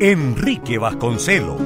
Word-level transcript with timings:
Enrique 0.00 0.76
Vasconcelos. 0.76 1.60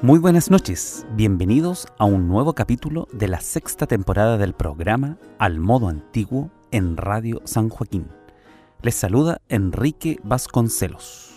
Muy 0.00 0.18
buenas 0.18 0.50
noches, 0.50 1.06
bienvenidos 1.12 1.86
a 1.98 2.06
un 2.06 2.26
nuevo 2.26 2.54
capítulo 2.54 3.06
de 3.12 3.28
la 3.28 3.42
sexta 3.42 3.86
temporada 3.86 4.38
del 4.38 4.54
programa 4.54 5.18
Al 5.38 5.60
Modo 5.60 5.88
Antiguo 5.88 6.50
en 6.70 6.96
Radio 6.96 7.42
San 7.44 7.68
Joaquín. 7.68 8.08
Les 8.80 8.94
saluda 8.94 9.42
Enrique 9.50 10.18
Vasconcelos. 10.24 11.29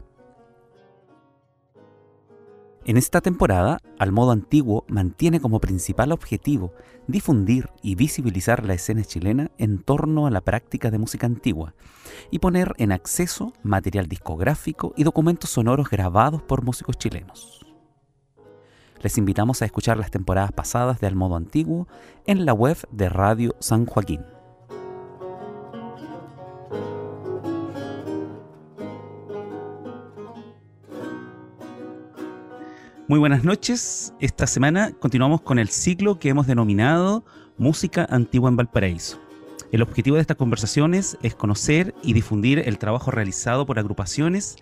En 2.86 2.96
esta 2.96 3.20
temporada, 3.20 3.78
Al 3.98 4.10
Modo 4.10 4.30
Antiguo 4.30 4.84
mantiene 4.88 5.38
como 5.38 5.60
principal 5.60 6.12
objetivo 6.12 6.72
difundir 7.06 7.68
y 7.82 7.94
visibilizar 7.94 8.64
la 8.64 8.72
escena 8.72 9.04
chilena 9.04 9.50
en 9.58 9.82
torno 9.82 10.26
a 10.26 10.30
la 10.30 10.40
práctica 10.40 10.90
de 10.90 10.98
música 10.98 11.26
antigua 11.26 11.74
y 12.30 12.38
poner 12.38 12.72
en 12.78 12.92
acceso 12.92 13.52
material 13.62 14.06
discográfico 14.06 14.94
y 14.96 15.04
documentos 15.04 15.50
sonoros 15.50 15.90
grabados 15.90 16.42
por 16.42 16.64
músicos 16.64 16.96
chilenos. 16.96 17.66
Les 19.02 19.18
invitamos 19.18 19.60
a 19.60 19.66
escuchar 19.66 19.98
las 19.98 20.10
temporadas 20.10 20.52
pasadas 20.52 21.00
de 21.00 21.06
Al 21.06 21.16
Modo 21.16 21.36
Antiguo 21.36 21.86
en 22.26 22.46
la 22.46 22.54
web 22.54 22.78
de 22.90 23.10
Radio 23.10 23.56
San 23.60 23.84
Joaquín. 23.84 24.22
Muy 33.10 33.18
buenas 33.18 33.42
noches. 33.42 34.14
Esta 34.20 34.46
semana 34.46 34.92
continuamos 34.92 35.40
con 35.40 35.58
el 35.58 35.68
ciclo 35.68 36.20
que 36.20 36.28
hemos 36.28 36.46
denominado 36.46 37.24
Música 37.58 38.06
Antigua 38.08 38.48
en 38.48 38.56
Valparaíso. 38.56 39.20
El 39.72 39.82
objetivo 39.82 40.14
de 40.14 40.20
estas 40.20 40.36
conversaciones 40.36 41.18
es 41.20 41.34
conocer 41.34 41.92
y 42.04 42.12
difundir 42.12 42.60
el 42.60 42.78
trabajo 42.78 43.10
realizado 43.10 43.66
por 43.66 43.80
agrupaciones 43.80 44.58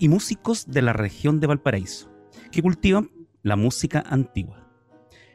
y 0.00 0.08
músicos 0.08 0.66
de 0.66 0.82
la 0.82 0.92
región 0.92 1.38
de 1.38 1.46
Valparaíso, 1.46 2.10
que 2.50 2.62
cultivan 2.62 3.12
la 3.44 3.54
música 3.54 4.02
antigua. 4.10 4.68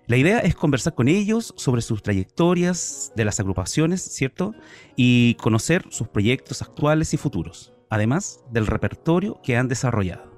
La 0.08 0.18
idea 0.18 0.40
es 0.40 0.54
conversar 0.54 0.96
con 0.96 1.08
ellos 1.08 1.54
sobre 1.56 1.82
sus 1.82 2.04
trayectorias 2.04 3.14
de 3.16 3.24
las 3.24 3.40
agrupaciones, 3.40 4.02
¿cierto? 4.02 4.54
Y 4.98 5.36
conocer 5.36 5.86
sus 5.92 6.10
proyectos 6.10 6.62
actuales 6.62 7.14
y 7.14 7.18
futuros, 7.18 7.72
además 7.90 8.42
del 8.52 8.68
repertorio 8.68 9.40
que 9.42 9.56
han 9.56 9.70
desarrollado. 9.70 10.29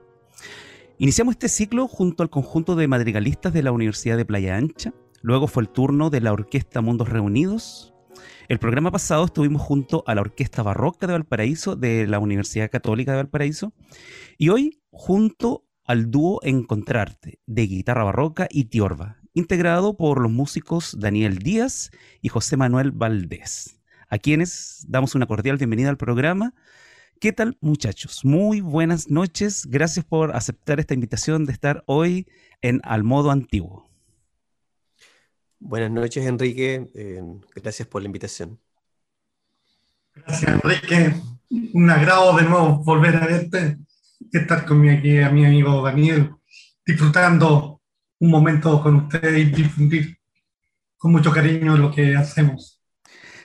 Iniciamos 1.02 1.34
este 1.34 1.50
ciclo 1.50 1.88
junto 1.88 2.22
al 2.22 2.30
conjunto 2.30 2.76
de 2.76 2.88
madrigalistas 2.88 3.52
de 3.52 3.64
la 3.64 3.72
Universidad 3.72 4.18
de 4.18 4.24
Playa 4.24 4.56
Ancha. 4.56 4.94
Luego 5.24 5.48
fue 5.48 5.64
el 5.64 5.70
turno 5.70 6.12
de 6.12 6.22
la 6.22 6.32
Orquesta 6.32 6.80
Mundos 6.82 7.10
Reunidos. 7.10 7.96
El 8.50 8.60
programa 8.60 8.92
pasado 8.92 9.26
estuvimos 9.26 9.64
junto 9.64 10.04
a 10.06 10.14
la 10.14 10.22
Orquesta 10.22 10.62
Barroca 10.62 11.08
de 11.08 11.14
Valparaíso 11.14 11.76
de 11.76 12.06
la 12.06 12.20
Universidad 12.20 12.70
Católica 12.70 13.14
de 13.14 13.18
Valparaíso. 13.18 13.74
Y 14.38 14.50
hoy 14.50 14.80
junto 14.92 15.66
al 15.86 16.12
dúo 16.12 16.40
Encontrarte 16.44 17.40
de 17.48 17.66
guitarra 17.66 18.04
barroca 18.04 18.48
y 18.52 18.66
tiorba, 18.66 19.18
integrado 19.34 19.98
por 19.98 20.22
los 20.22 20.32
músicos 20.32 20.96
Daniel 21.00 21.40
Díaz 21.40 21.90
y 22.22 22.30
José 22.30 22.58
Manuel 22.58 22.92
Valdés, 22.92 23.82
a 24.08 24.20
quienes 24.20 24.86
damos 24.88 25.16
una 25.16 25.26
cordial 25.26 25.58
bienvenida 25.58 25.90
al 25.90 25.98
programa 25.98 26.54
¿Qué 27.22 27.32
tal 27.32 27.56
muchachos? 27.62 28.26
Muy 28.26 28.62
buenas 28.62 29.12
noches. 29.12 29.68
Gracias 29.70 30.04
por 30.04 30.36
aceptar 30.36 30.80
esta 30.80 30.96
invitación 30.96 31.46
de 31.46 31.54
estar 31.54 31.84
hoy 31.86 32.28
en 32.64 32.82
Al 32.84 33.04
Modo 33.04 33.30
Antiguo. 33.30 33.88
Buenas 35.60 35.92
noches 35.92 36.26
Enrique, 36.26 36.90
eh, 36.96 37.22
gracias 37.54 37.88
por 37.88 38.02
la 38.02 38.08
invitación. 38.08 38.60
Gracias 40.16 40.52
Enrique, 40.52 41.14
un 41.76 41.92
agrado 41.92 42.36
de 42.38 42.42
nuevo 42.42 42.84
volver 42.84 43.16
a 43.18 43.28
verte, 43.28 43.78
estar 44.32 44.66
con 44.66 44.82
mi, 44.82 44.90
aquí, 44.90 45.20
a 45.20 45.30
mi 45.30 45.46
amigo 45.46 45.84
Daniel, 45.84 46.32
disfrutando 46.84 47.84
un 48.18 48.32
momento 48.32 48.82
con 48.82 48.96
ustedes 48.96 49.38
y 49.38 49.46
difundir 49.52 50.18
con 50.98 51.12
mucho 51.12 51.32
cariño 51.32 51.78
lo 51.78 51.92
que 51.92 52.16
hacemos. 52.16 52.81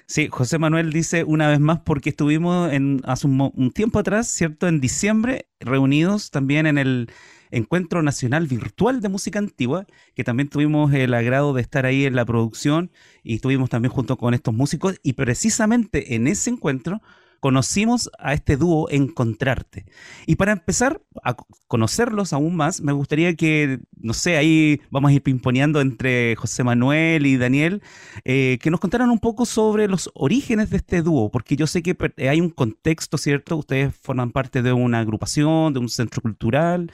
Sí, 0.09 0.29
José 0.31 0.59
Manuel 0.59 0.93
dice 0.93 1.25
una 1.25 1.49
vez 1.49 1.59
más 1.59 1.81
porque 1.81 2.11
estuvimos 2.11 2.73
en, 2.73 3.01
hace 3.05 3.27
un, 3.27 3.73
tiempo 3.73 3.99
atrás, 3.99 4.29
¿cierto? 4.29 4.69
En 4.69 4.81
diciembre, 4.81 5.49
reunidos 5.59 6.31
también 6.31 6.67
en 6.67 6.79
el 6.79 7.11
Encuentro 7.51 8.03
Nacional 8.03 8.47
Virtual 8.47 9.01
de 9.01 9.09
Música 9.09 9.41
Antigua, 9.41 9.85
que 10.15 10.23
también 10.23 10.49
tuvimos 10.49 10.95
el 10.95 11.13
agrado 11.13 11.55
de 11.55 11.63
estar 11.63 11.87
ahí 11.87 12.05
en 12.07 12.15
la 12.15 12.25
producción 12.25 12.93
y 13.25 13.35
estuvimos 13.35 13.69
también 13.69 13.93
junto 13.93 14.17
con 14.17 14.33
estos 14.33 14.55
músicos 14.55 15.01
y 15.03 15.15
precisamente 15.15 16.15
en 16.15 16.29
ese 16.29 16.51
encuentro 16.51 17.03
conocimos 17.41 18.11
a 18.19 18.35
este 18.35 18.57
dúo 18.57 18.89
Encontrarte. 18.91 19.87
Y 20.27 20.37
para 20.37 20.53
empezar 20.53 21.01
a 21.23 21.37
conocerlos 21.69 22.33
aún 22.33 22.57
más, 22.57 22.81
me 22.81 22.93
gustaría 22.93 23.35
que, 23.35 23.81
no 23.97 24.13
sé, 24.13 24.37
ahí 24.37 24.81
vamos 24.91 25.11
a 25.11 25.15
ir 25.15 25.23
pimponeando 25.23 25.81
entre 25.81 26.37
José 26.37 26.65
Manuel 26.65 27.27
y 27.27 27.37
Daniel, 27.37 27.83
eh, 28.25 28.59
que 28.61 28.71
nos 28.71 28.81
contaran 28.81 29.11
un 29.11 29.19
poco 29.19 29.47
sobre 29.47 29.89
los 29.89 30.11
orígenes 30.15 30.71
de 30.71 30.79
este 30.79 31.03
dúo, 31.03 31.31
porque 31.31 31.57
yo 31.57 31.67
sé 31.67 31.83
que 31.83 31.97
hay 32.29 32.41
un 32.41 32.51
contexto, 32.51 33.19
¿cierto? 33.19 33.57
Ustedes 33.57 33.95
forman 33.95 34.31
parte 34.31 34.63
de 34.63 34.73
una 34.73 35.01
agrupación, 35.01 35.73
de 35.73 35.81
un 35.81 35.89
centro 35.89 36.23
cultural 36.23 36.93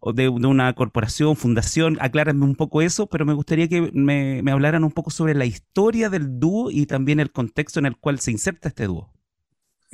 o 0.00 0.12
de, 0.12 0.28
una 0.28 0.72
corporación, 0.74 1.36
fundación, 1.36 1.96
aclárenme 2.00 2.44
un 2.44 2.56
poco 2.56 2.82
eso, 2.82 3.06
pero 3.06 3.24
me 3.24 3.34
gustaría 3.34 3.68
que 3.68 3.92
me, 3.92 4.42
me 4.42 4.50
hablaran 4.50 4.82
un 4.82 4.90
poco 4.90 5.10
sobre 5.10 5.34
la 5.34 5.44
historia 5.44 6.10
del 6.10 6.40
dúo 6.40 6.72
y 6.72 6.86
también 6.86 7.20
el 7.20 7.30
contexto 7.30 7.78
en 7.78 7.86
el 7.86 7.96
cual 7.96 8.18
se 8.18 8.32
inserta 8.32 8.68
este 8.68 8.86
dúo. 8.86 9.12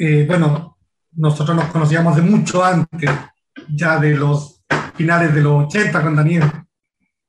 Eh, 0.01 0.25
bueno, 0.29 0.79
nosotros 1.17 1.57
nos 1.57 1.67
conocíamos 1.67 2.15
de 2.15 2.23
mucho 2.23 2.65
antes, 2.65 3.11
ya 3.69 3.99
de 3.99 4.15
los 4.15 4.63
finales 4.95 5.35
de 5.35 5.43
los 5.43 5.65
80 5.67 6.03
con 6.03 6.15
Daniel, 6.15 6.45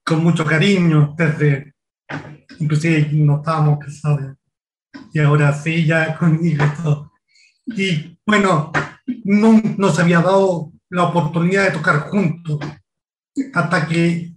con 0.05 0.23
mucho 0.23 0.45
cariño, 0.45 1.15
desde, 1.17 1.73
inclusive 2.59 3.09
no 3.13 3.37
estábamos 3.37 3.79
casados, 3.79 4.35
y 5.11 5.19
ahora 5.19 5.51
sí, 5.51 5.83
ya 5.83 6.15
con 6.15 6.45
y 6.45 6.55
todo. 6.55 7.11
Y 7.65 8.19
bueno, 8.23 8.71
no 9.23 9.59
nos 9.77 9.97
había 9.97 10.21
dado 10.21 10.71
la 10.89 11.05
oportunidad 11.05 11.65
de 11.65 11.71
tocar 11.71 12.01
juntos, 12.01 12.59
hasta 13.51 13.87
que 13.87 14.31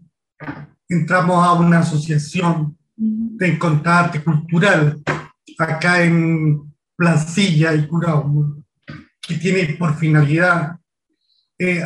entramos 0.88 1.46
a 1.46 1.52
una 1.52 1.80
asociación 1.80 2.78
de 2.96 3.58
contacto 3.58 4.24
cultural 4.24 5.02
acá 5.58 6.02
en 6.02 6.71
Placilla 7.02 7.74
y 7.74 7.88
Curao, 7.88 8.62
que 9.20 9.34
tiene 9.34 9.74
por 9.74 9.96
finalidad 9.96 10.78
eh, 11.58 11.84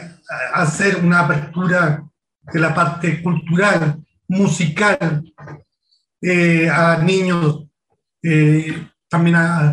hacer 0.53 1.03
una 1.03 1.21
apertura 1.21 2.05
de 2.53 2.61
la 2.61 2.75
parte 2.75 3.23
cultural, 3.23 4.05
musical, 4.29 5.25
eh, 6.21 6.69
a 6.69 6.99
niños, 6.99 7.65
eh, 8.23 8.89
también 9.09 9.37
a, 9.37 9.73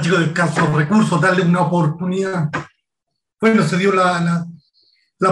chicos 0.00 0.20
de 0.20 0.24
escasos 0.24 0.72
recursos, 0.72 1.20
darle 1.20 1.42
una 1.42 1.60
oportunidad. 1.60 2.48
Bueno, 3.38 3.64
se 3.64 3.76
dio 3.76 3.92
la, 3.92 4.46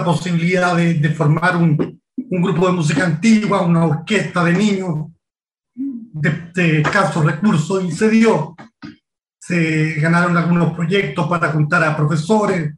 posibilidad 0.04 0.76
de, 0.76 1.08
formar 1.14 1.56
un, 1.56 1.98
un, 2.14 2.42
grupo 2.42 2.66
de 2.66 2.74
música 2.74 3.06
antigua, 3.06 3.62
una 3.62 3.86
orquesta 3.86 4.44
de 4.44 4.52
niños 4.52 5.06
de, 5.74 6.50
de 6.52 6.80
escasos 6.82 7.24
recursos, 7.24 7.82
y 7.82 7.90
se 7.90 8.10
dio 8.10 8.54
se 9.46 9.94
ganaron 10.00 10.36
algunos 10.36 10.74
proyectos 10.74 11.28
para 11.28 11.52
juntar 11.52 11.84
a 11.84 11.96
profesores, 11.96 12.74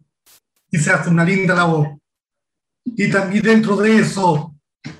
y 0.70 0.79
se 0.79 0.91
hace 0.91 1.09
una 1.09 1.25
linda 1.25 1.55
labor. 1.55 1.99
Y 2.85 3.11
también 3.11 3.43
dentro 3.43 3.76
de 3.76 3.99
eso, 3.99 4.55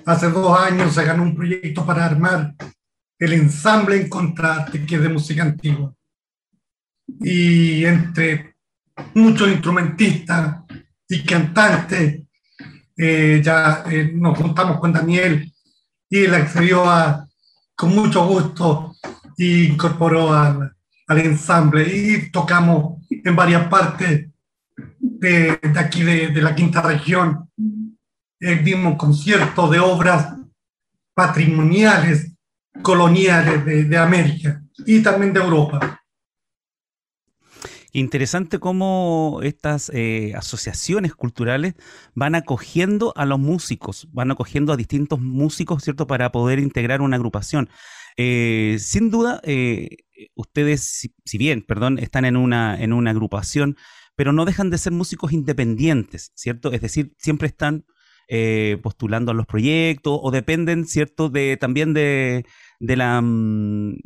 hace 0.07 0.31
dos 0.31 0.59
años 0.59 0.95
se 0.95 1.05
ganó 1.05 1.25
un 1.25 1.35
proyecto 1.35 1.85
para 1.85 2.07
armar 2.07 2.55
el 3.19 3.33
ensamble 3.35 4.01
en 4.01 4.09
contraste 4.09 4.87
que 4.87 4.95
es 4.95 5.03
de 5.03 5.09
música 5.11 5.43
antigua. 5.43 5.93
Y 7.21 7.85
entre 7.85 8.57
muchos 9.15 9.49
instrumentistas 9.49 10.63
y 11.07 11.23
cantantes, 11.23 12.23
eh, 12.97 13.41
ya 13.45 13.85
eh, 13.91 14.11
nos 14.15 14.39
juntamos 14.39 14.81
con 14.81 14.93
Daniel 14.93 15.53
y 16.09 16.25
él 16.25 16.35
accedió 16.35 16.89
a, 16.89 17.29
con 17.75 17.95
mucho 17.95 18.27
gusto 18.27 18.95
y 19.37 19.67
incorporó 19.67 20.33
al, 20.33 20.78
al 21.09 21.19
ensamble 21.19 21.85
y 21.93 22.31
tocamos 22.31 23.03
en 23.11 23.35
varias 23.35 23.67
partes 23.69 24.29
de, 24.99 25.59
aquí 25.77 26.03
de, 26.03 26.29
de, 26.29 26.43
la 26.43 26.55
quinta 26.55 26.83
región. 26.83 27.51
Eh, 28.41 28.61
dimos 28.63 28.97
conciertos 28.97 29.71
de 29.71 29.81
obras 29.81 30.35
patrimoniales, 31.15 32.33
coloniales 32.83 33.65
de, 33.65 33.85
de 33.85 33.99
América 33.99 34.63
y 34.87 35.03
también 35.03 35.33
de 35.33 35.41
Europa. 35.41 35.99
Interesante 37.93 38.59
cómo 38.59 39.41
estas 39.43 39.91
eh, 39.95 40.33
asociaciones 40.37 41.15
culturales 41.15 41.75
van 42.15 42.35
acogiendo 42.35 43.15
a 43.17 43.25
los 43.25 43.39
músicos, 43.39 44.09
van 44.13 44.31
acogiendo 44.31 44.73
a 44.73 44.77
distintos 44.77 45.21
músicos, 45.21 45.83
¿cierto?, 45.83 46.07
para 46.07 46.31
poder 46.31 46.59
integrar 46.59 47.01
una 47.01 47.17
agrupación. 47.17 47.71
Eh, 48.21 48.79
sin 48.81 49.11
duda, 49.11 49.41
eh, 49.45 49.99
ustedes, 50.35 51.09
si, 51.25 51.39
bien, 51.39 51.63
perdón, 51.63 52.01
están 52.01 52.25
en 52.25 52.37
una, 52.37 52.77
en 52.83 52.93
una 52.93 53.13
agrupación, 53.13 53.77
pero 54.17 54.33
no 54.33 54.45
dejan 54.45 54.71
de 54.71 54.79
ser 54.79 54.93
músicos 54.93 55.33
independientes, 55.33 56.33
¿cierto? 56.35 56.73
Es 56.73 56.81
decir, 56.81 57.15
siempre 57.17 57.47
están 57.47 57.87
eh, 58.27 58.79
postulando 58.83 59.31
a 59.31 59.35
los 59.35 59.47
proyectos 59.47 60.19
o 60.21 60.33
dependen, 60.33 60.85
¿cierto?, 60.85 61.29
de, 61.29 61.57
también 61.57 61.95
de, 61.95 62.45
de 62.81 62.97
la... 62.97 63.21
Mm, 63.23 63.97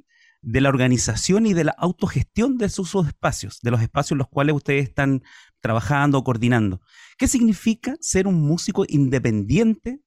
de 0.45 0.61
la 0.61 0.71
organización 0.71 1.47
y 1.47 1.55
de 1.55 1.63
la 1.63 1.75
autogestión 1.79 2.59
de 2.59 2.69
sus 2.69 2.93
espacios, 3.07 3.61
de 3.63 3.71
los 3.71 3.81
espacios 3.81 4.13
en 4.13 4.19
los 4.19 4.29
cuales 4.29 4.57
ustedes 4.57 4.89
están 4.89 5.23
trabajando 5.61 6.19
o 6.19 6.25
coordinando. 6.25 6.81
¿Qué 7.17 7.29
significa 7.29 7.95
ser 8.01 8.27
un 8.27 8.41
músico 8.41 8.85
independiente 8.89 10.01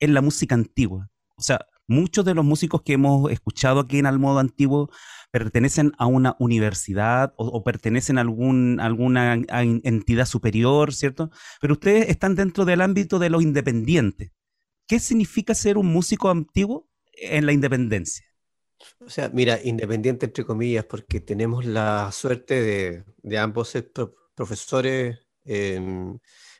en 0.00 0.14
la 0.14 0.22
música 0.22 0.54
antigua? 0.54 1.10
O 1.36 1.42
sea, 1.42 1.66
muchos 1.92 2.24
de 2.24 2.34
los 2.34 2.44
músicos 2.44 2.82
que 2.82 2.94
hemos 2.94 3.30
escuchado 3.30 3.80
aquí 3.80 3.98
en 3.98 4.06
Almodo 4.06 4.38
Antiguo 4.38 4.90
pertenecen 5.30 5.92
a 5.98 6.06
una 6.06 6.36
universidad 6.38 7.32
o, 7.36 7.62
pertenecen 7.62 8.18
a 8.18 8.20
algún, 8.20 8.80
alguna 8.80 9.34
entidad 9.34 10.26
superior, 10.26 10.92
¿cierto? 10.92 11.30
Pero 11.60 11.74
ustedes 11.74 12.08
están 12.08 12.34
dentro 12.34 12.64
del 12.64 12.80
ámbito 12.80 13.18
de 13.18 13.30
lo 13.30 13.40
independiente. 13.40 14.32
¿Qué 14.86 14.98
significa 14.98 15.54
ser 15.54 15.78
un 15.78 15.86
músico 15.86 16.28
antiguo 16.28 16.88
en 17.14 17.46
la 17.46 17.52
independencia? 17.52 18.26
O 18.98 19.08
sea, 19.08 19.30
mira, 19.32 19.58
independiente 19.62 20.26
entre 20.26 20.44
comillas, 20.44 20.84
porque 20.84 21.20
tenemos 21.20 21.64
la 21.64 22.10
suerte 22.12 23.04
de, 23.22 23.38
ambos 23.38 23.68
ser 23.68 23.90
pro 23.92 24.14
profesores, 24.34 25.18
eh, 25.44 25.80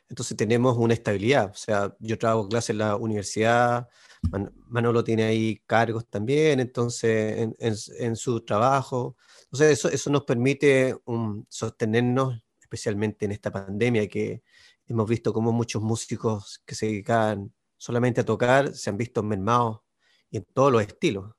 entonces 0.09 0.37
tenemos 0.37 0.77
una 0.77 0.93
estabilidad. 0.93 1.51
O 1.51 1.55
sea, 1.55 1.95
yo 1.99 2.17
trabajo 2.17 2.47
clases 2.47 2.71
en 2.71 2.77
la 2.79 2.95
universidad, 2.95 3.87
Man 4.31 4.51
Manolo 4.67 5.03
tiene 5.03 5.23
ahí 5.23 5.61
cargos 5.65 6.07
también, 6.07 6.59
entonces 6.59 7.49
en, 7.59 8.15
su 8.15 8.41
trabajo. 8.41 9.15
Entonces 9.43 9.71
eso, 9.71 9.89
eso 9.89 10.09
nos 10.09 10.23
permite 10.23 10.95
um, 11.05 11.45
sostenernos, 11.49 12.43
especialmente 12.59 13.25
en 13.25 13.33
esta 13.33 13.51
pandemia, 13.51 14.07
que 14.07 14.43
hemos 14.87 15.07
visto 15.07 15.31
como 15.33 15.51
muchos 15.51 15.81
músicos 15.81 16.61
que 16.65 16.75
se 16.75 16.87
dedican 16.87 17.53
solamente 17.83 18.21
a 18.21 18.25
tocar 18.25 18.73
se 18.73 18.89
han 18.89 18.97
visto 18.97 19.21
mermados 19.23 19.81
y 20.29 20.37
en 20.37 20.45
todos 20.53 20.71
los 20.71 20.81
estilos. 20.81 21.35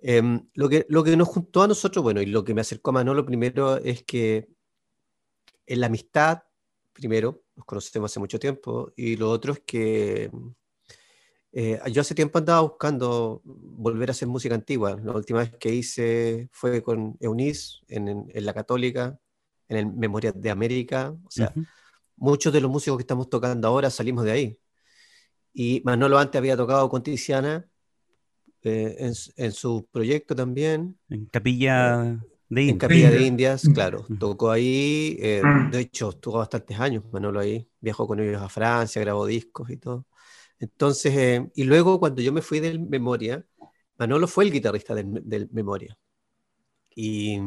Eh, 0.00 0.22
lo, 0.54 0.68
que, 0.68 0.86
lo 0.88 1.04
que 1.04 1.14
nos 1.14 1.28
juntó 1.28 1.62
a 1.62 1.68
nosotros, 1.68 2.02
bueno, 2.02 2.22
y 2.22 2.26
lo 2.26 2.42
que 2.42 2.54
me 2.54 2.62
acercó 2.62 2.90
a 2.90 2.94
Manolo 2.94 3.26
primero 3.26 3.76
es 3.76 4.02
que 4.02 4.48
en 5.66 5.80
la 5.80 5.88
amistad, 5.88 6.42
primero, 6.94 7.42
nos 7.54 7.66
conocemos 7.66 8.10
hace 8.10 8.18
mucho 8.18 8.38
tiempo, 8.38 8.92
y 8.96 9.16
lo 9.16 9.30
otro 9.30 9.52
es 9.52 9.60
que 9.60 10.30
eh, 11.60 11.80
yo 11.90 12.02
hace 12.02 12.14
tiempo 12.14 12.38
andaba 12.38 12.60
buscando 12.60 13.42
volver 13.44 14.10
a 14.10 14.12
hacer 14.12 14.28
música 14.28 14.54
antigua. 14.54 14.96
La 15.02 15.10
última 15.10 15.40
vez 15.40 15.50
que 15.58 15.74
hice 15.74 16.48
fue 16.52 16.84
con 16.84 17.16
Eunice 17.18 17.78
en, 17.88 18.06
en, 18.06 18.26
en 18.32 18.46
la 18.46 18.54
Católica, 18.54 19.18
en 19.66 19.76
el 19.76 19.86
Memoria 19.92 20.30
de 20.30 20.50
América. 20.50 21.16
O 21.24 21.30
sea, 21.32 21.52
uh 21.56 21.58
-huh. 21.58 21.66
muchos 22.14 22.52
de 22.52 22.60
los 22.60 22.70
músicos 22.70 22.96
que 22.96 23.02
estamos 23.02 23.28
tocando 23.28 23.66
ahora 23.66 23.90
salimos 23.90 24.24
de 24.24 24.30
ahí. 24.30 24.58
Y 25.52 25.82
Manolo 25.84 26.20
antes 26.20 26.38
había 26.38 26.56
tocado 26.56 26.88
con 26.88 27.02
Tiziana 27.02 27.66
eh, 28.62 28.94
en, 29.00 29.12
en, 29.36 29.52
su 29.52 29.84
proyecto 29.90 30.36
también. 30.36 30.96
En 31.08 31.26
Capilla 31.26 32.18
de 32.48 32.62
Indias. 32.62 32.72
En 32.72 32.78
Capilla 32.78 33.10
de 33.10 33.22
Indias, 33.26 33.68
claro. 33.74 34.06
Tocó 34.20 34.52
ahí, 34.52 35.16
eh, 35.20 35.42
de 35.72 35.80
hecho, 35.80 36.10
estuvo 36.10 36.38
bastantes 36.38 36.78
años 36.78 37.02
Manolo 37.10 37.40
ahí. 37.40 37.68
Viajó 37.80 38.06
con 38.06 38.20
ellos 38.20 38.40
a 38.40 38.48
Francia, 38.48 39.02
grabó 39.02 39.26
discos 39.26 39.70
y 39.70 39.76
todo. 39.76 40.06
Entonces, 40.60 41.14
eh, 41.16 41.50
y 41.54 41.64
luego 41.64 42.00
cuando 42.00 42.22
yo 42.22 42.32
me 42.32 42.42
fui 42.42 42.60
del 42.60 42.80
Memoria, 42.80 43.44
Manolo 43.96 44.26
fue 44.28 44.44
el 44.44 44.52
guitarrista 44.52 44.94
del, 44.94 45.48
Memoria. 45.52 45.96
Y, 46.94 47.40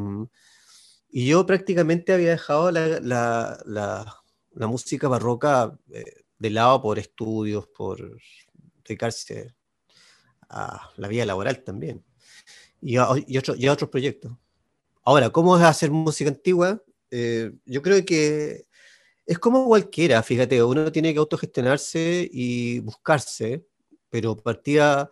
yo 1.14 1.46
prácticamente 1.46 2.14
había 2.14 2.32
dejado 2.32 2.72
la, 2.72 4.22
música 4.56 5.08
barroca 5.10 5.78
eh, 5.94 6.24
de 6.40 6.50
lado 6.50 6.82
por 6.82 7.00
estudios, 7.00 7.68
por 7.68 8.18
dedicarse 8.86 9.54
a 10.50 10.90
la 10.98 11.08
vida 11.08 11.26
laboral 11.26 11.64
también. 11.64 12.04
Y 12.82 12.98
a, 12.98 13.08
y 13.28 13.38
otro, 13.38 13.56
y 13.56 13.68
otros 13.68 13.90
proyectos. 13.90 14.32
Ahora, 15.04 15.30
¿cómo 15.30 15.56
hacer 15.56 15.92
música 15.92 16.30
antigua? 16.30 16.82
Eh, 17.10 17.52
yo 17.66 17.82
creo 17.82 18.06
que 18.06 18.68
es 19.32 19.40
como 19.40 19.66
cualquiera, 19.66 20.22
fíjate, 20.24 20.62
uno 20.62 20.92
tiene 20.92 21.14
que 21.14 21.20
autogestionarse 21.20 22.30
y 22.34 22.80
buscarse, 22.80 23.66
pero 24.10 24.36
partía, 24.36 25.10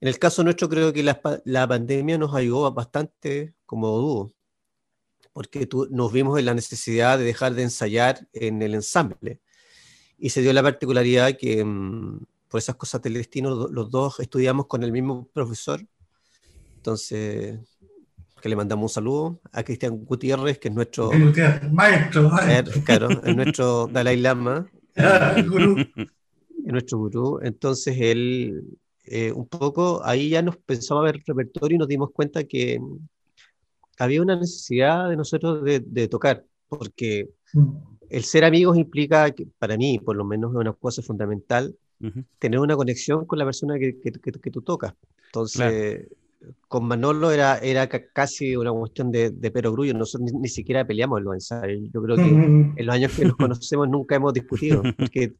en 0.00 0.06
el 0.06 0.20
caso 0.20 0.44
nuestro 0.44 0.68
creo 0.68 0.92
que 0.92 1.02
la, 1.02 1.20
la 1.44 1.66
pandemia 1.66 2.16
nos 2.16 2.32
ayudó 2.32 2.72
bastante 2.72 3.54
como 3.64 3.88
dúo, 3.98 4.32
porque 5.32 5.66
tú, 5.66 5.88
nos 5.90 6.12
vimos 6.12 6.38
en 6.38 6.44
la 6.44 6.54
necesidad 6.54 7.18
de 7.18 7.24
dejar 7.24 7.54
de 7.54 7.64
ensayar 7.64 8.28
en 8.32 8.62
el 8.62 8.74
ensamble. 8.76 9.40
Y 10.16 10.30
se 10.30 10.42
dio 10.42 10.52
la 10.52 10.62
particularidad 10.62 11.36
que 11.36 11.64
mmm, 11.64 12.24
por 12.48 12.58
esas 12.58 12.76
cosas 12.76 13.02
del 13.02 13.14
destino 13.14 13.66
los 13.68 13.90
dos 13.90 14.20
estudiamos 14.20 14.66
con 14.68 14.84
el 14.84 14.92
mismo 14.92 15.28
profesor. 15.32 15.84
Entonces, 16.76 17.58
que 18.46 18.50
le 18.50 18.54
mandamos 18.54 18.92
un 18.92 18.94
saludo 18.94 19.40
a 19.50 19.64
Cristian 19.64 20.04
Gutiérrez, 20.04 20.60
que 20.60 20.68
es 20.68 20.74
nuestro 20.74 21.10
maestro, 21.72 22.30
maestro. 22.30 22.80
Claro, 22.84 23.08
es 23.24 23.34
nuestro 23.34 23.88
Dalai 23.88 24.18
Lama. 24.18 24.70
el 24.94 25.50
gurú. 25.50 25.76
Es 25.96 26.72
nuestro 26.72 26.98
gurú. 26.98 27.40
Entonces 27.42 27.96
él, 27.98 28.62
eh, 29.04 29.32
un 29.32 29.48
poco, 29.48 30.00
ahí 30.04 30.28
ya 30.28 30.42
nos 30.42 30.56
pensaba 30.58 31.02
ver 31.02 31.20
repertorio 31.26 31.74
y 31.74 31.78
nos 31.78 31.88
dimos 31.88 32.12
cuenta 32.12 32.44
que 32.44 32.80
había 33.98 34.22
una 34.22 34.36
necesidad 34.36 35.08
de 35.08 35.16
nosotros 35.16 35.64
de, 35.64 35.80
de 35.80 36.06
tocar, 36.06 36.44
porque 36.68 37.28
el 38.10 38.22
ser 38.22 38.44
amigos 38.44 38.76
implica, 38.78 39.28
que, 39.32 39.48
para 39.58 39.76
mí, 39.76 39.98
por 39.98 40.14
lo 40.14 40.24
menos, 40.24 40.52
es 40.52 40.56
una 40.60 40.72
cosa 40.72 41.02
fundamental, 41.02 41.74
uh 42.00 42.06
-huh. 42.06 42.24
tener 42.38 42.60
una 42.60 42.76
conexión 42.76 43.26
con 43.26 43.40
la 43.40 43.44
persona 43.44 43.76
que, 43.76 43.98
que, 43.98 44.12
que, 44.12 44.30
que 44.30 44.50
tú 44.52 44.62
tocas. 44.62 44.94
Entonces, 45.26 46.06
claro 46.06 46.25
con 46.68 46.86
Manolo 46.86 47.30
era, 47.30 47.58
era 47.58 47.88
casi 47.88 48.56
una 48.56 48.72
cuestión 48.72 49.10
de, 49.10 49.30
de 49.30 49.50
perogrullo, 49.50 49.94
nosotros 49.94 50.32
ni, 50.32 50.40
ni, 50.40 50.48
siquiera 50.48 50.86
peleamos 50.86 51.18
en 51.18 51.24
los 51.24 51.34
ensayos. 51.34 51.90
Yo 51.92 52.02
creo 52.02 52.16
que 52.16 52.22
en 52.22 52.86
los 52.86 52.94
años 52.94 53.12
que 53.12 53.24
nos 53.24 53.36
conocemos 53.36 53.88
nunca 53.88 54.16
hemos 54.16 54.32
discutido, 54.32 54.82
porque 54.96 55.34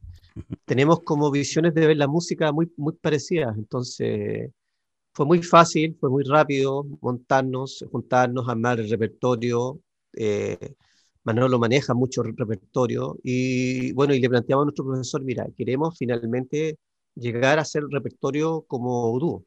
tenemos 0.65 1.01
como 1.01 1.31
visiones 1.31 1.73
de 1.73 1.87
ver 1.87 1.97
la 1.97 2.07
música 2.07 2.51
muy, 2.51 2.71
muy 2.77 2.93
parecidas. 2.93 3.57
Entonces, 3.57 4.51
fue 5.13 5.25
muy 5.25 5.41
fácil, 5.43 5.97
fue 5.99 6.09
muy 6.09 6.23
rápido 6.23 6.85
montarnos, 7.01 7.85
juntarnos, 7.91 8.47
armar 8.47 8.79
el 8.79 8.89
repertorio. 8.89 9.79
Eh, 10.13 10.75
Manolo 11.23 11.59
maneja 11.59 11.93
mucho 11.93 12.21
el 12.23 12.37
repertorio 12.37 13.17
y 13.23 13.91
bueno, 13.93 14.13
y 14.13 14.19
le 14.19 14.29
planteamos 14.29 14.63
a 14.63 14.65
nuestro 14.67 14.85
profesor, 14.85 15.23
mira, 15.23 15.45
queremos 15.57 15.97
finalmente 15.97 16.77
llegar 17.15 17.59
a 17.59 17.63
hacer 17.63 17.83
repertorio 17.89 18.63
como 18.67 19.17
dúo. 19.19 19.43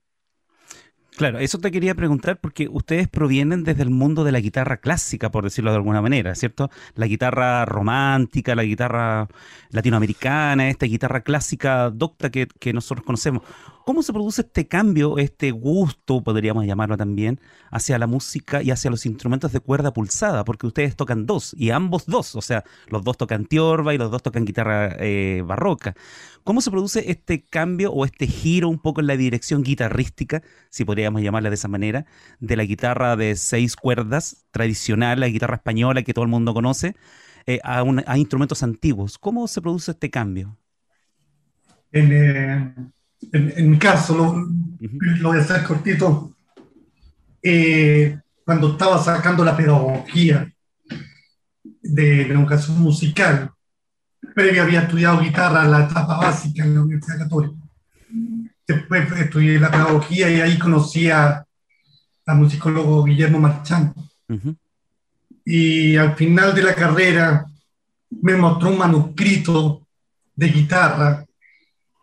Claro, 1.21 1.39
eso 1.39 1.59
te 1.59 1.71
quería 1.71 1.95
preguntar 1.95 2.41
porque 2.41 2.67
ustedes 2.71 3.07
provienen 3.07 3.63
desde 3.63 3.83
el 3.83 3.91
mundo 3.91 4.25
de 4.25 4.33
la 4.33 4.41
guitarra 4.41 4.79
clásica, 4.79 5.31
por 5.31 5.45
decirlo 5.45 5.71
de 5.71 5.77
alguna 5.77 6.01
manera, 6.01 6.35
¿cierto? 6.35 6.71
La 6.95 7.07
guitarra 7.07 7.67
romántica, 7.67 8.55
la 8.55 8.63
guitarra 8.63 9.29
latinoamericana, 9.69 10.71
esta 10.71 10.87
guitarra 10.87 11.21
clásica 11.21 11.91
docta 11.91 12.31
que, 12.31 12.49
que 12.59 12.73
nosotros 12.73 13.05
conocemos. 13.05 13.43
¿Cómo 13.91 14.05
se 14.05 14.13
produce 14.13 14.43
este 14.43 14.69
cambio, 14.69 15.19
este 15.19 15.51
gusto, 15.51 16.23
podríamos 16.23 16.65
llamarlo 16.65 16.97
también, 16.97 17.41
hacia 17.73 17.99
la 17.99 18.07
música 18.07 18.63
y 18.63 18.71
hacia 18.71 18.89
los 18.89 19.05
instrumentos 19.05 19.51
de 19.51 19.59
cuerda 19.59 19.93
pulsada? 19.93 20.45
Porque 20.45 20.69
ustedes 20.69 20.95
tocan 20.95 21.27
dos, 21.27 21.57
y 21.59 21.71
ambos 21.71 22.07
dos, 22.07 22.37
o 22.37 22.41
sea, 22.41 22.63
los 22.87 23.03
dos 23.03 23.17
tocan 23.17 23.47
tiorba 23.47 23.93
y 23.93 23.99
los 23.99 24.13
dos 24.13 24.23
tocan 24.23 24.45
guitarra 24.45 24.95
eh, 25.01 25.43
barroca. 25.45 25.97
¿Cómo 26.45 26.61
se 26.61 26.71
produce 26.71 27.11
este 27.11 27.43
cambio 27.43 27.91
o 27.91 28.05
este 28.05 28.29
giro 28.29 28.69
un 28.69 28.79
poco 28.79 29.01
en 29.01 29.09
la 29.09 29.17
dirección 29.17 29.65
guitarrística, 29.65 30.41
si 30.69 30.85
podríamos 30.85 31.23
llamarla 31.23 31.49
de 31.51 31.57
esa 31.57 31.67
manera, 31.67 32.07
de 32.39 32.57
la 32.57 32.63
guitarra 32.63 33.17
de 33.17 33.35
seis 33.35 33.75
cuerdas 33.75 34.47
tradicional, 34.53 35.19
la 35.19 35.27
guitarra 35.27 35.57
española 35.57 36.05
que 36.05 36.15
todo 36.15 36.23
el 36.23 36.31
mundo 36.31 36.55
conoce, 36.55 36.95
eh, 37.45 37.59
a, 37.65 38.17
instrumentos 38.17 38.63
antiguos? 38.63 39.19
¿Cómo 39.19 39.49
se 39.49 39.61
produce 39.61 39.91
este 39.91 40.11
cambio? 40.11 40.57
Eh, 41.91 42.73
en, 43.33 43.71
mi 43.71 43.79
caso, 43.79 44.17
lo, 44.17 45.29
voy 45.29 45.39
a 45.39 45.43
hacer 45.43 45.63
cortito, 45.65 46.33
eh, 47.43 48.19
cuando 48.45 48.73
estaba 48.73 49.03
sacando 49.03 49.45
la 49.45 49.57
pedagogía 49.57 50.53
de 51.83 52.27
la 52.27 52.35
educación 52.35 52.81
musical, 52.81 53.51
previo 54.35 54.63
había 54.63 54.83
estudiado 54.83 55.21
guitarra 55.21 55.65
en 55.65 55.71
la 55.71 55.85
etapa 55.85 56.19
básica 56.19 56.65
en 56.65 56.75
la 56.75 56.83
Universidad 56.83 57.19
Católica. 57.19 57.55
Después 58.67 59.13
estudié 59.13 59.59
la 59.59 59.71
pedagogía 59.71 60.31
y 60.31 60.41
ahí 60.41 60.59
conocí 60.59 61.11
a, 61.11 61.45
a 62.27 62.35
musicólogo 62.35 63.05
Guillermo 63.05 63.39
Marchán. 63.41 63.95
Y 65.45 65.97
al 65.97 66.15
final 66.17 66.55
de 66.55 66.63
la 66.63 66.75
carrera 66.75 67.45
me 68.23 68.37
mostró 68.37 68.71
un 68.71 68.79
manuscrito 68.79 69.87
de 70.35 70.49
guitarra 70.49 71.25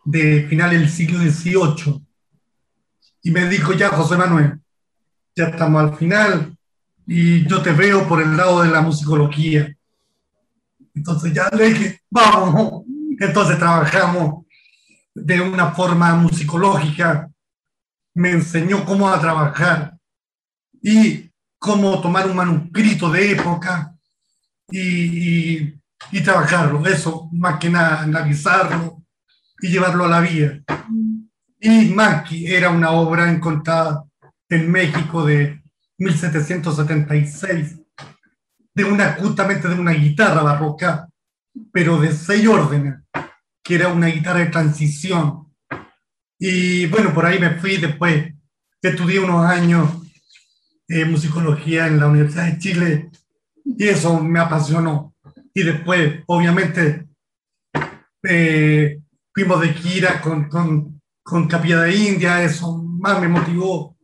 de 0.07 0.47
final 0.47 0.71
del 0.71 0.89
siglo 0.89 1.19
XVIII. 1.19 2.01
Y 3.23 3.31
me 3.31 3.49
dijo, 3.49 3.73
ya, 3.73 3.89
José 3.89 4.15
Manuel, 4.15 4.57
ya 5.35 5.47
estamos 5.47 5.83
al 5.83 5.97
final 5.97 6.57
y 7.05 7.45
yo 7.45 7.61
te 7.61 7.73
veo 7.73 8.07
por 8.07 8.21
el 8.21 8.37
lado 8.37 8.61
de 8.61 8.69
la 8.69 8.79
musicología. 8.79 9.75
Entonces 10.95 11.33
ya 11.33 11.49
le 11.49 11.73
dije, 11.73 12.01
vamos. 12.09 12.85
Entonces 13.19 13.59
trabajamos 13.59 14.45
de 15.13 15.41
una 15.41 15.71
forma 15.71 16.15
musicológica. 16.15 17.29
Me 18.13 18.31
enseñó 18.31 18.85
cómo 18.85 19.09
a 19.09 19.19
trabajar 19.19 19.97
y 20.81 21.29
cómo 21.59 21.99
tomar 21.99 22.27
un 22.27 22.35
manuscrito 22.37 23.11
de 23.11 23.31
época 23.33 23.93
y, 24.69 24.79
y, 24.79 25.79
y 26.13 26.21
trabajarlo. 26.21 26.87
Eso, 26.87 27.27
más 27.33 27.59
que 27.59 27.69
nada, 27.69 28.03
analizarlo 28.03 28.96
y 29.61 29.69
llevarlo 29.69 30.05
a 30.05 30.09
la 30.09 30.21
vida. 30.21 30.59
Y 31.59 31.85
Maki 31.89 32.47
era 32.47 32.69
una 32.69 32.91
obra 32.91 33.31
encontrada 33.31 34.03
en 34.49 34.71
México 34.71 35.25
de 35.25 35.61
1776, 35.97 37.79
de 38.73 38.83
una, 38.83 39.13
justamente 39.13 39.67
de 39.67 39.75
una 39.75 39.91
guitarra 39.91 40.43
barroca, 40.43 41.09
pero 41.71 41.99
de 41.99 42.11
seis 42.11 42.47
órdenes, 42.47 42.99
que 43.63 43.75
era 43.75 43.87
una 43.87 44.07
guitarra 44.07 44.39
de 44.39 44.45
transición. 44.47 45.47
Y 46.39 46.85
bueno, 46.85 47.13
por 47.13 47.25
ahí 47.25 47.39
me 47.39 47.55
fui 47.55 47.77
después, 47.77 48.33
estudié 48.81 49.19
unos 49.19 49.45
años 49.45 49.89
eh, 50.87 51.03
musicología 51.03 51.87
en 51.87 51.99
la 51.99 52.07
Universidad 52.07 52.45
de 52.45 52.59
Chile 52.59 53.11
y 53.65 53.87
eso 53.87 54.21
me 54.21 54.39
apasionó. 54.39 55.13
Y 55.53 55.63
después, 55.63 56.23
obviamente, 56.27 57.07
eh, 58.23 59.01
fuimos 59.37 59.61
de 59.61 59.71
gira 59.71 60.19
con, 60.19 60.49
con, 60.49 60.99
con 61.21 61.47
Capilla 61.47 61.81
de 61.81 61.95
India, 61.95 62.41
eso 62.41 62.81
más 62.81 63.21
me 63.21 63.27
motivó. 63.27 63.95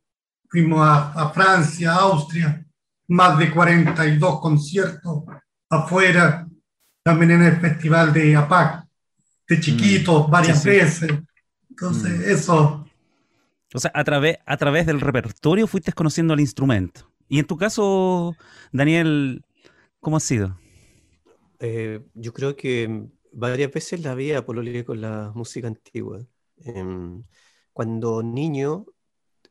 Fuimos 0.47 0.79
a, 0.79 1.11
a 1.11 1.31
Francia, 1.31 1.91
Austria, 1.91 2.63
más 3.07 3.39
de 3.39 3.49
42 3.49 4.39
conciertos 4.39 5.23
afuera, 5.71 6.47
también 7.01 7.31
en 7.31 7.41
el 7.45 7.59
festival 7.59 8.13
de 8.13 8.35
APAC, 8.35 8.85
de 9.47 9.59
chiquitos, 9.59 10.27
mm. 10.27 10.31
varias 10.31 10.63
veces. 10.63 11.11
Entonces, 11.67 12.11
mm. 12.11 12.31
eso. 12.31 12.85
O 13.73 13.79
sea, 13.79 13.89
a, 13.91 14.03
través 14.03 14.37
a 14.45 14.55
través 14.57 14.85
del 14.85 15.01
repertorio 15.01 15.65
fuiste 15.65 15.93
conociendo 15.93 16.35
el 16.35 16.41
instrumento. 16.41 17.11
Y 17.27 17.39
en 17.39 17.47
tu 17.47 17.57
caso, 17.57 18.35
Daniel, 18.71 19.43
¿cómo 19.99 20.17
ha 20.17 20.19
sido? 20.19 20.59
Eh, 21.57 22.01
yo 22.13 22.33
creo 22.33 22.55
que 22.55 23.07
varias 23.33 23.71
veces 23.71 24.01
la 24.01 24.11
había 24.11 24.45
pololeé 24.45 24.85
con 24.85 25.01
la 25.01 25.31
música 25.35 25.67
antigua. 25.67 26.25
Em, 26.57 27.23
cuando 27.73 28.23
niño 28.23 28.85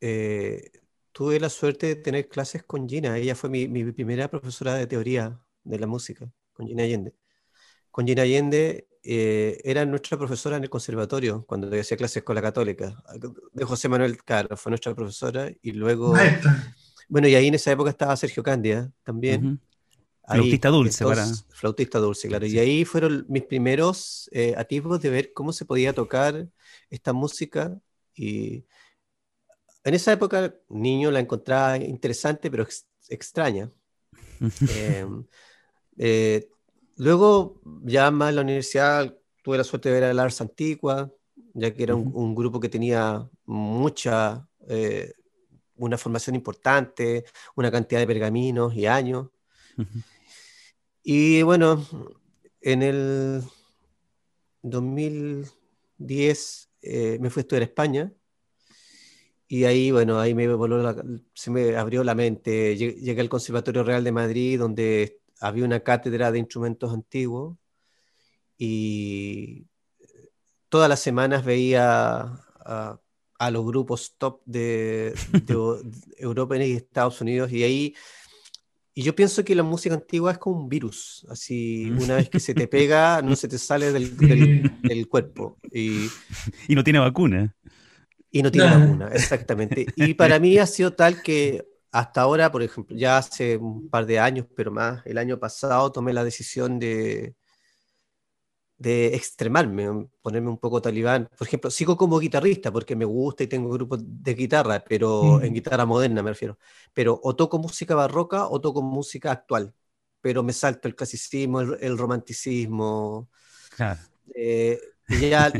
eh, 0.00 0.70
tuve 1.12 1.40
la 1.40 1.50
suerte 1.50 1.86
de 1.88 1.96
tener 1.96 2.28
clases 2.28 2.62
con 2.64 2.88
Gina. 2.88 3.16
Ella 3.18 3.34
fue 3.34 3.50
mi, 3.50 3.68
mi, 3.68 3.90
primera 3.92 4.28
profesora 4.28 4.74
de 4.74 4.86
teoría 4.86 5.40
de 5.64 5.78
la 5.78 5.86
música, 5.86 6.30
con 6.52 6.66
Gina 6.66 6.84
Allende. 6.84 7.14
Con 7.90 8.06
Gina 8.06 8.22
Allende 8.22 8.88
eh, 9.04 9.60
era 9.64 9.84
nuestra 9.84 10.16
profesora 10.16 10.56
en 10.56 10.64
el 10.64 10.70
conservatorio 10.70 11.44
cuando 11.46 11.68
yo 11.70 11.80
hacía 11.80 11.96
clases 11.96 12.22
con 12.22 12.34
la 12.34 12.42
católica. 12.42 13.02
De 13.52 13.64
José 13.64 13.88
Manuel 13.88 14.22
Caro 14.24 14.56
fue 14.56 14.70
nuestra 14.70 14.94
profesora 14.94 15.50
y 15.60 15.72
luego... 15.72 16.14
Bueno, 17.08 17.28
y 17.28 17.34
ahí 17.34 17.48
en 17.48 17.54
esa 17.54 17.70
época 17.70 17.90
estaba 17.90 18.16
Sergio 18.16 18.42
Candia 18.42 18.90
también. 19.02 19.60
Flautista 20.32 20.68
dulce, 20.68 21.04
para. 21.04 21.26
Flautista 21.50 21.98
dulce, 21.98 22.28
claro. 22.28 22.46
Y 22.46 22.58
ahí 22.58 22.84
fueron 22.84 23.24
mis 23.28 23.44
primeros 23.44 24.28
eh, 24.32 24.54
atisbos 24.56 25.00
de 25.00 25.10
ver 25.10 25.32
cómo 25.32 25.52
se 25.52 25.64
podía 25.64 25.92
tocar 25.92 26.48
esta 26.90 27.12
música. 27.12 27.78
Y 28.14 28.64
en 29.84 29.94
esa 29.94 30.12
época, 30.12 30.54
niño 30.68 31.10
la 31.10 31.20
encontraba 31.20 31.76
interesante, 31.76 32.50
pero 32.50 32.66
extraña. 33.08 33.70
Em, 34.76 35.24
eh, 35.98 36.48
luego, 36.96 37.60
ya 37.84 38.10
más 38.10 38.30
en 38.30 38.36
la 38.36 38.42
universidad, 38.42 39.16
tuve 39.42 39.58
la 39.58 39.64
suerte 39.64 39.88
de 39.88 39.94
ver 39.94 40.04
a 40.04 40.14
Lars 40.14 40.40
Antigua, 40.40 41.12
ya 41.54 41.72
que 41.72 41.82
era 41.82 41.94
un, 41.94 42.34
grupo 42.34 42.60
que 42.60 42.68
tenía 42.68 43.28
mucha, 43.44 44.48
eh, 44.68 45.12
una 45.76 45.98
formación 45.98 46.36
importante, 46.36 47.24
una 47.54 47.70
cantidad 47.70 48.00
de 48.00 48.06
pergaminos 48.06 48.74
y 48.74 48.86
años. 48.86 49.28
Y 51.02 51.42
bueno, 51.42 51.84
en 52.60 52.82
el 52.82 53.42
2010 54.62 56.70
eh, 56.82 57.18
me 57.20 57.30
fui 57.30 57.40
a 57.40 57.42
estudiar 57.42 57.62
a 57.62 57.66
España. 57.66 58.12
Y 59.48 59.64
ahí, 59.64 59.90
bueno, 59.90 60.20
ahí 60.20 60.34
me 60.34 60.46
se 61.34 61.50
me 61.50 61.76
abrió 61.76 62.04
la 62.04 62.14
mente. 62.14 62.76
Llegué, 62.76 63.20
al 63.20 63.28
Conservatorio 63.28 63.84
Real 63.84 64.04
de 64.04 64.12
Madrid 64.12 64.58
donde 64.58 65.20
había 65.40 65.64
una 65.64 65.80
cátedra 65.80 66.32
de 66.32 66.38
instrumentos 66.38 66.92
antiguos. 66.92 67.56
Y 68.56 69.66
todas 70.68 70.88
las 70.88 71.00
semanas 71.00 71.44
veía 71.44 72.32
a, 72.64 72.98
los 73.50 73.66
grupos 73.66 74.14
top 74.18 74.40
de, 74.44 75.14
de 75.32 75.54
Europa 76.16 76.56
y 76.56 76.72
Estados 76.72 77.20
Unidos. 77.20 77.52
Y 77.52 77.64
ahí 77.64 77.94
y 78.94 79.02
yo 79.02 79.14
pienso 79.14 79.44
que 79.44 79.54
la 79.54 79.62
música 79.62 79.94
antigua 79.94 80.32
es 80.32 80.38
como 80.38 80.60
un 80.60 80.68
virus, 80.68 81.26
así 81.30 81.88
mm. 81.90 82.02
una 82.02 82.16
vez 82.16 82.28
que 82.28 82.40
se 82.40 82.54
te 82.54 82.68
pega, 82.68 83.22
no 83.24 83.36
se 83.36 83.48
te 83.48 83.58
sale 83.58 83.92
del, 83.92 84.16
del, 84.82 85.08
cuerpo. 85.08 85.58
Y, 85.70 86.08
y, 86.68 86.74
no 86.74 86.84
tiene 86.84 86.98
vacuna. 86.98 87.54
Y 88.30 88.42
no 88.42 88.50
tiene 88.50 88.68
vacuna, 88.68 89.08
exactamente. 89.12 89.86
Y 89.96 90.14
para 90.14 90.38
mí 90.38 90.58
ha 90.58 90.66
sido 90.66 90.92
tal 90.92 91.22
que 91.22 91.66
hasta 91.90 92.22
ahora, 92.22 92.50
por 92.50 92.62
ejemplo, 92.62 92.96
ya 92.96 93.18
hace 93.18 93.56
un 93.56 93.88
par 93.88 94.06
de 94.06 94.18
años, 94.18 94.46
pero 94.56 94.70
más, 94.70 95.02
el 95.06 95.18
año 95.18 95.38
pasado 95.38 95.92
tomé 95.92 96.12
la 96.12 96.24
decisión 96.24 96.78
de, 96.78 97.34
de 98.82 99.14
extremarme, 99.14 100.08
ponerme 100.20 100.50
un 100.50 100.58
poco 100.58 100.82
talibán. 100.82 101.28
Por 101.38 101.46
ejemplo, 101.46 101.70
sigo 101.70 101.96
como 101.96 102.18
guitarrista 102.18 102.72
porque 102.72 102.96
me 102.96 103.04
gusta 103.04 103.44
y 103.44 103.46
tengo 103.46 103.70
grupos 103.70 104.00
de 104.02 104.34
guitarra, 104.34 104.82
pero 104.86 105.40
en 105.40 105.54
guitarra 105.54 105.86
moderna 105.86 106.22
me 106.22 106.30
refiero. 106.30 106.58
Pero 106.92 107.18
o 107.22 107.36
toco 107.36 107.58
música 107.58 107.94
barroca 107.94 108.48
o 108.48 108.60
toco 108.60 108.82
música 108.82 109.30
actual, 109.30 109.72
pero 110.20 110.42
me 110.42 110.52
salto 110.52 110.88
el 110.88 110.96
clasicismo, 110.96 111.60
el, 111.60 111.96
romanticismo. 111.96 113.30
Eh, 114.34 114.80
y 115.08 115.28
ya 115.30 115.52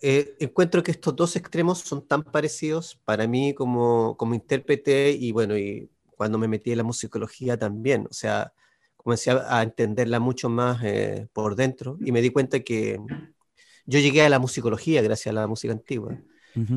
eh, 0.00 0.36
encuentro 0.38 0.82
que 0.82 0.92
estos 0.92 1.14
dos 1.14 1.36
extremos 1.36 1.80
son 1.80 2.06
tan 2.06 2.22
parecidos 2.22 2.98
para 3.04 3.26
mí 3.26 3.54
como, 3.54 4.16
como 4.16 4.34
intérprete 4.34 5.10
y 5.10 5.32
bueno, 5.32 5.58
y 5.58 5.90
cuando 6.16 6.38
me 6.38 6.48
metí 6.48 6.72
en 6.72 6.78
la 6.78 6.84
musicología 6.84 7.58
también. 7.58 8.06
O 8.10 8.14
sea, 8.14 8.52
comencé 9.06 9.30
a, 9.30 9.62
entenderla 9.62 10.18
mucho 10.18 10.48
más 10.48 10.82
eh, 10.82 11.28
por 11.32 11.54
dentro 11.54 11.96
y 12.04 12.10
me 12.10 12.20
di 12.20 12.30
cuenta 12.30 12.58
que 12.58 12.98
yo 13.86 14.00
llegué 14.00 14.22
a 14.22 14.28
la 14.28 14.40
musicología 14.40 15.00
gracias 15.00 15.30
a 15.30 15.40
la 15.40 15.46
música 15.46 15.72
antigua. 15.72 16.18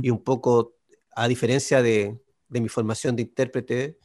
Y 0.03 0.12
un 0.12 0.24
poco, 0.24 0.75
a 1.15 1.27
diferencia 1.27 1.81
de, 1.81 2.19
de 2.48 2.62
mi 2.62 2.69
formación 2.69 3.15
de 3.15 3.24
intérprete, 3.24 3.98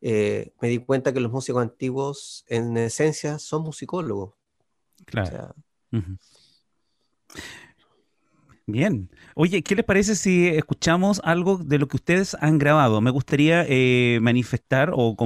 eh, 0.00 0.50
me 0.62 0.68
di 0.68 0.78
cuenta 0.78 1.12
que 1.12 1.20
los 1.20 1.30
músicos 1.30 1.60
antiguos, 1.60 2.46
en 2.48 2.74
esencia, 2.78 3.38
son 3.38 3.64
musicólogos. 3.64 4.32
Claro. 5.04 5.54
Bien. 8.64 9.10
Oye, 9.34 9.62
¿qué 9.62 9.74
les 9.74 9.84
parece 9.84 10.14
si 10.14 10.46
escuchamos 10.46 11.20
algo 11.24 11.58
de 11.58 11.78
lo 11.78 11.88
que 11.88 11.96
ustedes 11.96 12.36
han 12.40 12.58
grabado? 12.58 13.00
Me 13.00 13.10
gustaría 13.10 13.64
eh, 13.68 14.20
manifestar 14.22 14.90
o, 14.94 15.16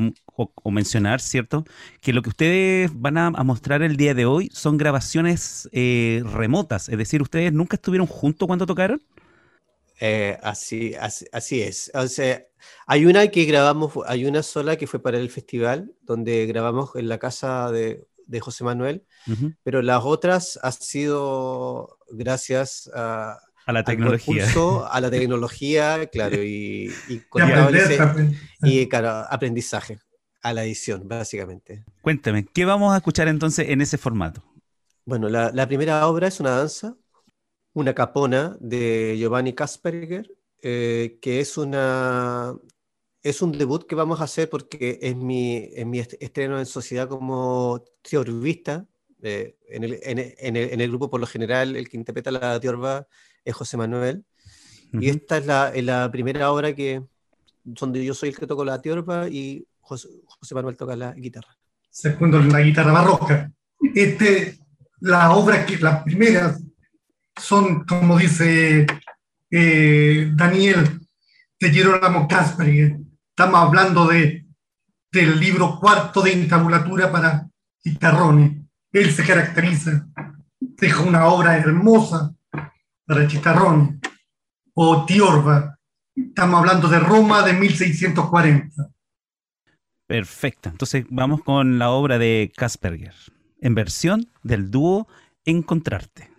mencionar, 0.65 1.21
¿cierto? 1.21 1.65
Que 2.01 2.13
lo 2.13 2.23
que 2.23 2.31
ustedes 2.31 2.91
van 2.95 3.19
a, 3.19 3.31
mostrar 3.31 3.83
el 3.83 3.97
día 3.97 4.15
de 4.15 4.27
hoy 4.27 4.51
son 4.53 4.77
grabaciones 4.79 5.69
eh, 5.73 6.23
remotas. 6.25 6.89
Es 6.89 6.99
decir, 6.99 7.23
¿ustedes 7.23 7.53
nunca 7.53 7.77
estuvieron 7.77 8.07
juntos 8.07 8.47
cuando 8.47 8.67
tocaron? 8.67 9.03
Eh, 10.01 10.39
así, 10.43 10.95
así, 10.97 11.63
es. 11.63 11.91
O 11.95 12.09
sea, 12.09 12.45
hay 12.87 13.07
una 13.07 13.29
que 13.29 13.45
grabamos, 13.45 13.93
hay 14.07 14.25
una 14.25 14.43
sola 14.43 14.77
que 14.77 14.87
fue 14.87 15.01
para 15.01 15.19
el 15.19 15.31
festival, 15.31 15.93
donde 16.03 16.47
grabamos 16.47 16.91
en 16.97 17.09
la 17.09 17.19
casa 17.19 17.71
de, 17.71 18.05
de 18.27 18.41
José 18.41 18.65
Manuel, 18.65 19.05
pero 19.63 19.81
las 19.83 20.03
otras 20.05 20.59
ha 20.63 20.73
sido 20.73 21.99
gracias 22.11 22.91
a, 22.95 23.39
a 23.65 23.73
la 23.73 23.85
tecnología. 23.85 24.47
a 24.91 25.01
la 25.01 25.11
tecnología, 25.11 26.07
claro, 26.07 26.43
y, 26.43 26.93
y, 27.09 27.23
y 28.63 28.89
claro, 28.89 29.27
aprendizaje, 29.31 29.99
a 30.43 30.53
la 30.53 30.65
edición, 30.65 31.09
básicamente. 31.09 31.85
Cuéntame, 32.01 32.45
¿qué 32.45 32.65
vamos 32.65 32.93
a 32.93 32.99
escuchar 32.99 33.29
entonces 33.29 33.69
en 33.69 33.81
ese 33.81 33.97
formato? 33.99 34.43
Bueno, 35.05 35.29
la, 35.29 35.51
la 35.53 35.67
primera 35.67 36.07
obra 36.07 36.29
es 36.29 36.41
una 36.41 36.51
danza, 36.51 36.97
una 37.73 37.95
capona 37.95 38.57
de 38.61 39.17
Giovanni 39.19 39.55
Kasperger, 39.55 40.31
eh, 40.61 41.19
que 41.21 41.41
es 41.41 41.57
una, 41.59 42.55
es 43.23 43.43
un 43.43 43.53
debut 43.53 43.87
que 43.87 43.95
vamos 43.95 44.21
a 44.21 44.25
hacer 44.25 44.49
porque 44.49 44.99
es 45.03 45.17
mi, 45.17 45.69
mi 45.87 46.01
estreno 46.01 46.59
en 46.59 46.67
sociedad 46.67 47.09
como 47.09 47.85
teorbista. 48.03 48.87
Eh, 49.25 49.57
en, 49.69 49.85
el, 49.85 50.01
en, 50.03 50.19
el, 50.19 50.35
en, 50.39 50.81
el, 50.81 50.89
grupo, 50.89 51.09
por 51.09 51.21
lo 51.21 51.27
general, 51.27 51.77
el 51.77 51.89
que 51.89 51.97
interpreta 51.97 52.33
la 52.33 52.59
tiorba 52.59 53.07
es 53.45 53.55
José 53.55 53.77
Manuel. 53.77 54.25
Y 54.93 55.09
esta 55.09 55.39
es 55.39 55.47
la, 55.47 55.73
la, 55.77 56.11
primera 56.11 56.53
obra 56.53 56.75
que, 56.75 57.03
donde 57.65 58.05
yo 58.05 58.15
soy 58.15 58.31
el 58.31 58.37
que 58.39 58.47
toco 58.47 58.65
la 58.65 58.83
tiorba 58.83 59.29
y 59.29 59.67
José, 59.83 60.09
José 60.25 60.55
Manuel 60.55 60.77
toca 60.77 60.97
la 60.97 61.13
guitarra. 61.13 61.55
Segundo, 61.91 62.41
la 62.41 62.61
guitarra 62.61 62.93
barroca. 62.93 63.53
Este, 63.95 64.59
la 65.01 65.33
obra 65.33 65.67
que 65.67 65.77
las 65.79 66.03
primeras 66.03 66.63
son, 67.37 67.85
como 67.85 68.17
dice 68.17 68.87
eh, 69.51 70.31
Daniel, 70.35 71.01
de 71.61 71.71
Gerolamo 71.71 72.27
Kasper, 72.27 72.97
Estamos 73.29 73.61
hablando 73.61 74.07
de, 74.07 74.47
del 75.11 75.41
libro 75.41 75.79
cuarto 75.81 76.23
de 76.23 76.33
intabulatura 76.33 77.11
para 77.11 77.49
chitarrones. 77.83 78.63
Él 78.93 79.11
se 79.11 79.25
caracteriza, 79.25 80.07
deja 80.61 81.01
una 81.03 81.27
obra 81.27 81.57
hermosa 81.57 82.35
para 83.07 83.27
chitarrones. 83.27 83.99
O 84.75 85.05
Tiorba. 85.05 85.79
Estamos 86.15 86.61
hablando 86.61 86.89
de 86.89 87.01
Roma 87.01 87.43
de 87.43 87.55
1640. 87.55 88.89
Perfecto. 90.13 90.69
Entonces 90.69 91.07
vamos 91.09 91.43
con 91.43 91.79
la 91.79 91.91
obra 91.91 92.19
de 92.19 92.53
Kasperger, 92.55 93.15
en 93.63 93.75
versión 93.75 94.29
del 94.43 94.71
dúo 94.71 95.09
Encontrarte. 95.47 96.32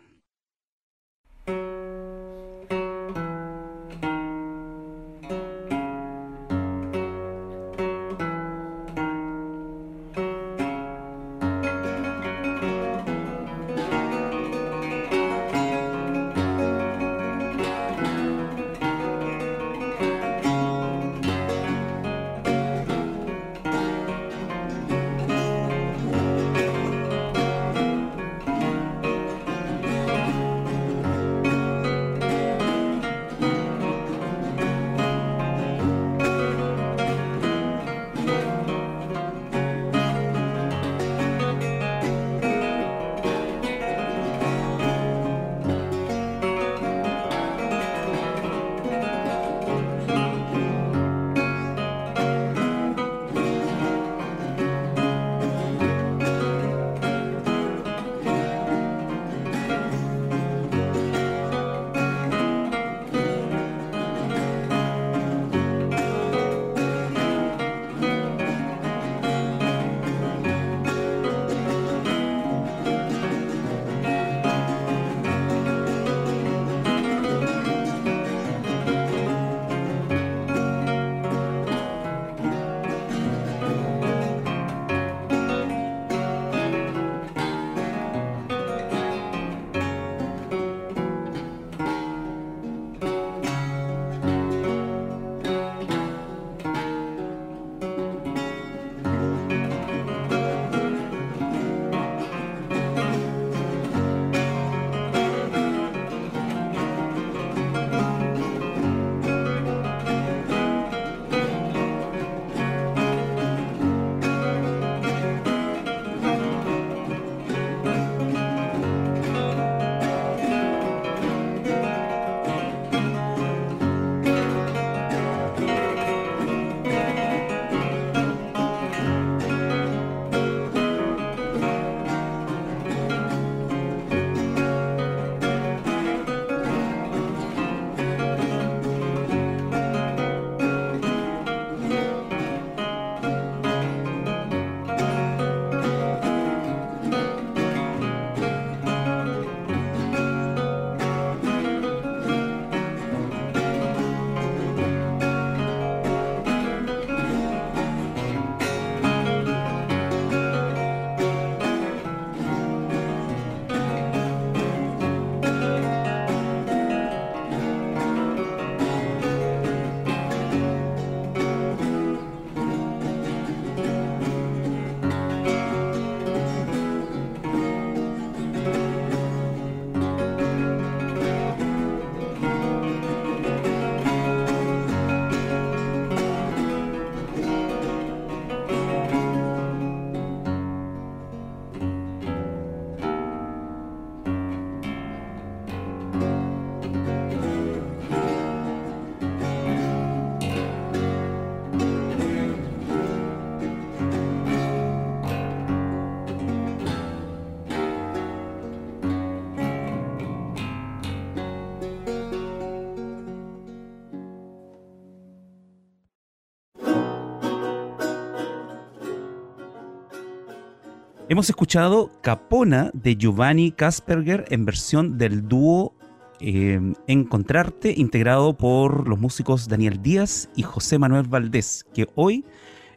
Hemos 221.34 221.50
escuchado 221.50 222.12
Capona 222.22 222.92
de 222.94 223.16
Giovanni 223.16 223.72
Kasperger 223.72 224.46
en 224.50 224.66
versión 224.66 225.18
del 225.18 225.48
dúo 225.48 225.96
eh, 226.40 226.80
Encontrarte, 227.08 227.92
integrado 227.98 228.56
por 228.56 229.08
los 229.08 229.18
músicos 229.18 229.68
Daniel 229.68 230.00
Díaz 230.04 230.52
y 230.56 230.62
José 230.62 231.00
Manuel 231.00 231.28
Valdés, 231.28 231.88
que 231.92 232.08
hoy 232.14 232.46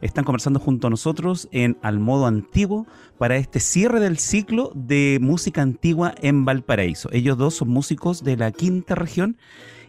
están 0.01 0.23
conversando 0.23 0.59
junto 0.59 0.85
a 0.85 0.91
nosotros 0.91 1.49
en 1.51 1.79
Al 1.81 1.97
Modo 1.99 2.27
Antiguo 2.27 2.85
para 3.17 3.37
este 3.37 3.59
cierre 3.59 3.99
del 3.99 4.19
ciclo 4.19 4.71
de 4.75 5.17
música 5.19 5.63
antigua 5.63 6.13
en 6.21 6.45
Valparaíso. 6.45 7.09
Ellos 7.11 7.39
dos 7.39 7.55
son 7.55 7.69
músicos 7.69 8.23
de 8.23 8.37
la 8.37 8.51
quinta 8.51 8.93
región 8.93 9.37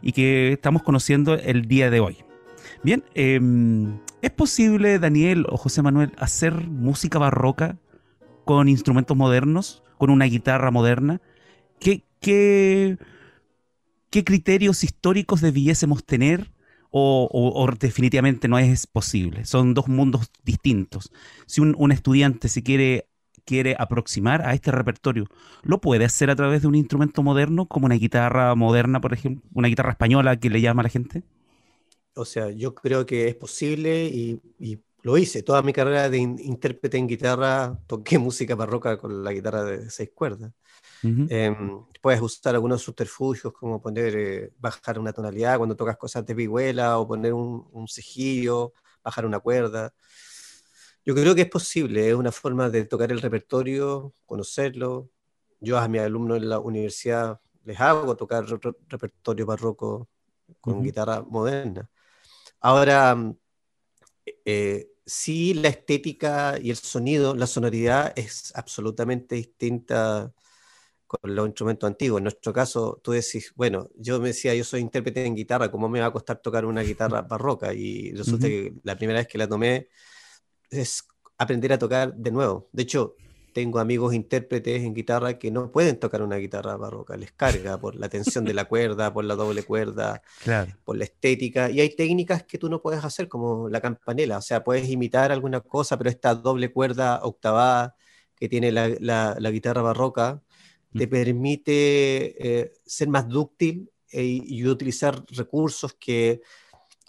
y 0.00 0.12
que 0.12 0.54
estamos 0.54 0.82
conociendo 0.82 1.34
el 1.34 1.68
día 1.68 1.90
de 1.90 2.00
hoy. 2.00 2.16
Bien, 2.82 3.04
em, 3.12 3.98
¿es 4.22 4.30
posible, 4.30 4.98
Daniel 4.98 5.44
o 5.50 5.58
José 5.58 5.82
Manuel, 5.82 6.12
hacer 6.16 6.54
música 6.66 7.18
barroca 7.18 7.76
con 8.48 8.66
instrumentos 8.70 9.14
modernos, 9.14 9.82
con 9.98 10.08
una 10.08 10.24
guitarra 10.24 10.70
moderna? 10.70 11.20
¿Qué, 11.78 12.02
qué, 12.18 12.96
qué 14.08 14.24
criterios 14.24 14.84
históricos 14.84 15.42
debiésemos 15.42 16.02
tener? 16.02 16.50
O, 16.90 17.68
definitivamente 17.78 18.48
no 18.48 18.58
es 18.58 18.86
posible. 18.86 19.44
Son 19.44 19.74
dos 19.74 19.88
mundos 19.88 20.32
distintos. 20.44 21.12
Si 21.44 21.60
un, 21.60 21.92
estudiante 21.92 22.48
se 22.48 22.62
quiere, 22.62 23.06
quiere 23.44 23.76
aproximar 23.78 24.40
a 24.40 24.54
este 24.54 24.72
repertorio, 24.72 25.26
¿lo 25.62 25.82
puede 25.82 26.06
hacer 26.06 26.30
a 26.30 26.36
través 26.36 26.62
de 26.62 26.68
un 26.68 26.74
instrumento 26.74 27.22
moderno, 27.22 27.66
como 27.66 27.84
una 27.84 27.96
guitarra 27.96 28.54
moderna, 28.54 29.02
por 29.02 29.12
ejemplo, 29.12 29.46
una 29.52 29.68
guitarra 29.68 29.90
española 29.90 30.40
que 30.40 30.48
le 30.48 30.62
llama 30.62 30.80
a 30.80 30.84
la 30.84 30.88
gente? 30.88 31.22
O 32.14 32.24
sea, 32.24 32.50
yo 32.50 32.74
creo 32.74 33.04
que 33.04 33.28
es 33.28 33.34
posible 33.34 34.06
y, 34.06 34.40
lo 35.02 35.16
hice. 35.16 35.42
Toda 35.42 35.62
mi 35.62 35.72
carrera 35.72 36.08
de 36.08 36.18
intérprete 36.18 36.98
en 36.98 37.06
guitarra 37.06 37.78
toqué 37.86 38.18
música 38.18 38.54
barroca 38.54 38.98
con 38.98 39.22
la 39.22 39.32
guitarra 39.32 39.64
de 39.64 39.90
seis 39.90 40.10
cuerdas. 40.14 40.52
Em, 41.02 41.84
puedes 42.00 42.20
usar 42.20 42.54
algunos 42.54 42.82
subterfugios 42.82 43.52
como 43.52 43.80
poner, 43.80 44.16
eh, 44.16 44.52
bajar 44.58 44.98
una 44.98 45.12
tonalidad 45.12 45.56
cuando 45.56 45.76
tocas 45.76 45.96
cosas 45.96 46.26
de 46.26 46.34
vihuela 46.34 46.98
o 46.98 47.06
poner 47.06 47.32
un, 47.32 47.68
un, 47.70 47.86
cejillo, 47.86 48.72
bajar 49.04 49.24
una 49.24 49.38
cuerda. 49.38 49.94
Yo 51.04 51.14
creo 51.14 51.34
que 51.34 51.42
es 51.42 51.48
posible, 51.48 52.08
es 52.08 52.14
una 52.14 52.32
forma 52.32 52.68
de 52.68 52.84
tocar 52.84 53.12
el 53.12 53.20
repertorio, 53.20 54.12
conocerlo. 54.26 55.08
Yo 55.60 55.78
a 55.78 55.86
mis 55.88 56.00
alumnos 56.00 56.38
en 56.38 56.48
la 56.48 56.58
universidad 56.58 57.40
les 57.64 57.78
hago 57.80 58.16
tocar 58.16 58.44
repertorio 58.88 59.46
barroco 59.46 60.08
con 60.60 60.82
guitarra 60.82 61.22
moderna. 61.22 61.88
Ahora, 62.60 63.14
mm, 63.14 63.36
eh, 64.44 64.90
sí, 65.04 65.54
la 65.54 65.68
estética 65.68 66.58
y 66.60 66.70
el 66.70 66.76
sonido, 66.76 67.34
la 67.34 67.46
sonoridad 67.46 68.12
es 68.16 68.52
absolutamente 68.54 69.34
distinta 69.36 70.32
con 71.06 71.34
los 71.34 71.46
instrumentos 71.46 71.88
antiguos. 71.88 72.18
En 72.18 72.24
nuestro 72.24 72.52
caso, 72.52 73.00
tú 73.02 73.12
decís, 73.12 73.52
bueno, 73.56 73.88
yo 73.96 74.20
me 74.20 74.28
decía, 74.28 74.54
yo 74.54 74.64
soy 74.64 74.80
intérprete 74.80 75.24
en 75.24 75.34
guitarra, 75.34 75.70
¿cómo 75.70 75.88
me 75.88 76.00
va 76.00 76.06
a 76.06 76.12
costar 76.12 76.40
tocar 76.42 76.66
una 76.66 76.82
guitarra 76.82 77.22
barroca? 77.28 77.72
Y 77.72 78.12
resulta 78.12 78.46
que 78.46 78.74
la 78.82 78.96
primera 78.96 79.18
vez 79.20 79.28
que 79.28 79.38
la 79.38 79.48
tomé 79.48 79.88
es 80.70 81.06
aprender 81.38 81.72
a 81.72 81.78
tocar 81.78 82.14
de 82.14 82.30
nuevo. 82.30 82.68
De 82.72 82.82
hecho, 82.82 83.16
tengo 83.58 83.80
amigos 83.80 84.14
intérpretes 84.14 84.84
en 84.84 84.94
guitarra 84.94 85.36
que 85.36 85.50
no 85.50 85.72
pueden 85.72 85.98
tocar 85.98 86.22
una 86.22 86.36
guitarra 86.36 86.76
barroca, 86.76 87.16
les 87.16 87.32
carga 87.32 87.76
por 87.76 87.96
la 87.96 88.08
tensión 88.08 88.44
de 88.44 88.54
la 88.54 88.64
cuerda, 88.68 89.12
por 89.12 89.24
la 89.24 89.34
doble 89.34 89.64
cuerda, 89.64 90.22
por 90.84 90.96
la 90.96 91.02
estética. 91.02 91.68
Y 91.68 91.80
hay 91.80 91.96
técnicas 91.96 92.44
que 92.44 92.56
tú 92.56 92.68
no 92.68 92.80
puedes 92.80 93.04
hacer, 93.04 93.26
como 93.26 93.68
la 93.68 93.80
campanela, 93.80 94.38
o 94.38 94.42
sea, 94.42 94.62
puedes 94.62 94.88
imitar 94.88 95.32
alguna 95.32 95.60
cosa, 95.60 95.98
pero 95.98 96.08
esta 96.08 96.36
doble 96.36 96.70
cuerda 96.70 97.18
octavada 97.24 97.96
que 98.36 98.48
tiene 98.48 98.70
la, 98.70 98.90
la, 99.00 99.50
guitarra 99.50 99.82
barroca 99.82 100.40
te 100.96 101.08
mm. 101.08 101.10
permite 101.10 102.60
eh, 102.60 102.72
ser 102.86 103.08
más 103.08 103.26
dúctil 103.28 103.90
e, 104.12 104.22
y 104.22 104.64
utilizar 104.68 105.24
recursos 105.30 105.94
que 105.94 106.42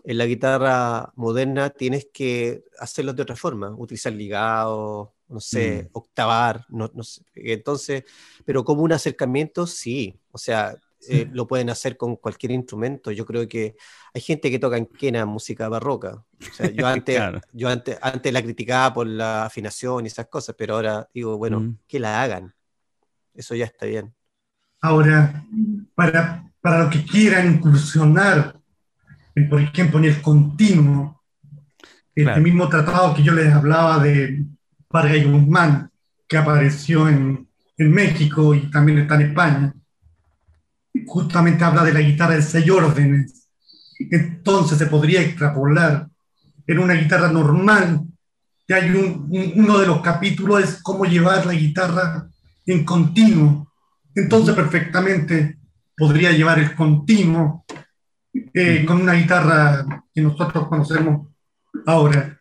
en 0.04 0.18
la 0.18 0.26
guitarra 0.26 1.14
moderna 1.16 1.70
tienes 1.70 2.08
que 2.12 2.64
hacerlo 2.80 3.14
de 3.14 3.22
otra 3.22 3.36
forma, 3.36 3.70
utilizar 3.78 4.14
ligados, 4.14 5.10
no 5.30 5.40
sé, 5.40 5.84
mm. 5.84 5.90
octavar, 5.94 6.66
no, 6.70 6.92
no 6.94 7.04
sé. 7.04 7.22
Entonces, 7.36 8.04
pero 8.46 8.64
como 8.64 8.82
un 8.82 8.92
acercamiento, 8.92 9.68
sí, 9.68 10.20
o 10.32 10.38
sea, 10.38 10.76
eh, 11.08 11.30
lo 11.32 11.48
pueden 11.48 11.70
hacer 11.70 11.96
con 11.96 12.18
cualquier 12.18 12.52
instrumento. 12.52 13.12
Yo 13.12 13.26
creo 13.26 13.48
que 13.48 13.76
hay 14.14 14.22
gente 14.22 14.52
que 14.52 14.60
toca 14.60 14.78
en 14.78 14.86
quena 14.86 15.26
música 15.26 15.70
barroca. 15.70 16.16
O 16.16 16.54
sea, 16.54 16.70
yo 16.72 16.86
antes, 16.88 17.22
yo 17.54 17.70
antes, 17.70 17.98
antes 18.02 18.34
la 18.34 18.42
criticaba 18.42 18.94
por 18.94 19.08
la 19.08 19.46
afinación 19.46 20.06
y 20.06 20.08
esas 20.08 20.28
cosas, 20.28 20.56
pero 20.58 20.76
ahora 20.76 21.08
digo, 21.14 21.38
bueno, 21.38 21.60
mm. 21.62 21.78
que 21.88 22.00
la 22.00 22.22
hagan. 22.22 22.54
Eso 23.34 23.56
ya 23.56 23.66
está 23.66 23.86
bien. 23.86 24.14
Ahora, 24.82 25.46
para, 25.96 26.52
para 26.60 26.84
los 26.84 26.92
que 26.92 27.06
quieran 27.06 27.54
incursionar, 27.54 28.60
por 29.50 29.62
ejemplo, 29.62 30.00
en 30.00 30.06
el 30.06 30.22
continuo, 30.22 31.24
este 32.16 32.42
mismo 32.42 32.68
tratado 32.68 33.14
que 33.14 33.24
yo 33.24 33.34
les 33.34 33.54
hablaba 33.54 34.00
de 34.00 34.46
Vargas 34.92 35.24
Guzmán, 35.24 35.92
que 36.28 36.38
apareció 36.38 37.08
en, 37.08 37.48
México 37.78 38.54
y 38.54 38.70
también 38.70 38.98
está 39.00 39.16
en 39.16 39.22
España, 39.22 39.74
justamente 41.08 41.64
habla 41.64 41.86
de 41.86 41.94
la 41.94 42.02
guitarra 42.02 42.36
de 42.36 42.42
seis 42.42 42.70
órdenes. 42.70 43.48
Entonces 44.12 44.78
se 44.78 44.88
podría 44.88 45.22
extrapolar 45.22 46.10
en 46.68 46.80
una 46.80 46.96
guitarra 46.96 47.32
normal. 47.32 48.02
Y 48.68 48.74
hay 48.74 48.90
un, 48.90 49.30
uno 49.56 49.78
de 49.78 49.88
los 49.88 50.02
capítulos 50.02 50.62
es 50.62 50.84
cómo 50.84 51.06
llevar 51.06 51.46
la 51.46 51.54
guitarra 51.54 52.28
en 52.66 52.84
continuo. 52.84 53.72
Entonces 54.14 54.54
perfectamente 54.54 55.58
podría 55.96 56.34
llevar 56.34 56.60
el 56.60 56.76
continuo 56.76 57.64
eh, 58.54 58.84
con 58.86 59.02
una 59.02 59.14
guitarra 59.14 59.86
que 60.14 60.22
nosotros 60.22 60.68
conocemos 60.68 61.30
ahora. 61.86 62.39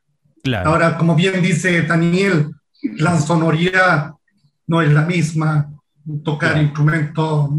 Ahora, 0.64 0.96
como 0.96 1.14
bien 1.14 1.42
dice 1.42 1.82
Daniel, 1.82 2.50
la 2.82 3.18
sonoridad 3.20 4.12
no 4.66 4.82
es 4.82 4.92
la 4.92 5.02
misma, 5.02 5.72
tocar 6.24 6.56
instrumentos 6.58 7.50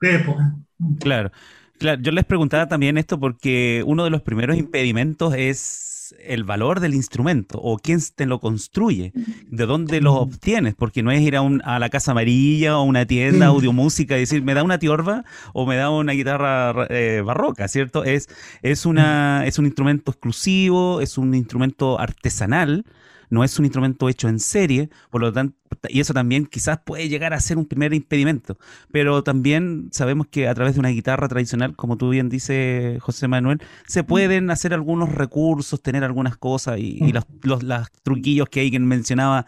de 0.00 0.14
época. 0.16 0.54
Claro. 1.00 1.30
Claro, 1.78 2.00
yo 2.00 2.12
les 2.12 2.24
preguntaba 2.24 2.68
también 2.68 2.96
esto 2.96 3.18
porque 3.18 3.82
uno 3.84 4.04
de 4.04 4.10
los 4.10 4.22
primeros 4.22 4.56
impedimentos 4.56 5.34
es 5.36 5.91
el 6.20 6.44
valor 6.44 6.80
del 6.80 6.94
instrumento 6.94 7.58
o 7.60 7.78
quién 7.78 8.00
te 8.14 8.26
lo 8.26 8.40
construye, 8.40 9.12
de 9.46 9.66
dónde 9.66 10.00
lo 10.00 10.14
obtienes, 10.14 10.74
porque 10.74 11.02
no 11.02 11.10
es 11.10 11.20
ir 11.20 11.36
a, 11.36 11.40
a 11.64 11.78
la 11.78 11.88
casa 11.88 12.12
amarilla 12.12 12.78
o 12.78 12.84
una 12.84 13.06
tienda 13.06 13.46
audio 13.46 13.72
música 13.72 14.16
y 14.16 14.20
decir, 14.20 14.42
me 14.42 14.54
da 14.54 14.62
una 14.62 14.78
tiorba 14.78 15.24
o 15.52 15.66
me 15.66 15.76
da 15.76 15.90
una 15.90 16.12
guitarra 16.12 16.86
eh, 16.90 17.22
barroca, 17.24 17.68
¿cierto? 17.68 18.04
Es, 18.04 18.28
es, 18.62 18.86
una, 18.86 19.46
es 19.46 19.58
un 19.58 19.66
instrumento 19.66 20.10
exclusivo, 20.12 21.00
es 21.00 21.18
un 21.18 21.34
instrumento 21.34 21.98
artesanal 21.98 22.84
no 23.32 23.42
es 23.42 23.58
un 23.58 23.64
instrumento 23.64 24.10
hecho 24.10 24.28
en 24.28 24.38
serie, 24.38 24.90
por 25.08 25.22
lo 25.22 25.32
tanto, 25.32 25.56
y 25.88 26.00
eso 26.00 26.12
también 26.12 26.44
quizás 26.44 26.80
puede 26.84 27.08
llegar 27.08 27.32
a 27.32 27.40
ser 27.40 27.56
un 27.56 27.64
primer 27.64 27.94
impedimento, 27.94 28.58
pero 28.90 29.24
también 29.24 29.88
sabemos 29.90 30.26
que 30.26 30.48
a 30.48 30.54
través 30.54 30.74
de 30.74 30.80
una 30.80 30.90
guitarra 30.90 31.28
tradicional, 31.28 31.74
como 31.74 31.96
tú 31.96 32.10
bien 32.10 32.28
dices, 32.28 33.02
José 33.02 33.28
Manuel, 33.28 33.62
se 33.86 34.02
mm. 34.02 34.06
pueden 34.06 34.50
hacer 34.50 34.74
algunos 34.74 35.14
recursos, 35.14 35.80
tener 35.80 36.04
algunas 36.04 36.36
cosas 36.36 36.78
y, 36.78 36.98
mm. 37.00 37.10
los, 37.42 37.62
los, 37.62 37.90
truquillos 38.02 38.50
que 38.50 38.60
alguien 38.60 38.86
mencionaba 38.86 39.46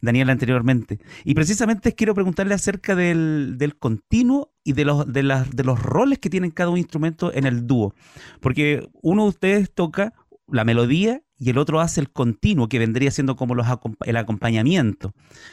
Daniel 0.00 0.30
anteriormente. 0.30 0.98
Y 1.22 1.34
precisamente 1.34 1.94
quiero 1.94 2.14
preguntarle 2.14 2.54
acerca 2.54 2.94
del, 2.94 3.56
del 3.58 3.76
continuo 3.76 4.54
y 4.64 4.72
de 4.72 4.86
los, 4.86 5.12
de, 5.12 5.22
las, 5.22 5.50
de 5.50 5.62
los 5.62 5.82
roles 5.82 6.18
que 6.20 6.30
tienen 6.30 6.52
cada 6.52 6.70
un 6.70 6.78
instrumento 6.78 7.32
en 7.34 7.44
el 7.44 7.66
dúo. 7.66 7.94
Porque 8.40 8.88
uno 9.02 9.24
de 9.24 9.28
ustedes 9.28 9.70
toca 9.70 10.14
la 10.48 10.64
melodía 10.64 11.22
y 11.38 11.50
el 11.50 11.58
otro 11.58 11.80
hace 11.80 12.00
el 12.00 12.10
continuo, 12.10 12.68
que 12.68 12.78
vendría 12.78 13.10
siendo 13.10 13.36
como 13.36 13.54
los, 13.54 13.66
el 14.04 14.16
acompañamiento, 14.16 15.12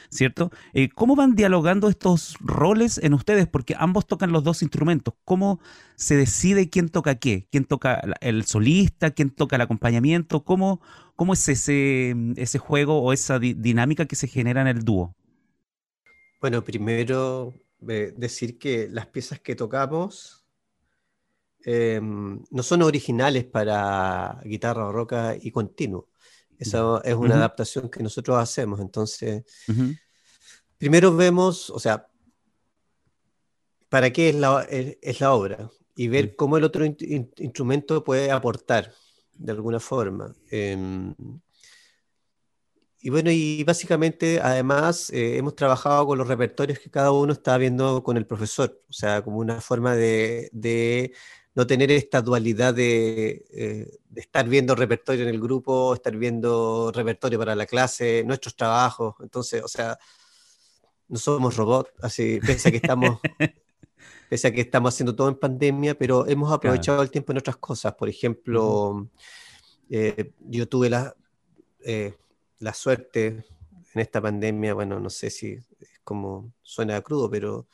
¿cierto? 0.10 0.49
Eh, 0.73 0.89
¿Cómo 0.89 1.15
van 1.15 1.36
dialogando 1.36 1.89
estos 1.89 2.38
roles 2.39 2.99
en 2.99 3.13
ustedes? 3.13 3.47
Porque 3.47 3.75
ambos 3.77 4.08
tocan 4.08 4.32
los 4.32 4.43
dos 4.43 4.62
instrumentos. 4.62 5.13
¿Cómo 5.25 5.60
se 5.95 6.15
decide 6.15 6.69
quién 6.69 6.89
toca 6.89 7.15
qué? 7.15 7.47
¿Quién 7.51 7.65
toca 7.65 8.01
el 8.21 8.45
solista? 8.45 9.12
¿Quién 9.12 9.29
toca 9.29 9.58
el 9.58 9.62
acompañamiento? 9.62 10.43
¿Cómo, 10.45 10.82
cómo 11.15 11.34
es 11.34 11.49
ese, 11.49 12.15
ese 12.38 12.60
juego 12.60 13.01
o 13.01 13.12
esa 13.12 13.39
dinámica 13.39 14.06
que 14.06 14.15
se 14.15 14.27
genera 14.27 14.62
en 14.62 14.67
el 14.67 14.86
dúo? 14.86 15.15
Bueno, 16.39 16.63
primero 16.63 17.53
eh, 17.89 18.13
decir 18.15 18.58
que 18.58 18.88
las 18.89 19.08
piezas 19.08 19.39
que 19.39 19.56
tocamos 19.56 20.42
Em, 21.65 22.43
no 22.52 22.63
son 22.63 22.82
originales 22.82 23.45
para 23.45 24.39
guitarra 24.43 24.84
barroca 24.86 25.36
y 25.39 25.52
continuo. 25.52 26.10
Esa 26.60 27.02
es 27.04 27.15
una 27.15 27.36
adaptación 27.36 27.89
que 27.89 28.04
nosotros 28.04 28.38
hacemos. 28.38 28.80
Entonces, 28.80 29.43
primero 30.78 31.15
vemos, 31.15 31.69
o 31.69 31.80
sea, 31.80 32.08
para 33.89 34.12
qué 34.12 34.30
es 34.30 34.36
la, 34.36 34.65
es, 34.69 35.19
la 35.19 35.34
obra 35.34 35.69
y 35.95 36.08
ver 36.08 36.36
cómo 36.36 36.58
el 36.58 36.63
otro 36.63 36.86
instrumento 36.86 38.04
puede 38.04 38.32
aportar 38.32 38.93
de 39.34 39.52
alguna 39.52 39.80
forma. 39.80 40.34
Em, 40.49 41.13
y 42.99 43.10
bueno, 43.10 43.32
y 43.32 43.63
básicamente 43.65 44.39
además 44.41 45.10
eh, 45.10 45.38
hemos 45.38 45.56
trabajado 45.56 46.08
con 46.08 46.17
los 46.17 46.28
repertorios 46.28 46.80
que 46.80 46.89
cada 46.89 47.12
uno 47.12 47.34
está 47.34 47.58
viendo 47.58 48.02
con 48.02 48.15
el 48.15 48.26
profesor, 48.26 48.82
o 48.89 48.93
sea, 48.93 49.21
como 49.21 49.39
una 49.39 49.60
forma 49.60 49.93
de, 49.95 50.49
de 50.54 51.13
no 51.55 51.67
tener 51.67 51.91
esta 51.91 52.21
dualidad 52.21 52.73
de, 52.73 53.45
eh, 53.51 53.99
de, 54.09 54.21
estar 54.21 54.47
viendo 54.47 54.75
repertorio 54.75 55.23
en 55.23 55.29
el 55.29 55.39
grupo, 55.39 55.93
estar 55.93 56.15
viendo 56.15 56.91
repertorio 56.91 57.37
para 57.37 57.55
la 57.55 57.65
clase, 57.65 58.23
nuestros 58.25 58.55
trabajos, 58.55 59.15
entonces, 59.19 59.63
o 59.63 59.67
sea, 59.67 59.97
no 61.07 61.19
somos 61.19 61.55
robots, 61.55 61.91
así, 62.01 62.39
pese 62.45 62.69
a 62.69 62.71
que 62.71 62.77
estamos... 62.77 63.19
pese 64.29 64.47
a 64.47 64.51
que 64.51 64.61
estamos 64.61 64.91
haciendo 64.91 65.15
todo 65.15 65.29
en 65.29 65.35
pandemia, 65.35 65.95
pero 65.95 66.25
hemos 66.25 66.51
aprovechado 66.51 66.97
claro. 66.97 67.03
el 67.03 67.11
tiempo 67.11 67.31
en 67.33 67.37
otras 67.37 67.57
cosas. 67.57 67.93
Por 67.93 68.09
ejemplo, 68.09 68.89
uh 68.89 68.95
-huh. 68.95 69.09
eh, 69.91 70.31
yo 70.39 70.67
tuve 70.67 70.89
la, 70.89 71.15
eh, 71.85 72.15
la 72.57 72.73
suerte 72.73 73.45
en 73.93 74.01
esta 74.01 74.19
pandemia, 74.19 74.73
bueno, 74.73 74.99
no 74.99 75.11
sé 75.11 75.29
si 75.29 75.51
es 75.53 75.99
como 76.03 76.51
suena 76.63 76.99
crudo, 77.01 77.29
pero 77.29 77.67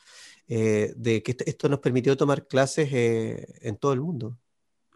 eh, 0.52 0.92
de 0.96 1.22
que 1.22 1.36
esto 1.46 1.68
nos 1.68 1.78
permitió 1.78 2.16
tomar 2.16 2.48
clases 2.48 2.88
eh, 2.92 3.46
en 3.60 3.76
todo 3.76 3.92
el 3.92 4.00
mundo. 4.00 4.36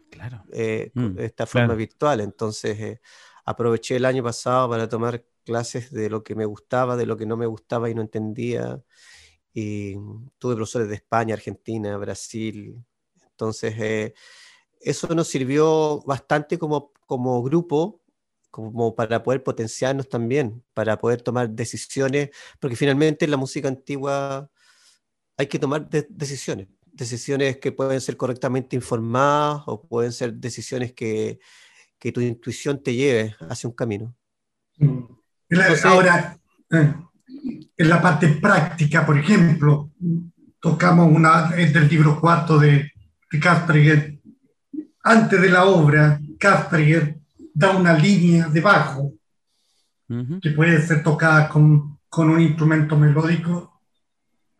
Claro. 0.09 0.43
Mm, 0.49 1.15
de 1.15 1.25
esta 1.25 1.45
forma 1.45 1.67
claro. 1.67 1.77
virtual. 1.77 2.19
Entonces, 2.19 2.77
eh, 2.77 3.01
aproveché 3.45 3.95
el 3.95 4.03
año 4.03 4.21
pasado 4.21 4.69
para 4.69 4.89
tomar 4.89 5.23
clases 5.45 5.91
de 5.91 6.09
lo 6.09 6.25
que 6.25 6.35
me 6.35 6.43
gustaba, 6.43 6.97
de 6.97 7.05
lo 7.05 7.15
que 7.15 7.25
no 7.25 7.37
me 7.37 7.45
gustaba 7.45 7.89
y 7.89 7.95
no 7.95 8.01
entendía. 8.01 8.81
Y 9.53 9.95
tuve 10.39 10.55
profesores 10.55 10.89
de 10.89 10.95
España, 10.95 11.35
Argentina, 11.35 11.95
Brasil. 11.95 12.83
Entonces, 13.25 14.13
eso 14.81 15.07
nos 15.15 15.29
sirvió 15.29 16.01
bastante 16.01 16.59
como, 16.59 16.91
como 17.07 17.41
grupo 17.41 18.01
como 18.51 18.95
para 18.95 19.21
poder 19.21 19.43
potenciarnos 19.43 20.07
también, 20.07 20.63
para 20.73 20.97
poder 20.97 21.21
tomar 21.21 21.49
decisiones, 21.49 22.29
porque 22.59 22.77
finalmente 22.77 23.25
en 23.25 23.31
la 23.31 23.37
música 23.37 23.67
antigua 23.67 24.49
hay 25.37 25.47
que 25.47 25.59
tomar 25.59 25.89
de 25.89 26.07
decisiones, 26.09 26.67
decisiones 26.85 27.57
que 27.57 27.71
pueden 27.71 27.99
ser 28.01 28.17
correctamente 28.17 28.75
informadas 28.75 29.63
o 29.67 29.81
pueden 29.81 30.11
ser 30.11 30.33
decisiones 30.33 30.93
que, 30.93 31.39
que 31.99 32.11
tu 32.11 32.21
intuición 32.21 32.81
te 32.81 32.93
lleve 32.93 33.35
hacia 33.49 33.69
un 33.69 33.75
camino. 33.75 34.15
Entonces, 34.77 35.85
Ahora, 35.85 36.37
eh, 36.71 36.93
en 37.77 37.89
la 37.89 38.01
parte 38.01 38.27
práctica, 38.29 39.05
por 39.05 39.17
ejemplo, 39.17 39.91
tocamos 40.59 41.11
una 41.11 41.49
del 41.49 41.87
libro 41.87 42.19
cuarto 42.19 42.57
de, 42.57 42.91
de 43.31 43.39
Kasperger. 43.39 44.19
Antes 45.03 45.41
de 45.41 45.49
la 45.49 45.65
obra, 45.65 46.19
Kasperger 46.39 47.19
da 47.53 47.75
una 47.75 47.93
línea 47.93 48.47
de 48.47 48.61
bajo 48.61 49.01
uh 49.01 49.13
-huh. 50.09 50.41
que 50.41 50.51
puede 50.51 50.81
ser 50.81 51.03
tocada 51.03 51.47
con, 51.47 51.99
con, 52.09 52.29
un 52.29 52.41
instrumento 52.41 52.97
melódico, 52.97 53.74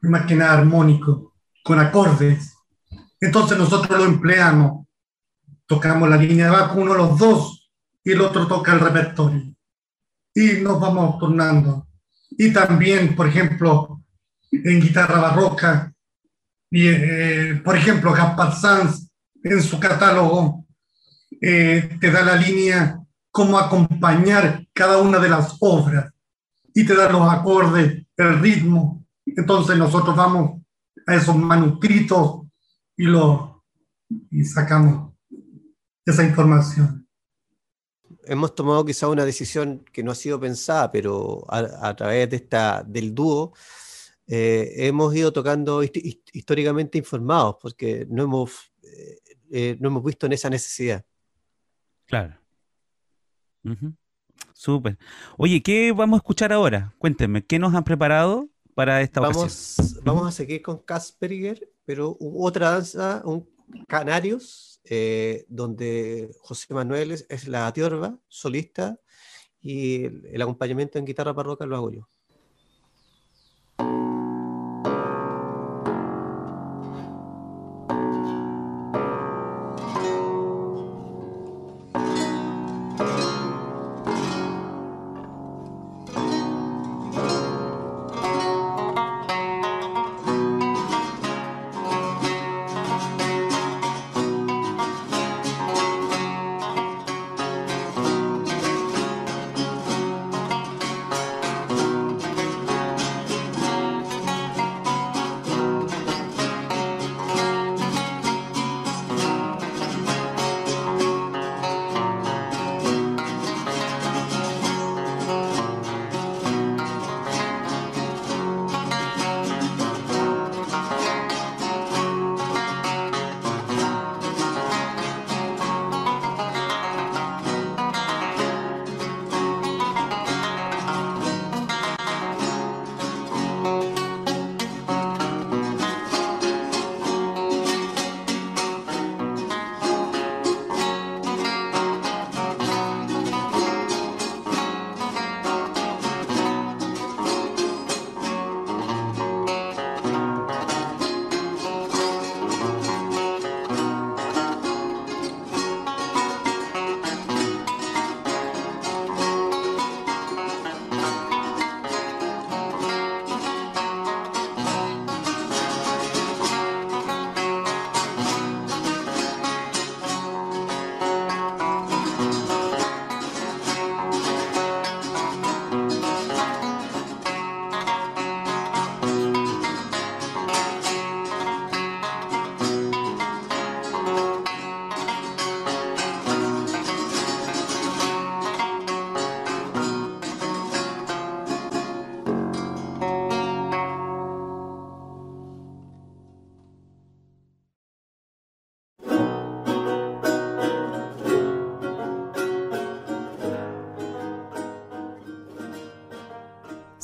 más 0.02 0.26
que 0.26 0.36
nada 0.36 0.60
armónico, 0.60 1.34
con 1.64 1.80
acordes. 1.80 2.54
Entonces 3.20 3.58
nosotros 3.58 3.98
lo 3.98 4.06
empleamos. 4.06 4.86
Tocamos 5.66 6.10
la 6.10 6.18
línea 6.18 6.46
de 6.46 6.52
bajo, 6.52 6.80
uno 6.80 6.94
los 6.94 7.18
dos, 7.18 7.72
y 8.04 8.12
el 8.12 8.22
otro 8.22 8.48
toca 8.48 8.74
el 8.74 8.80
repertorio. 8.80 9.56
Y 10.34 10.62
nos 10.62 10.80
vamos 10.80 11.18
turnando. 11.18 11.88
Y 12.30 12.52
también, 12.54 13.16
por 13.16 13.28
ejemplo, 13.28 14.04
en 14.52 14.80
guitarra 14.80 15.20
barroca, 15.20 15.94
y, 16.70 16.88
eh, 16.88 17.62
por 17.64 17.76
ejemplo, 17.78 18.12
Gaspar 18.12 18.54
Sanz, 18.54 19.10
en 19.44 19.62
su 19.62 19.80
catálogo, 19.80 20.66
eh, 21.42 21.98
te 22.00 22.12
da 22.12 22.24
la 22.24 22.36
línea 22.36 23.00
cómo 23.32 23.58
acompañar 23.58 24.66
cada 24.74 24.98
una 24.98 25.20
de 25.20 25.30
las 25.30 25.58
obras 25.60 26.12
y 26.74 26.86
te 26.86 26.96
da 26.96 27.10
los 27.10 27.32
acordes, 27.32 28.06
el 28.18 28.40
ritmo. 28.40 29.05
Entonces 29.36 29.78
nosotros 29.78 30.16
vamos 30.16 30.62
a 31.08 31.16
esos 31.16 31.36
manuscritos 31.36 32.42
y, 32.96 33.04
lo, 33.04 33.64
y 34.32 34.44
sacamos 34.44 35.14
esa 36.06 36.24
información. 36.24 37.08
Hemos 38.24 38.56
tomado 38.56 38.84
quizá 38.86 39.08
una 39.08 39.26
decisión 39.26 39.84
que 39.92 40.04
no 40.04 40.12
ha 40.12 40.16
sido 40.16 40.40
pensada, 40.40 40.92
pero 40.92 41.44
a, 41.48 41.90
a 41.90 41.96
través 41.96 42.30
de 42.30 42.38
esta, 42.38 42.84
del 42.84 43.14
dúo 43.14 43.54
eh, 44.28 44.88
hemos 44.88 45.16
ido 45.16 45.32
tocando 45.32 45.84
históricamente 45.84 46.98
informados, 46.98 47.58
porque 47.62 48.08
no 48.10 48.24
hemos, 48.24 48.74
eh, 49.52 49.78
no 49.80 49.90
hemos 49.90 50.04
visto 50.04 50.26
en 50.26 50.34
esa 50.34 50.50
necesidad. 50.50 51.06
Claro. 52.08 52.36
Uh 53.64 53.70
-huh. 53.72 53.96
Súper. 54.54 54.98
Oye, 55.38 55.62
¿qué 55.62 55.92
vamos 55.92 56.18
a 56.18 56.22
escuchar 56.22 56.52
ahora? 56.52 56.94
Cuéntenme, 56.98 57.46
¿qué 57.46 57.60
nos 57.60 57.74
han 57.76 57.84
preparado 57.84 58.50
vamos, 58.76 60.28
a 60.28 60.32
seguir 60.32 60.62
con 60.62 60.80
Kasperger, 60.80 61.72
pero 61.86 62.18
otra 62.20 62.72
danza, 62.72 63.22
un 63.26 63.50
Canarios, 63.88 64.80
eh, 64.84 65.46
donde 65.48 66.30
José 66.40 66.74
Manuel 66.74 67.12
es, 67.12 67.48
la 67.48 67.72
tiorba, 67.74 68.20
solista, 68.28 69.00
y 69.62 70.06
el, 70.06 70.26
el 70.32 70.42
acompañamiento 70.42 71.00
en 71.00 71.06
guitarra 71.06 71.34
parroca 71.34 71.66
lo 71.66 71.76
hago 71.76 71.92
yo. 71.92 72.10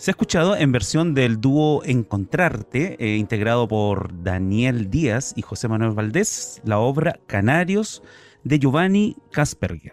Se 0.00 0.10
ha 0.10 0.12
escuchado 0.12 0.56
en 0.56 0.72
versión 0.72 1.12
del 1.12 1.42
dúo 1.42 1.84
Encontrarte, 1.84 2.96
eh, 2.98 3.16
integrado 3.16 3.68
por 3.68 4.22
Daniel 4.22 4.88
Díaz 4.88 5.34
y 5.36 5.42
José 5.42 5.68
Manuel 5.68 5.92
Valdés, 5.92 6.62
la 6.64 6.78
obra 6.78 7.20
Canarios 7.26 8.02
de 8.42 8.58
Giovanni 8.58 9.18
Kasperger. 9.30 9.92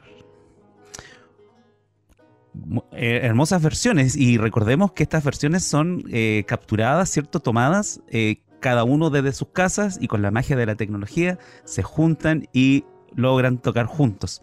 Eh, 2.93 3.19
hermosas 3.21 3.61
versiones 3.61 4.15
y 4.15 4.37
recordemos 4.37 4.93
que 4.93 5.03
estas 5.03 5.25
versiones 5.25 5.65
son 5.65 6.05
eh, 6.09 6.45
capturadas, 6.47 7.09
¿cierto? 7.09 7.41
Tomadas 7.41 7.99
cada 8.61 8.85
uno 8.85 9.09
desde 9.09 9.33
sus 9.33 9.49
casas 9.49 9.97
y 9.99 10.07
con 10.07 10.21
la 10.21 10.31
magia 10.31 10.55
de 10.55 10.67
la 10.67 10.75
tecnología 10.75 11.37
se 11.65 11.83
juntan 11.83 12.47
y 12.53 12.85
logran 13.13 13.57
tocar 13.57 13.87
juntos. 13.87 14.41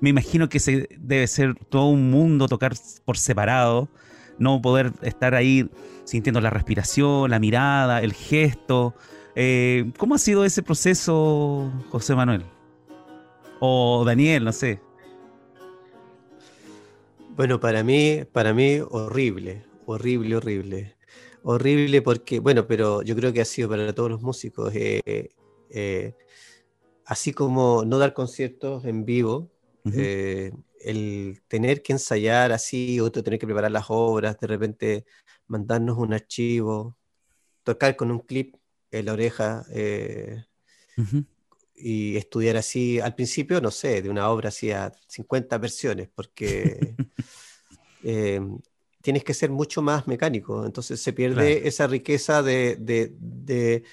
me 0.00 0.10
imagino 0.10 0.48
que 0.48 0.58
se, 0.58 0.88
debe 0.98 1.28
ser 1.28 1.54
todo 1.54 1.90
un 1.90 2.10
mundo 2.10 2.48
tocar 2.48 2.72
por 3.04 3.18
separado 3.18 3.88
no 4.38 4.60
poder 4.60 4.92
estar 5.02 5.34
ahí 5.34 5.68
sintiendo 6.04 6.40
la 6.40 6.50
respiración, 6.50 7.30
la 7.30 7.38
mirada, 7.38 8.02
el 8.02 8.12
gesto. 8.12 8.94
Eh, 9.34 9.92
¿Cómo 9.98 10.14
ha 10.14 10.18
sido 10.18 10.44
ese 10.44 10.62
proceso, 10.62 11.70
José 11.90 12.14
Manuel? 12.14 12.44
O 13.60 14.04
Daniel, 14.06 14.44
no 14.44 14.52
sé. 14.52 14.80
Bueno, 17.36 17.60
para 17.60 17.84
mí, 17.84 18.24
para 18.32 18.52
mí, 18.52 18.80
horrible, 18.90 19.64
horrible, 19.86 20.36
horrible. 20.36 20.96
Horrible 21.42 22.02
porque, 22.02 22.40
bueno, 22.40 22.66
pero 22.66 23.02
yo 23.02 23.14
creo 23.14 23.32
que 23.32 23.40
ha 23.40 23.44
sido 23.44 23.68
para 23.68 23.92
todos 23.94 24.10
los 24.10 24.22
músicos. 24.22 24.74
Eh, 24.74 25.30
eh, 25.70 26.14
así 27.04 27.32
como 27.32 27.84
no 27.84 27.98
dar 27.98 28.12
conciertos 28.12 28.84
en 28.84 29.04
vivo, 29.04 29.50
el 30.80 31.42
tener 31.48 31.82
que 31.82 31.92
ensayar 31.92 32.52
así, 32.52 33.00
o 33.00 33.10
tener 33.10 33.38
que 33.38 33.46
preparar 33.46 33.70
las 33.70 33.86
obras, 33.88 34.38
de 34.38 34.46
repente 34.46 35.04
mandarnos 35.46 35.98
un 35.98 36.12
archivo, 36.12 36.96
tocar 37.62 37.96
con 37.96 38.10
un 38.10 38.20
clip 38.20 38.56
en 38.90 39.06
la 39.06 39.12
oreja 39.12 39.64
eh, 39.72 40.44
y 41.74 42.16
estudiar 42.16 42.56
así, 42.56 43.00
al 43.00 43.14
principio, 43.14 43.60
no 43.60 43.70
sé, 43.70 44.02
de 44.02 44.10
una 44.10 44.30
obra 44.30 44.48
así 44.48 44.70
a 44.70 44.92
50 45.06 45.58
versiones, 45.58 46.08
porque 46.14 46.94
eh, 48.02 48.40
tienes 49.02 49.24
que 49.24 49.34
ser 49.34 49.50
mucho 49.50 49.82
más 49.82 50.06
mecánico, 50.06 50.64
entonces 50.64 51.00
se 51.00 51.12
pierde 51.12 51.68
esa 51.68 51.86
riqueza 51.86 52.42
de 52.42 52.76
de 52.76 53.84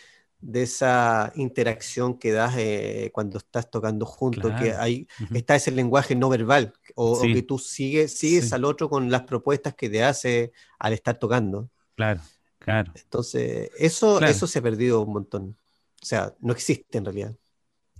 esa 0.53 1.31
interacción 1.35 2.17
que 2.17 2.31
das 2.31 2.55
eh, 2.57 3.09
cuando 3.13 3.37
estás 3.37 3.69
tocando 3.69 4.05
junto, 4.05 4.55
que 4.55 4.73
hay, 4.73 5.07
está 5.33 5.55
ese 5.55 5.71
lenguaje 5.71 6.15
no 6.15 6.29
verbal, 6.29 6.73
o, 6.95 7.21
que 7.21 7.41
tú 7.41 7.57
sigues, 7.57 8.17
sigues 8.17 8.53
al 8.53 8.65
otro 8.65 8.89
con 8.89 9.09
las 9.09 9.23
propuestas 9.23 9.75
que 9.75 9.89
te 9.89 10.03
hace 10.03 10.51
al 10.79 10.93
estar 10.93 11.17
tocando. 11.17 11.69
Claro, 11.95 12.21
claro. 12.59 12.91
Entonces, 12.95 13.71
eso, 13.77 14.21
eso 14.21 14.47
se 14.47 14.59
ha 14.59 14.61
perdido 14.61 15.01
un 15.01 15.13
montón. 15.13 15.57
O 16.01 16.05
sea, 16.05 16.33
no 16.39 16.53
existe 16.53 16.97
en 16.97 17.05
realidad. 17.05 17.35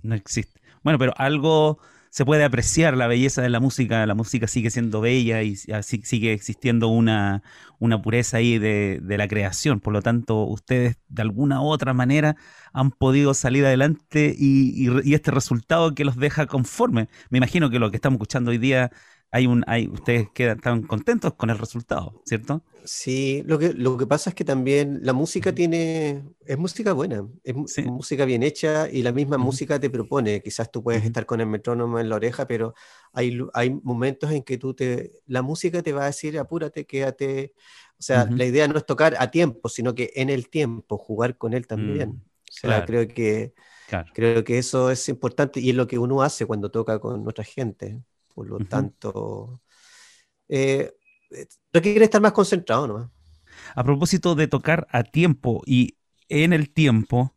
No 0.02 0.14
existe. 0.14 0.60
Bueno, 0.82 0.98
pero 0.98 1.12
algo 1.16 1.78
se 2.16 2.24
puede 2.24 2.44
apreciar 2.44 2.96
la 2.96 3.08
belleza 3.08 3.42
de 3.42 3.50
la 3.50 3.60
música, 3.60 4.06
la 4.06 4.14
música 4.14 4.46
sigue 4.46 4.70
siendo 4.70 5.02
bella 5.02 5.42
y 5.42 5.58
así 5.70 6.00
sigue 6.02 6.32
existiendo 6.32 6.88
una, 6.88 7.42
una 7.78 8.00
pureza 8.00 8.38
ahí 8.38 8.58
de, 8.58 9.02
la 9.06 9.28
creación. 9.28 9.80
Por 9.80 9.92
lo 9.92 10.00
tanto, 10.00 10.44
ustedes 10.44 10.96
de 11.08 11.20
alguna 11.20 11.60
u 11.60 11.66
otra 11.66 11.92
manera 11.92 12.36
han 12.72 12.90
podido 12.90 13.34
salir 13.34 13.66
adelante 13.66 14.34
y, 14.34 14.88
y, 15.04 15.12
este 15.12 15.30
resultado 15.30 15.94
que 15.94 16.06
los 16.06 16.16
deja 16.16 16.46
conforme. 16.46 17.10
Me 17.28 17.36
imagino 17.36 17.68
que 17.68 17.78
lo 17.78 17.90
que 17.90 17.96
estamos 17.98 18.16
escuchando 18.16 18.50
hoy 18.50 18.56
día 18.56 18.90
hay 19.30 19.46
un, 19.46 19.64
hay, 19.66 19.88
ustedes 19.88 20.28
quedan, 20.30 20.58
están 20.58 20.82
contentos 20.82 21.34
con 21.34 21.50
el 21.50 21.58
resultado, 21.58 22.22
¿cierto? 22.24 22.62
Sí, 22.84 23.42
lo 23.46 23.58
que, 23.58 23.72
lo 23.72 23.96
que 23.96 24.06
pasa 24.06 24.30
es 24.30 24.36
que 24.36 24.44
también 24.44 25.00
la 25.02 25.12
música 25.12 25.52
tiene, 25.52 26.24
es 26.44 26.56
música 26.56 26.92
buena, 26.92 27.26
es 27.42 27.54
música 27.86 28.24
bien 28.24 28.42
hecha 28.44 28.88
y 28.88 29.02
la 29.02 29.12
misma 29.12 29.38
música 29.38 29.80
te 29.80 29.90
propone, 29.90 30.40
quizás 30.40 30.70
tú 30.70 30.82
puedes 30.82 31.04
estar 31.04 31.26
con 31.26 31.40
el 31.40 31.48
metrónomo 31.48 31.98
en 31.98 32.08
la 32.08 32.16
oreja, 32.16 32.46
pero 32.46 32.74
hay, 33.12 33.38
hay 33.54 33.70
momentos 33.82 34.30
en 34.30 34.42
que 34.42 34.56
tú 34.56 34.74
te, 34.74 35.12
la 35.26 35.42
música 35.42 35.82
te 35.82 35.92
va 35.92 36.04
a 36.04 36.06
decir, 36.06 36.38
apúrate, 36.38 36.86
quédate, 36.86 37.54
o 37.98 38.02
sea, 38.02 38.28
la 38.30 38.44
idea 38.44 38.68
no 38.68 38.78
es 38.78 38.86
tocar 38.86 39.16
a 39.18 39.30
tiempo, 39.30 39.68
sino 39.68 39.94
que 39.94 40.12
en 40.14 40.30
el 40.30 40.48
tiempo, 40.48 40.96
jugar 40.98 41.36
con 41.36 41.54
él 41.54 41.66
también. 41.66 42.10
Mm, 42.10 42.12
o 42.12 42.52
sea, 42.52 42.84
creo 42.84 43.08
que... 43.08 43.54
Creo 44.14 44.42
que 44.42 44.58
eso 44.58 44.90
es 44.90 45.08
importante 45.08 45.60
y 45.60 45.70
es 45.70 45.76
lo 45.76 45.86
que 45.86 45.96
uno 45.96 46.22
hace 46.22 46.44
cuando 46.44 46.72
toca 46.72 46.98
con 46.98 47.22
nuestra 47.22 47.44
gente. 47.44 48.02
Por 48.36 48.48
lo 48.50 48.58
tanto, 48.58 49.62
eh, 50.46 50.92
requiere 51.72 52.04
estar 52.04 52.20
más 52.20 52.32
concentrado, 52.32 52.86
¿no? 52.86 53.10
A 53.74 53.82
propósito 53.82 54.34
de 54.34 54.46
tocar 54.46 54.86
a 54.90 55.04
tiempo 55.04 55.62
y 55.64 55.96
en 56.28 56.52
el 56.52 56.68
tiempo, 56.68 57.34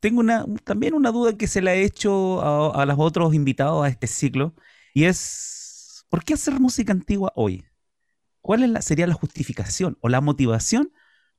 tengo 0.00 0.18
una, 0.18 0.44
también 0.64 0.94
una 0.94 1.12
duda 1.12 1.36
que 1.36 1.46
se 1.46 1.62
le 1.62 1.70
ha 1.70 1.74
hecho 1.76 2.42
a, 2.74 2.84
los 2.84 2.96
otros 2.98 3.32
invitados 3.32 3.84
a 3.84 3.88
este 3.88 4.08
ciclo, 4.08 4.56
y 4.92 5.04
es, 5.04 6.04
¿por 6.08 6.24
qué 6.24 6.34
hacer 6.34 6.58
música 6.58 6.92
antigua 6.92 7.32
hoy? 7.36 7.64
¿Cuál 8.40 8.64
es 8.64 8.70
la, 8.70 8.82
sería 8.82 9.06
la 9.06 9.14
justificación 9.14 9.98
o 10.00 10.08
la 10.08 10.20
motivación 10.20 10.92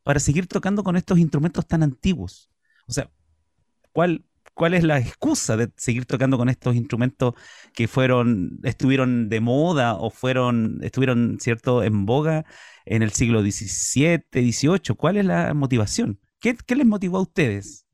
para 0.04 0.22
seguir 0.22 0.48
tocando 0.48 0.86
con 0.86 0.96
estos 0.96 1.20
instrumentos 1.20 1.68
tan 1.68 1.84
antiguos? 1.84 2.50
O 2.88 2.94
sea, 2.94 3.12
¿cuál, 3.92 4.24
cuál 4.58 4.74
es 4.74 4.84
la 4.84 4.98
excusa 4.98 5.56
de 5.56 5.72
seguir 5.78 6.06
tocando 6.06 6.36
con 6.38 6.50
estos 6.50 6.76
instrumentos 6.76 7.36
que 7.74 7.88
fueron, 7.88 8.60
estuvieron 8.64 9.30
de 9.30 9.40
moda 9.40 9.94
o 9.94 10.10
fueron, 10.10 10.80
estuvieron, 10.82 11.38
cierto, 11.40 11.84
en 11.84 12.08
boga 12.08 12.44
en 12.86 13.04
el 13.04 13.12
siglo 13.12 13.42
XVII, 13.42 14.26
XVIII. 14.32 14.96
¿Cuál 14.98 15.18
es 15.18 15.26
la 15.26 15.54
motivación? 15.54 16.20
¿Qué, 16.40 16.58
les 16.76 16.86
motivó 16.88 17.18
a 17.20 17.22
ustedes? 17.22 17.86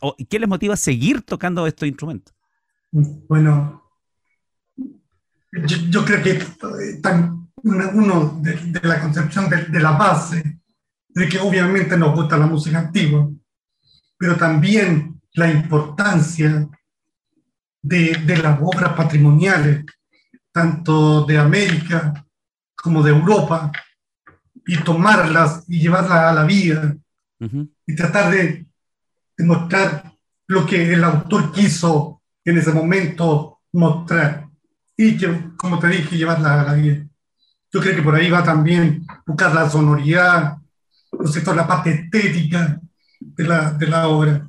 ¿O 0.00 0.14
qué 0.30 0.38
les 0.38 0.48
motiva 0.48 0.74
a 0.74 0.76
seguir 0.76 1.22
tocando 1.22 1.66
estos 1.66 1.88
instrumentos? 1.88 2.32
Bueno, 2.92 3.82
yo, 5.90 6.04
creo 6.04 6.22
que 6.22 6.30
eh, 6.34 7.00
uno 7.64 8.40
de, 8.42 8.80
la 8.84 9.00
concepción 9.00 9.50
de, 9.50 9.64
de 9.64 9.80
la 9.80 9.92
base, 9.92 10.60
de 11.08 11.28
que 11.28 11.40
obviamente 11.40 11.96
nos 11.96 12.14
gusta 12.14 12.36
la 12.36 12.46
música 12.46 12.78
antigua, 12.78 13.28
pero 14.16 14.36
también 14.36 15.13
la 15.34 15.50
importancia 15.50 16.68
de, 17.82 18.14
de 18.24 18.36
las 18.38 18.58
obras 18.60 18.94
patrimoniales, 18.94 19.84
tanto 20.52 21.24
de 21.24 21.38
América 21.38 22.24
como 22.74 23.02
de 23.02 23.10
Europa, 23.10 23.70
y 24.66 24.78
tomarlas 24.78 25.64
y 25.68 25.80
llevarlas 25.80 26.12
a 26.12 26.32
la 26.32 26.44
vida 26.44 26.96
y 27.86 27.94
tratar 27.94 28.30
de, 28.30 28.66
mostrar 29.38 30.12
lo 30.46 30.64
que 30.64 30.92
el 30.92 31.02
autor 31.02 31.52
quiso 31.52 32.22
en 32.44 32.58
ese 32.58 32.72
momento 32.72 33.60
mostrar 33.72 34.48
y 34.96 35.16
que, 35.16 35.50
como 35.56 35.78
te 35.78 35.88
dije, 35.88 36.16
llevarla 36.16 36.60
a 36.60 36.64
la 36.64 36.74
vida. 36.74 37.04
Yo 37.72 37.80
creo 37.80 37.96
que 37.96 38.02
por 38.02 38.14
ahí 38.14 38.30
va 38.30 38.44
también 38.44 39.04
buscar 39.26 39.52
la 39.52 39.68
sonoridad, 39.68 40.56
¿no 41.12 41.54
la 41.54 41.66
parte 41.66 41.90
estética 41.90 42.80
de 43.20 43.44
la, 43.44 43.72
de 43.72 43.86
la 43.88 44.08
obra. 44.08 44.48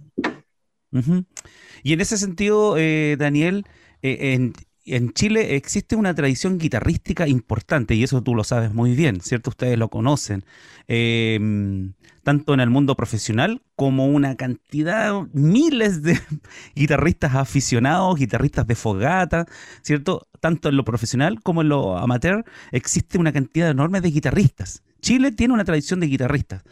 Y 1.84 1.94
en 1.94 2.02
ese 2.02 2.18
sentido, 2.18 2.78
eh, 2.78 3.16
Daniel, 3.18 3.66
eh, 4.02 4.34
en, 4.34 5.14
Chile 5.14 5.56
existe 5.56 5.96
una 5.96 6.14
tradición 6.14 6.60
guitarrística 6.60 7.28
importante 7.28 7.96
y 7.96 8.04
eso 8.04 8.22
tú 8.22 8.36
lo 8.36 8.44
sabes 8.44 8.72
muy 8.72 8.96
bien, 8.96 9.20
¿cierto? 9.20 9.50
Ustedes 9.50 9.80
lo 9.80 9.90
conocen. 9.90 10.46
Em, 10.88 11.94
tanto 12.22 12.54
en 12.54 12.60
el 12.60 12.70
mundo 12.70 12.96
profesional 12.96 13.64
como 13.76 14.06
una 14.06 14.36
cantidad, 14.36 15.24
miles 15.34 16.04
de 16.04 16.20
guitarristas 16.76 17.34
aficionados, 17.34 18.20
guitarristas 18.20 18.68
de 18.68 18.76
fogata, 18.76 19.48
¿cierto? 19.82 20.28
Tanto 20.40 20.70
en 20.70 20.78
lo 20.78 20.86
profesional 20.86 21.42
como 21.42 21.62
en 21.62 21.70
lo 21.70 21.98
amateur 21.98 22.46
existe 22.72 23.18
una 23.18 23.34
cantidad 23.34 23.72
enorme 23.72 24.02
de 24.02 24.12
guitarristas. 24.12 24.84
Chile 25.02 25.32
tiene 25.32 25.56
una 25.56 25.66
tradición 25.66 26.00
de 26.00 26.08
guitarristas. 26.08 26.64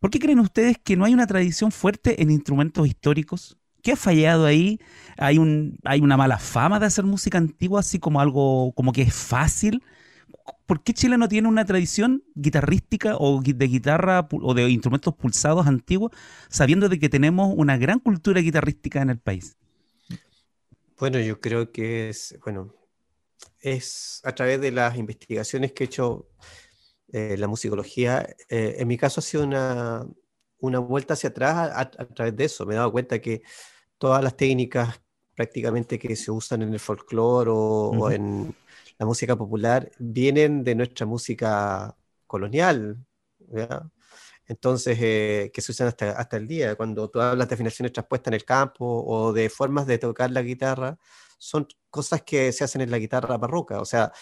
¿Por 0.00 0.10
qué 0.10 0.18
creen 0.18 0.40
ustedes 0.40 0.78
que 0.82 0.96
no 0.96 1.04
hay 1.04 1.12
una 1.12 1.26
tradición 1.26 1.72
fuerte 1.72 2.22
en 2.22 2.30
instrumentos 2.30 2.86
históricos? 2.86 3.58
¿Qué 3.82 3.92
ha 3.92 3.96
fallado 3.96 4.46
ahí? 4.46 4.80
¿Hay, 5.16 5.38
un, 5.38 5.78
¿Hay 5.84 6.00
una 6.00 6.16
mala 6.16 6.38
fama 6.38 6.78
de 6.78 6.86
hacer 6.86 7.04
música 7.04 7.38
antigua 7.38 7.80
así 7.80 7.98
como 7.98 8.20
algo 8.20 8.72
como 8.74 8.92
que 8.92 9.02
es 9.02 9.14
fácil? 9.14 9.82
¿por 10.66 10.84
qué 10.84 10.94
Chile 10.94 11.18
no 11.18 11.28
tiene 11.28 11.48
una 11.48 11.64
tradición 11.64 12.22
guitarrística 12.34 13.16
o 13.16 13.42
de 13.42 13.66
guitarra 13.66 14.28
o 14.30 14.54
de 14.54 14.70
instrumentos 14.70 15.14
pulsados 15.16 15.66
antiguos, 15.66 16.12
sabiendo 16.48 16.88
de 16.88 16.98
que 16.98 17.08
tenemos 17.08 17.52
una 17.56 17.76
gran 17.76 17.98
cultura 17.98 18.40
guitarrística 18.40 19.02
en 19.02 19.10
el 19.10 19.18
país? 19.18 19.56
Bueno, 20.98 21.18
yo 21.18 21.40
creo 21.40 21.72
que 21.72 22.10
es, 22.10 22.38
bueno, 22.44 22.72
es 23.60 24.20
a 24.22 24.32
través 24.32 24.60
de 24.60 24.70
las 24.70 24.96
investigaciones 24.96 25.72
que 25.72 25.84
he 25.84 25.86
hecho 25.86 26.28
eh, 27.12 27.36
la 27.36 27.48
musicología, 27.48 28.28
eh, 28.48 28.76
en 28.78 28.86
mi 28.86 28.96
caso 28.96 29.18
ha 29.18 29.24
sido 29.24 29.42
una, 29.42 30.06
una 30.60 30.78
vuelta 30.78 31.14
hacia 31.14 31.30
atrás 31.30 31.72
a, 31.74 31.90
través 31.90 32.36
de 32.36 32.44
eso. 32.44 32.66
Me 32.66 32.74
he 32.74 32.76
dado 32.76 32.92
cuenta 32.92 33.20
que 33.20 33.42
todas 33.98 34.22
las 34.22 34.36
técnicas 34.36 35.00
prácticamente 35.34 35.98
que 35.98 36.16
se 36.16 36.30
usan 36.30 36.62
en 36.62 36.72
el 36.72 36.80
folclore 36.80 37.50
o, 37.52 38.10
en 38.10 38.54
la 38.98 39.06
música 39.06 39.36
popular 39.36 39.90
vienen 39.98 40.64
de 40.64 40.74
nuestra 40.74 41.06
música 41.06 41.96
colonial. 42.26 42.98
Entonces, 44.46 44.98
eh, 45.00 45.50
que 45.54 45.62
se 45.62 45.72
usan 45.72 45.88
hasta, 45.88 46.12
hasta 46.12 46.36
el 46.36 46.46
día. 46.46 46.74
Cuando 46.74 47.08
tú 47.08 47.20
hablas 47.20 47.48
de 47.48 47.54
afinaciones 47.54 47.92
traspuestas 47.92 48.32
en 48.32 48.34
el 48.34 48.44
campo 48.44 48.84
o 48.84 49.32
de 49.32 49.48
formas 49.48 49.86
de 49.86 49.98
tocar 49.98 50.30
la 50.30 50.42
guitarra, 50.42 50.98
son 51.38 51.66
cosas 51.88 52.22
que 52.22 52.52
se 52.52 52.64
hacen 52.64 52.82
en 52.82 52.90
la 52.90 52.98
guitarra 52.98 53.38
barroca. 53.38 53.80
O 53.80 53.84
sea, 53.84 54.12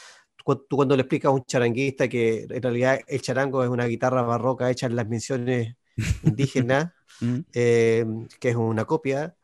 tú, 0.69 0.77
cuando 0.77 0.97
le 0.97 1.03
explicas 1.03 1.29
a 1.31 1.33
un 1.33 1.45
charanguista 1.45 2.09
que 2.09 2.47
en 2.49 2.63
realidad 2.63 3.01
el 3.07 3.21
charango 3.23 3.63
es 3.63 3.69
una 3.71 3.87
guitarra 3.87 4.23
barroca 4.23 4.71
hecha 4.71 4.87
en 4.87 4.97
las 4.97 5.09
misiones 5.09 5.77
indígenas, 6.23 6.93
mm. 7.21 7.39
eh, 7.53 8.07
que 8.41 8.51
es 8.51 8.57
una 8.57 8.85
copia, 8.85 9.35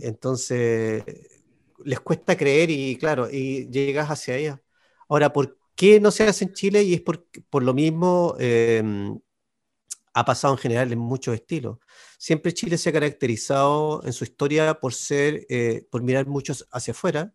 entonces 0.00 1.04
les 1.84 2.00
cuesta 2.00 2.36
creer 2.36 2.70
y 2.70 2.96
claro, 2.96 3.28
y 3.30 3.68
llegas 3.70 4.08
hacia 4.10 4.36
ella. 4.36 4.62
Ahora, 5.08 5.32
¿por 5.32 5.58
qué 5.74 6.00
no 6.00 6.10
se 6.10 6.24
hace 6.24 6.46
en 6.46 6.52
Chile? 6.52 6.82
Y 6.82 6.94
es 6.94 7.00
por, 7.00 7.26
por 7.48 7.62
lo 7.62 7.74
mismo, 7.74 8.34
em, 8.38 9.18
ha 10.14 10.24
pasado 10.24 10.54
en 10.54 10.58
general 10.58 10.92
en 10.92 10.98
muchos 10.98 11.34
estilos. 11.34 11.78
Siempre 12.18 12.52
Chile 12.52 12.76
se 12.78 12.90
ha 12.90 12.92
caracterizado 12.92 14.02
en 14.04 14.12
su 14.12 14.24
historia 14.24 14.74
por 14.80 14.94
ser, 14.94 15.46
eh, 15.48 15.86
por 15.90 16.02
mirar 16.02 16.26
muchos 16.26 16.66
hacia 16.72 16.92
afuera 16.92 17.32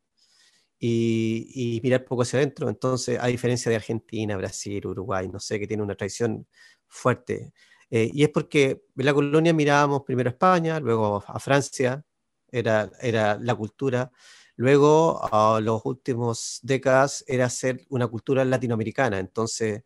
y, 0.80 1.80
mirar 1.84 2.04
poco 2.06 2.24
hacia 2.24 2.40
adentro. 2.40 2.70
Entonces, 2.70 3.18
a 3.22 3.28
diferencia 3.28 3.70
de 3.70 3.78
Argentina, 3.78 4.36
Brasil, 4.38 4.86
Uruguay, 4.86 5.30
no 5.30 5.40
sé, 5.40 5.60
que 5.60 5.68
tiene 5.68 5.84
una 5.84 5.96
tradición 5.96 6.46
fuerte. 6.88 7.54
Eh, 7.96 8.10
y 8.12 8.24
es 8.24 8.30
porque 8.30 8.82
en 8.98 9.06
la 9.06 9.14
colonia 9.14 9.54
mirábamos 9.54 10.02
primero 10.02 10.28
a 10.28 10.32
España, 10.32 10.80
luego 10.80 11.24
a 11.28 11.40
Francia, 11.40 12.04
era, 12.52 12.90
era 13.00 13.38
la 13.40 13.54
cultura. 13.54 14.12
Luego, 14.56 15.20
a 15.32 15.60
los 15.62 15.86
últimos 15.86 16.60
décadas, 16.64 17.24
era 17.28 17.48
ser 17.52 17.86
una 17.90 18.08
cultura 18.08 18.44
latinoamericana. 18.46 19.20
Entonces, 19.20 19.84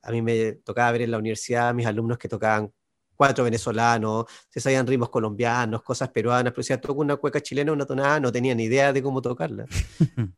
a 0.00 0.12
mí 0.12 0.22
me 0.22 0.52
tocaba 0.64 0.92
ver 0.92 1.02
en 1.02 1.10
la 1.10 1.18
universidad 1.18 1.70
a 1.70 1.72
mis 1.72 1.86
alumnos 1.86 2.18
que 2.18 2.28
tocaban 2.28 2.72
cuatro 3.16 3.42
venezolanos, 3.42 4.26
se 4.48 4.60
sabían 4.60 4.86
ritmos 4.86 5.10
colombianos, 5.10 5.82
cosas 5.82 6.08
peruanas, 6.10 6.52
pero 6.52 6.62
si 6.62 6.78
toco 6.78 7.00
una 7.00 7.16
cueca 7.16 7.40
chilena, 7.40 7.72
una 7.72 7.84
tonada, 7.84 8.20
no 8.20 8.30
tenían 8.30 8.58
ni 8.58 8.64
idea 8.64 8.92
de 8.92 9.02
cómo 9.02 9.20
tocarla. 9.20 9.66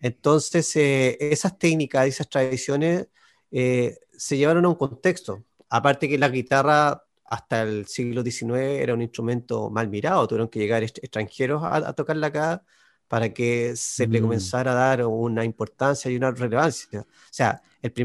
Entonces, 0.00 0.76
eh, 0.76 1.16
esas 1.18 1.58
técnicas, 1.58 2.06
esas 2.06 2.28
tradiciones 2.28 3.08
eh, 3.50 3.96
se 4.16 4.36
llevaron 4.36 4.64
a 4.64 4.68
un 4.68 4.74
contexto. 4.74 5.44
Aparte 5.74 6.06
que 6.06 6.18
la 6.18 6.28
guitarra 6.28 7.02
hasta 7.24 7.62
el 7.62 7.86
siglo 7.86 8.22
XIX 8.22 8.58
era 8.82 8.92
un 8.92 9.00
instrumento 9.00 9.70
mal 9.70 9.88
mirado, 9.88 10.28
tuvieron 10.28 10.48
que 10.48 10.58
llegar 10.58 10.82
extranjeros 10.82 11.62
a, 11.64 11.94
tocarla 11.94 12.26
acá 12.26 12.62
para 13.08 13.32
que 13.32 13.74
se 13.74 14.06
le 14.06 14.20
mm. 14.20 14.22
comenzara 14.22 14.72
a 14.72 14.74
dar 14.74 15.06
una 15.06 15.46
importancia 15.46 16.10
y 16.10 16.16
una 16.16 16.30
relevancia. 16.30 17.00
O 17.00 17.06
sea, 17.30 17.62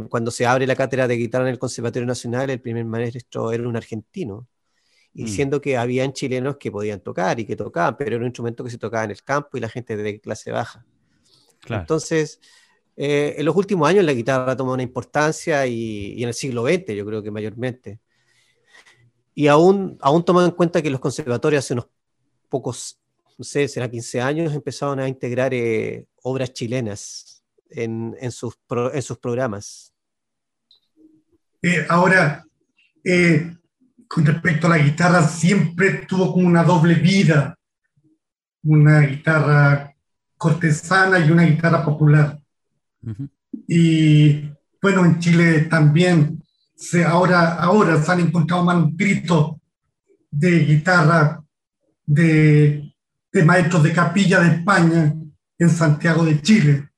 cuando 0.08 0.32
se 0.32 0.46
abre 0.46 0.66
la 0.66 0.78
cátedra 0.78 1.10
de 1.10 1.18
guitarra 1.18 1.44
en 1.44 1.52
el 1.52 1.60
Conservatorio 1.60 2.06
Nacional, 2.08 2.50
el 2.50 2.62
primer 2.62 2.86
maestro 2.86 3.52
era 3.52 3.68
un 3.68 3.76
argentino, 3.76 4.48
y 5.14 5.24
mm. 5.24 5.26
diciendo 5.26 5.60
que 5.60 5.76
habían 5.76 6.14
chilenos 6.14 6.56
que 6.56 6.72
podían 6.72 7.02
tocar 7.02 7.38
y 7.38 7.46
que 7.46 7.58
tocaban, 7.58 7.98
pero 7.98 8.12
era 8.12 8.20
un 8.20 8.28
instrumento 8.28 8.64
que 8.64 8.70
se 8.70 8.78
tocaba 8.78 9.04
en 9.04 9.12
el 9.12 9.24
campo 9.24 9.58
y 9.58 9.60
la 9.60 9.68
gente 9.68 9.98
de 9.98 10.22
clase 10.22 10.52
baja. 10.52 10.86
Entonces, 11.68 12.40
eh, 12.98 13.36
en 13.38 13.46
los 13.46 13.56
últimos 13.56 13.88
años 13.88 14.04
la 14.04 14.14
guitarra 14.14 14.58
toma 14.58 14.74
una 14.74 14.84
importancia 14.84 15.66
y, 15.66 16.22
en 16.22 16.28
el 16.28 16.34
siglo 16.34 16.66
XX 16.66 16.94
yo 16.96 17.06
creo 17.06 17.24
que 17.24 17.32
mayormente. 17.32 18.00
Y 19.34 19.48
aún, 19.48 19.98
aún 20.02 20.26
tomando 20.26 20.50
en 20.50 20.56
cuenta 20.56 20.82
que 20.82 20.90
los 20.90 21.00
conservatorios 21.00 21.64
hace 21.64 21.74
unos 21.74 21.88
pocos 22.50 23.00
no 23.38 23.44
sé, 23.44 23.68
será 23.68 23.90
15 23.90 24.20
años, 24.20 24.54
empezaron 24.54 25.00
a 25.00 25.08
integrar 25.08 25.54
eh, 25.54 26.08
obras 26.24 26.54
chilenas 26.54 27.44
en, 27.70 28.16
en, 28.20 28.32
sus 28.32 28.58
en, 28.94 29.02
sus 29.02 29.18
programas. 29.20 29.94
Eh, 31.62 31.86
ahora, 31.88 32.46
eh, 33.04 33.56
con 34.08 34.26
respecto 34.26 34.66
a 34.68 34.72
la 34.72 34.80
guitarra, 34.80 35.22
siempre 35.22 36.06
tuvo 36.08 36.34
como 36.34 36.48
una 36.48 36.64
doble 36.64 36.96
vida, 36.96 37.56
una 38.64 39.02
guitarra 39.02 39.94
cortesana 40.36 41.20
y 41.20 41.30
una 41.30 41.44
guitarra 41.44 41.86
popular. 41.86 42.40
Y 43.68 44.50
bueno, 44.82 45.06
en 45.06 45.20
Chile 45.20 45.62
también 45.62 46.44
se, 46.76 47.04
ahora, 47.04 47.56
ahora 47.56 48.02
se 48.02 48.12
han 48.12 48.20
encontrado 48.22 48.64
manuscritos 48.64 49.56
de 50.32 50.60
guitarra 50.60 51.44
de 52.06 52.88
de 53.38 53.44
maestros 53.44 53.84
de 53.84 53.94
capilla 53.94 54.40
de 54.40 54.56
España 54.56 55.14
en 55.58 55.70
Santiago 55.70 56.26
de 56.26 56.42
Chile. 56.42 56.90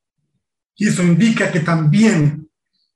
Y 0.76 0.88
eso 0.88 1.04
indica 1.04 1.52
que 1.52 1.60
también 1.60 2.50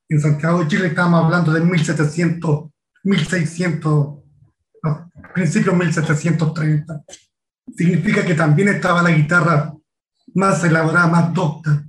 en 0.08 0.22
Santiago 0.22 0.60
de 0.60 0.68
Chile 0.68 0.88
estamos 0.88 1.24
hablando 1.24 1.51
de 1.51 1.62
1700, 1.62 2.70
1600, 3.04 3.91
no, 4.84 5.12
principios 5.34 5.76
1730. 5.76 7.04
Significa 7.76 8.26
que 8.26 8.36
también 8.36 8.70
estaba 8.70 9.01
la 9.01 9.12
guitarra 9.12 9.74
más 10.36 10.64
elaborada, 10.64 11.08
más 11.08 11.34
docta, 11.34 11.86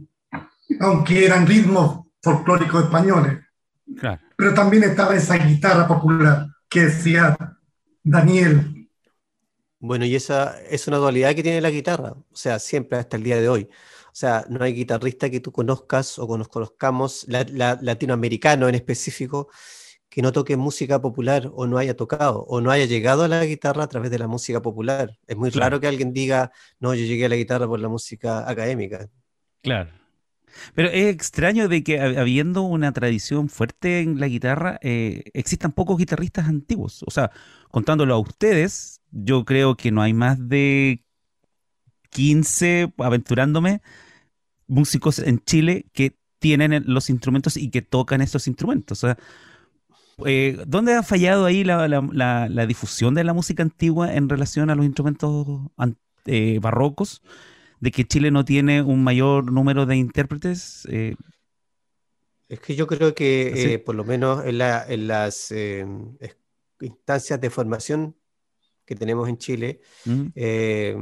aunque 0.80 1.26
eran 1.26 1.46
ritmos 1.46 2.06
folclóricos 2.22 2.84
españoles. 2.84 3.40
Pero 4.36 4.54
también 4.54 4.84
estaba 4.84 5.14
esa 5.14 5.36
guitarra 5.36 5.86
popular 5.86 6.46
que 6.68 6.86
decía 6.86 7.36
Daniel 8.02 8.74
bueno, 9.86 10.06
y 10.06 10.16
esa 10.16 10.58
es 10.70 10.88
una 10.88 10.96
dualidad 10.96 11.34
que 11.34 11.42
tiene 11.42 11.60
la 11.60 11.68
guitarra, 11.68 12.12
o 12.12 12.36
sea, 12.36 12.58
siempre 12.58 12.96
hasta 12.96 13.18
el 13.18 13.22
día 13.22 13.38
de 13.38 13.50
hoy. 13.50 13.68
O 14.06 14.14
sea, 14.14 14.46
no 14.48 14.64
hay 14.64 14.72
guitarrista 14.72 15.28
que 15.28 15.40
tú 15.40 15.52
conozcas 15.52 16.18
o 16.18 16.38
nos 16.38 16.48
conozcamos, 16.48 17.26
latinoamericano 17.28 18.66
en 18.66 18.76
específico, 18.76 19.50
que 20.08 20.22
no 20.22 20.32
toque 20.32 20.56
música 20.56 21.02
popular 21.02 21.50
o 21.54 21.66
no 21.66 21.76
haya 21.76 21.94
tocado 21.94 22.44
o 22.44 22.62
no 22.62 22.70
haya 22.70 22.86
llegado 22.86 23.24
a 23.24 23.28
la 23.28 23.44
guitarra 23.44 23.84
a 23.84 23.88
través 23.88 24.10
de 24.10 24.18
la 24.18 24.26
música 24.26 24.62
popular. 24.62 25.18
Es 25.26 25.36
muy 25.36 25.50
raro 25.50 25.78
que 25.80 25.86
alguien 25.86 26.14
diga, 26.14 26.50
no, 26.80 26.94
yo 26.94 27.04
llegué 27.04 27.26
a 27.26 27.28
la 27.28 27.36
guitarra 27.36 27.66
por 27.66 27.78
la 27.78 27.88
música 27.90 28.48
académica. 28.48 29.06
Claro. 29.60 29.90
Pero 30.74 30.88
es 30.88 31.06
extraño 31.14 31.68
de 31.68 31.82
que 31.82 32.00
habiendo 32.00 32.62
una 32.62 32.92
tradición 32.92 33.48
fuerte 33.48 34.00
en 34.00 34.20
la 34.20 34.28
guitarra, 34.28 34.78
eh, 34.82 35.24
existan 35.34 35.72
pocos 35.72 35.98
guitarristas 35.98 36.48
antiguos. 36.48 37.04
O 37.06 37.10
sea, 37.10 37.30
contándolo 37.70 38.14
a 38.14 38.18
ustedes, 38.18 39.00
yo 39.10 39.44
creo 39.44 39.76
que 39.76 39.90
no 39.90 40.02
hay 40.02 40.12
más 40.12 40.48
de 40.48 41.04
15, 42.10 42.92
aventurándome, 42.98 43.82
músicos 44.66 45.18
en 45.18 45.40
Chile 45.44 45.86
que 45.92 46.16
tienen 46.38 46.84
los 46.86 47.10
instrumentos 47.10 47.56
y 47.56 47.70
que 47.70 47.82
tocan 47.82 48.20
estos 48.20 48.46
instrumentos. 48.48 49.02
O 49.02 49.06
sea, 49.06 49.18
eh, 50.24 50.62
¿Dónde 50.66 50.94
ha 50.94 51.02
fallado 51.02 51.44
ahí 51.44 51.64
la, 51.64 52.66
difusión 52.66 53.14
de 53.14 53.24
la 53.24 53.32
música 53.32 53.62
antigua 53.62 54.14
en 54.14 54.28
relación 54.28 54.70
a 54.70 54.74
los 54.74 54.84
instrumentos 54.84 55.46
eh, 56.26 56.58
barrocos? 56.60 57.22
De 57.84 57.90
que 57.90 58.06
Chile 58.06 58.30
no 58.30 58.46
tiene 58.46 58.80
un 58.80 59.04
mayor 59.04 59.52
número 59.52 59.84
de 59.84 59.94
intérpretes. 59.96 60.88
Eh, 60.90 61.16
es 62.48 62.58
que 62.58 62.74
yo 62.74 62.86
creo 62.86 63.14
que 63.14 63.82
por 63.84 63.94
lo 63.94 64.04
menos 64.04 64.42
en, 64.46 64.56
las 64.56 65.52
instancias 66.80 67.38
de 67.38 67.50
formación 67.50 68.16
que 68.86 68.94
tenemos 68.94 69.28
en 69.28 69.36
Chile, 69.36 69.82
eh, 70.34 70.96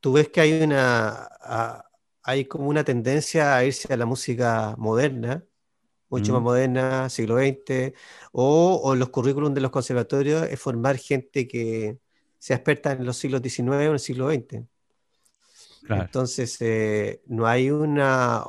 tú 0.00 0.14
ves 0.14 0.30
que 0.30 0.40
hay 0.40 0.62
una, 0.62 1.28
hay 2.22 2.46
como 2.46 2.68
una 2.68 2.82
tendencia 2.82 3.54
a 3.54 3.62
irse 3.66 3.92
a 3.92 3.98
la 3.98 4.06
música 4.06 4.74
moderna, 4.78 5.44
mucho 6.08 6.32
más 6.32 6.40
moderna, 6.40 7.10
siglo 7.10 7.36
XX, 7.36 7.92
o, 8.32 8.80
o, 8.82 8.94
los 8.94 9.10
currículums 9.10 9.54
de 9.54 9.60
los 9.60 9.70
conservatorios 9.70 10.44
es 10.44 10.58
formar 10.58 10.96
gente 10.96 11.46
que 11.46 11.98
sea 12.38 12.56
experta 12.56 12.92
en 12.92 13.04
los 13.04 13.18
siglos 13.18 13.42
XIX 13.42 13.68
o 13.68 13.80
en 13.82 13.92
el 13.92 13.98
siglo 13.98 14.30
XX. 14.30 14.64
Entonces, 15.88 16.56
eh, 16.60 17.22
no 17.26 17.46
hay 17.46 17.70
una, 17.70 18.44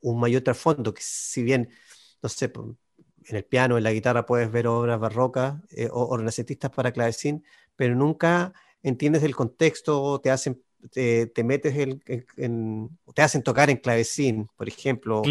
un 0.00 0.20
mayor 0.20 0.42
trasfondo, 0.42 0.92
que 0.92 1.02
si 1.04 1.42
bien, 1.42 1.70
no 2.22 2.28
sé, 2.28 2.52
en 3.24 3.36
el 3.36 3.44
piano, 3.44 3.78
en 3.78 3.84
la 3.84 3.92
guitarra 3.92 4.26
puedes 4.26 4.50
ver 4.50 4.66
obras 4.66 4.98
barrocas 4.98 5.60
eh, 5.70 5.88
o, 5.90 6.16
renacentistas 6.16 6.70
para 6.70 6.92
clavecín, 6.92 7.44
pero 7.76 7.94
nunca 7.94 8.52
entiendes 8.82 9.22
el 9.22 9.34
contexto, 9.34 10.20
te 10.20 10.30
hacen, 10.30 10.62
te, 10.90 11.30
metes 11.44 11.76
en, 11.76 12.98
te 13.14 13.22
hacen 13.22 13.42
tocar 13.42 13.70
en 13.70 13.76
clavecín, 13.76 14.48
por 14.56 14.68
ejemplo. 14.68 15.22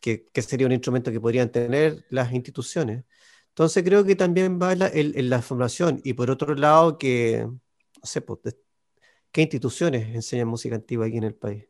que, 0.00 0.42
sería 0.42 0.66
un 0.66 0.72
instrumento 0.72 1.10
que 1.10 1.20
podrían 1.20 1.50
tener 1.50 2.04
las 2.10 2.32
instituciones. 2.32 3.04
Entonces 3.48 3.82
creo 3.84 4.04
que 4.04 4.16
también 4.16 4.58
va 4.60 4.72
en 4.72 5.30
la, 5.30 5.42
formación 5.42 6.00
y 6.04 6.14
por 6.14 6.30
otro 6.30 6.54
lado 6.54 6.98
que, 6.98 7.46
no 7.46 7.60
sé, 8.02 8.20
pues, 8.20 8.56
¿qué 9.32 9.42
instituciones 9.42 10.14
enseñan 10.14 10.48
música 10.48 10.76
antigua 10.76 11.06
aquí 11.06 11.16
en 11.16 11.24
el 11.24 11.34
país? 11.34 11.64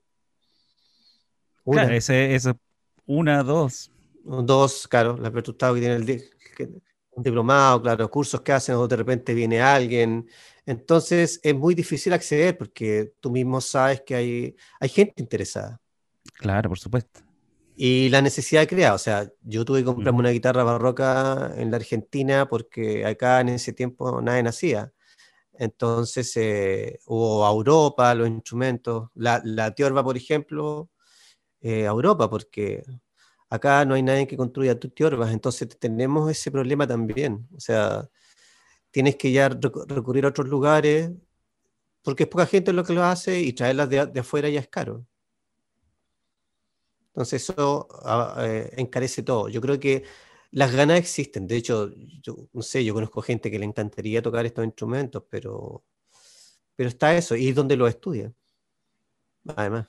Una. 1.64 1.82
Claro, 1.82 1.96
ese, 1.96 2.54
una, 3.06 3.42
dos. 3.42 3.90
Dos, 4.24 4.86
claro, 4.88 5.16
la 5.16 5.28
apertura 5.28 5.72
que 5.72 5.80
tiene 5.80 5.94
el, 5.96 6.30
un 7.12 7.22
diplomado, 7.22 7.82
claro, 7.82 8.10
cursos 8.10 8.40
que 8.40 8.52
hacen 8.52 8.74
o 8.74 8.88
de 8.88 8.96
repente 8.96 9.34
viene 9.34 9.60
alguien. 9.60 10.28
Entonces 10.64 11.40
es 11.42 11.54
muy 11.54 11.74
difícil 11.74 12.12
acceder 12.12 12.56
porque 12.56 13.12
tú 13.20 13.30
mismo 13.30 13.60
sabes 13.60 14.02
que 14.02 14.14
hay, 14.14 14.56
hay 14.80 14.88
gente 14.88 15.14
interesada. 15.16 15.80
Claro, 16.34 16.68
por 16.68 16.78
supuesto. 16.78 17.20
Y 17.74 18.08
la 18.10 18.22
necesidad 18.22 18.68
crea, 18.68 18.94
o 18.94 18.98
sea, 18.98 19.30
yo 19.42 19.64
tuve 19.64 19.80
que 19.80 19.86
comprarme 19.86 20.20
una 20.20 20.30
guitarra 20.30 20.62
barroca 20.62 21.52
en 21.56 21.70
la 21.70 21.78
Argentina 21.78 22.48
porque 22.48 23.04
acá 23.04 23.40
en 23.40 23.50
ese 23.50 23.72
tiempo 23.72 24.20
nadie 24.20 24.42
nacía. 24.42 24.92
Entonces 25.62 26.36
eh, 26.36 26.98
hubo 27.06 27.46
a 27.46 27.50
Europa 27.52 28.12
los 28.16 28.28
instrumentos, 28.28 29.10
la, 29.14 29.40
la 29.44 29.72
tiorba, 29.72 30.02
por 30.02 30.16
ejemplo, 30.16 30.90
eh, 31.60 31.86
a 31.86 31.90
Europa, 31.90 32.28
porque 32.28 32.82
acá 33.48 33.84
no 33.84 33.94
hay 33.94 34.02
nadie 34.02 34.26
que 34.26 34.36
construya 34.36 34.78
tiorbas, 34.80 35.32
entonces 35.32 35.68
tenemos 35.78 36.28
ese 36.30 36.50
problema 36.50 36.84
también. 36.86 37.48
O 37.56 37.60
sea, 37.60 38.08
tienes 38.90 39.16
que 39.16 39.30
ya 39.32 39.48
recurrir 39.50 40.24
a 40.24 40.30
otros 40.30 40.48
lugares, 40.48 41.12
porque 42.02 42.24
es 42.24 42.28
poca 42.28 42.46
gente 42.46 42.72
lo 42.72 42.84
que 42.84 42.94
lo 42.94 43.04
hace 43.04 43.40
y 43.40 43.52
traerlas 43.52 43.88
de, 43.88 44.06
de 44.06 44.20
afuera 44.20 44.48
ya 44.48 44.60
es 44.60 44.68
caro. 44.68 45.06
Entonces 47.14 47.48
eso 47.48 47.86
ah, 48.04 48.36
eh, 48.40 48.72
encarece 48.78 49.22
todo. 49.22 49.48
Yo 49.48 49.60
creo 49.60 49.78
que 49.78 50.04
las 50.52 50.72
ganas 50.72 50.98
existen. 50.98 51.46
De 51.46 51.56
hecho, 51.56 51.92
yo 52.22 52.48
no 52.52 52.62
sé, 52.62 52.84
yo 52.84 52.94
conozco 52.94 53.22
gente 53.22 53.50
que 53.50 53.58
le 53.58 53.64
encantaría 53.64 54.22
tocar 54.22 54.46
estos 54.46 54.64
instrumentos, 54.64 55.24
pero, 55.28 55.82
pero 56.76 56.88
está 56.88 57.16
eso, 57.16 57.34
y 57.34 57.52
donde 57.52 57.76
lo 57.76 57.88
estudia. 57.88 58.32
Además. 59.56 59.88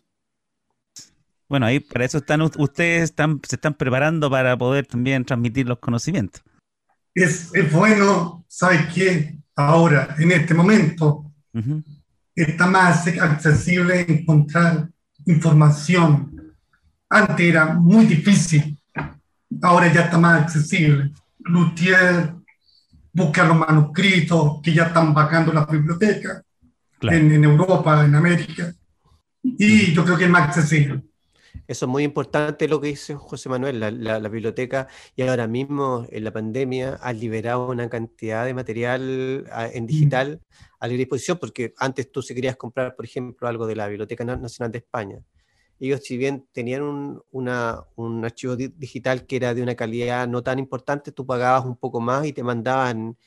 Bueno, 1.47 1.67
ahí 1.67 1.79
para 1.79 2.05
eso 2.05 2.17
están 2.17 2.41
ustedes 2.41 3.03
están, 3.03 3.39
se 3.47 3.57
están 3.57 3.75
preparando 3.75 4.29
para 4.29 4.57
poder 4.57 4.87
también 4.87 5.23
transmitir 5.23 5.67
los 5.67 5.77
conocimientos. 5.77 6.41
Es, 7.13 7.51
bueno, 7.71 8.43
¿sabes 8.47 8.91
qué? 8.91 9.37
Ahora, 9.55 10.15
en 10.17 10.31
este 10.31 10.55
momento, 10.55 11.31
está 12.33 12.65
más 12.65 13.05
accesible 13.05 14.01
encontrar 14.07 14.89
información 15.25 16.33
antes 17.13 17.45
era 17.45 17.75
muy 17.75 18.07
difícil, 18.07 18.75
ahora 19.61 19.91
ya 19.91 20.01
está 20.01 20.17
más 20.17 20.43
accesible. 20.43 21.11
Luthier 21.39 22.33
busca 23.11 23.45
los 23.45 23.57
manuscritos 23.57 24.59
que 24.61 24.73
ya 24.73 24.85
están 24.85 25.13
vacando 25.13 25.53
las 25.53 25.67
bibliotecas 25.67 26.41
en, 27.01 27.43
Europa, 27.43 28.05
en 28.05 28.15
América, 28.15 28.73
y 29.43 29.93
yo 29.93 30.05
creo 30.05 30.17
que 30.17 30.23
es 30.23 30.29
más 30.29 30.43
accesible. 30.43 31.03
Eso 31.67 31.85
es 31.85 31.89
muy 31.89 32.03
importante 32.03 32.67
lo 32.67 32.81
que 32.81 32.87
dice 32.87 33.15
José 33.15 33.47
Manuel, 33.49 33.79
la, 33.79 34.19
biblioteca 34.29 34.87
y 35.15 35.21
ahora 35.21 35.47
mismo 35.47 36.07
en 36.09 36.23
la 36.23 36.31
pandemia 36.31 36.95
ha 37.01 37.13
liberado 37.13 37.69
una 37.69 37.89
cantidad 37.89 38.45
de 38.45 38.53
material 38.53 39.45
en 39.73 39.85
digital 39.85 40.41
a 40.79 40.87
la 40.87 40.93
disposición, 40.93 41.37
porque 41.39 41.73
antes 41.77 42.11
tú 42.11 42.21
si 42.21 42.33
querías 42.33 42.57
comprar, 42.57 42.95
por 42.95 43.05
ejemplo, 43.05 43.47
algo 43.47 43.67
de 43.67 43.75
la 43.75 43.87
Biblioteca 43.87 44.25
Nacional 44.25 44.71
de 44.71 44.79
España, 44.79 45.19
ellos 45.87 46.01
si 46.03 46.17
bien 46.17 46.47
tenían 46.51 46.81
un, 46.83 47.21
una, 47.31 47.83
un 47.95 48.23
archivo 48.23 48.55
digital 48.55 49.25
que 49.25 49.35
era 49.35 49.53
de 49.53 49.61
una 49.61 49.75
calidad 49.75 50.27
no 50.27 50.41
tan 50.43 50.59
importante, 50.59 51.11
tú 51.11 51.25
pagabas 51.25 51.65
un 51.65 51.75
poco 51.75 51.99
más 51.99 52.25
y 52.25 52.33
te 52.33 52.43
mandaban 52.43 53.17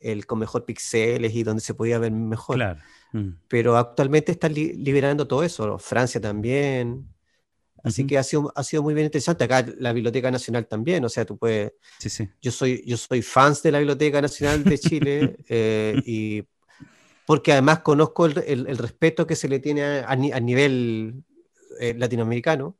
el 0.00 0.26
con 0.26 0.38
mejor 0.38 0.64
píxeles 0.64 1.34
y 1.34 1.42
donde 1.42 1.62
se 1.62 1.74
podía 1.74 1.98
ver 1.98 2.12
mejor. 2.12 2.78
Mm. 3.12 3.30
Pero 3.48 3.76
actualmente 3.76 4.32
están 4.32 4.54
liberando 4.54 5.26
todo 5.26 5.42
eso, 5.42 5.78
Francia 5.78 6.20
también. 6.20 7.08
Así 7.82 8.06
que 8.06 8.18
ha 8.18 8.22
sido, 8.22 8.52
ha 8.56 8.64
sido 8.64 8.82
muy 8.82 8.94
bien 8.94 9.04
interesante. 9.06 9.44
Acá 9.44 9.64
la 9.78 9.92
Biblioteca 9.92 10.30
Nacional 10.30 10.66
también, 10.66 11.04
o 11.04 11.08
sea, 11.08 11.24
tú 11.24 11.38
puedes... 11.38 11.72
Sí, 11.98 12.10
sí. 12.10 12.28
Yo 12.42 12.50
soy, 12.50 12.82
yo 12.84 12.96
soy 12.96 13.22
fans 13.22 13.62
de 13.62 13.70
la 13.70 13.78
Biblioteca 13.78 14.20
Nacional 14.20 14.64
de 14.64 14.78
Chile 14.78 15.36
eh, 15.48 16.02
y 16.04 16.42
porque 17.26 17.52
además 17.52 17.80
conozco 17.80 18.26
el, 18.26 18.66
el, 18.66 18.78
respeto 18.78 19.26
que 19.26 19.36
se 19.36 19.48
le 19.48 19.58
tiene 19.58 19.82
a, 19.82 20.10
a 20.10 20.40
nivel 20.40 21.24
eh, 21.80 21.94
latinoamericano. 21.96 22.76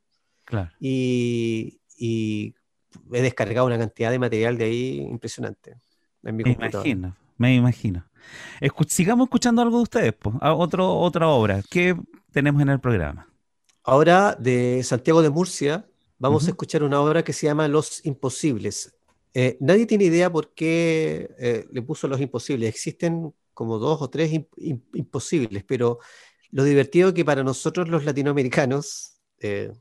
Y, 0.80 1.80
he 1.99 3.22
descargado 3.22 3.66
una 3.66 3.78
cantidad 3.78 4.11
de 4.11 4.18
material 4.18 4.57
de 4.59 4.64
ahí 4.64 5.01
impresionante. 5.01 5.76
me 6.22 6.43
imagino, 6.43 7.16
me 7.37 7.55
imagino. 7.55 8.07
sigamos 8.89 9.26
escuchando 9.26 9.62
algo 9.62 9.78
de 9.78 9.82
ustedes, 9.82 10.12
pues, 10.14 10.34
otro, 10.41 10.95
otra 10.95 11.28
obra. 11.28 11.62
¿Qué 11.68 11.97
tenemos 12.32 12.62
en 12.62 12.70
el 12.70 12.80
programa? 12.80 13.28
Ahora, 13.82 14.37
de 14.39 14.82
Santiago 14.82 15.22
de 15.22 15.30
Murcia, 15.30 15.87
vamos 16.18 16.47
a 16.47 16.51
escuchar 16.51 16.82
una 16.82 17.01
obra 17.01 17.22
que 17.22 17.32
se 17.32 17.47
llama 17.47 17.68
Los 17.68 18.05
Imposibles. 18.05 18.97
Eh, 19.34 19.57
nadie 19.61 19.87
tiene 19.87 20.05
idea 20.05 20.32
por 20.32 20.55
qué 20.55 21.30
eh, 21.39 21.66
le 21.70 21.82
puso 21.82 22.09
Los 22.09 22.20
Imposibles. 22.20 22.68
Existen 22.68 23.32
como 23.53 23.78
dos 23.78 24.03
o 24.03 24.11
tres 24.11 24.32
imposibles, 24.93 25.64
pero 25.64 25.99
lo 26.57 26.65
divertido 26.65 27.13
que 27.13 27.23
para 27.23 27.45
nosotros 27.45 27.87
los 27.91 28.07
latinoamericanos 28.07 29.21
eh, 29.41 29.75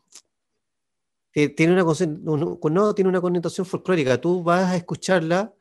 tiene, 1.31 1.71
una, 1.71 1.85
no, 1.85 2.93
tiene 2.93 3.07
una 3.07 3.21
connotación 3.21 3.65
folclórica. 3.65 4.19
Tú 4.19 4.43
vas 4.43 4.71
a 4.71 4.75
escucharla, 4.75 5.53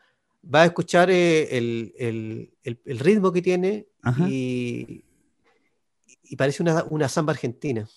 vas 0.43 0.63
a 0.63 0.67
escuchar 0.67 1.11
eh, 1.13 1.57
el, 1.57 2.99
ritmo 2.99 3.31
que 3.31 3.43
tiene 3.43 3.87
y, 4.27 5.05
parece 6.37 6.65
una, 6.65 6.83
una 6.91 7.09
samba 7.09 7.33
argentina. 7.33 7.89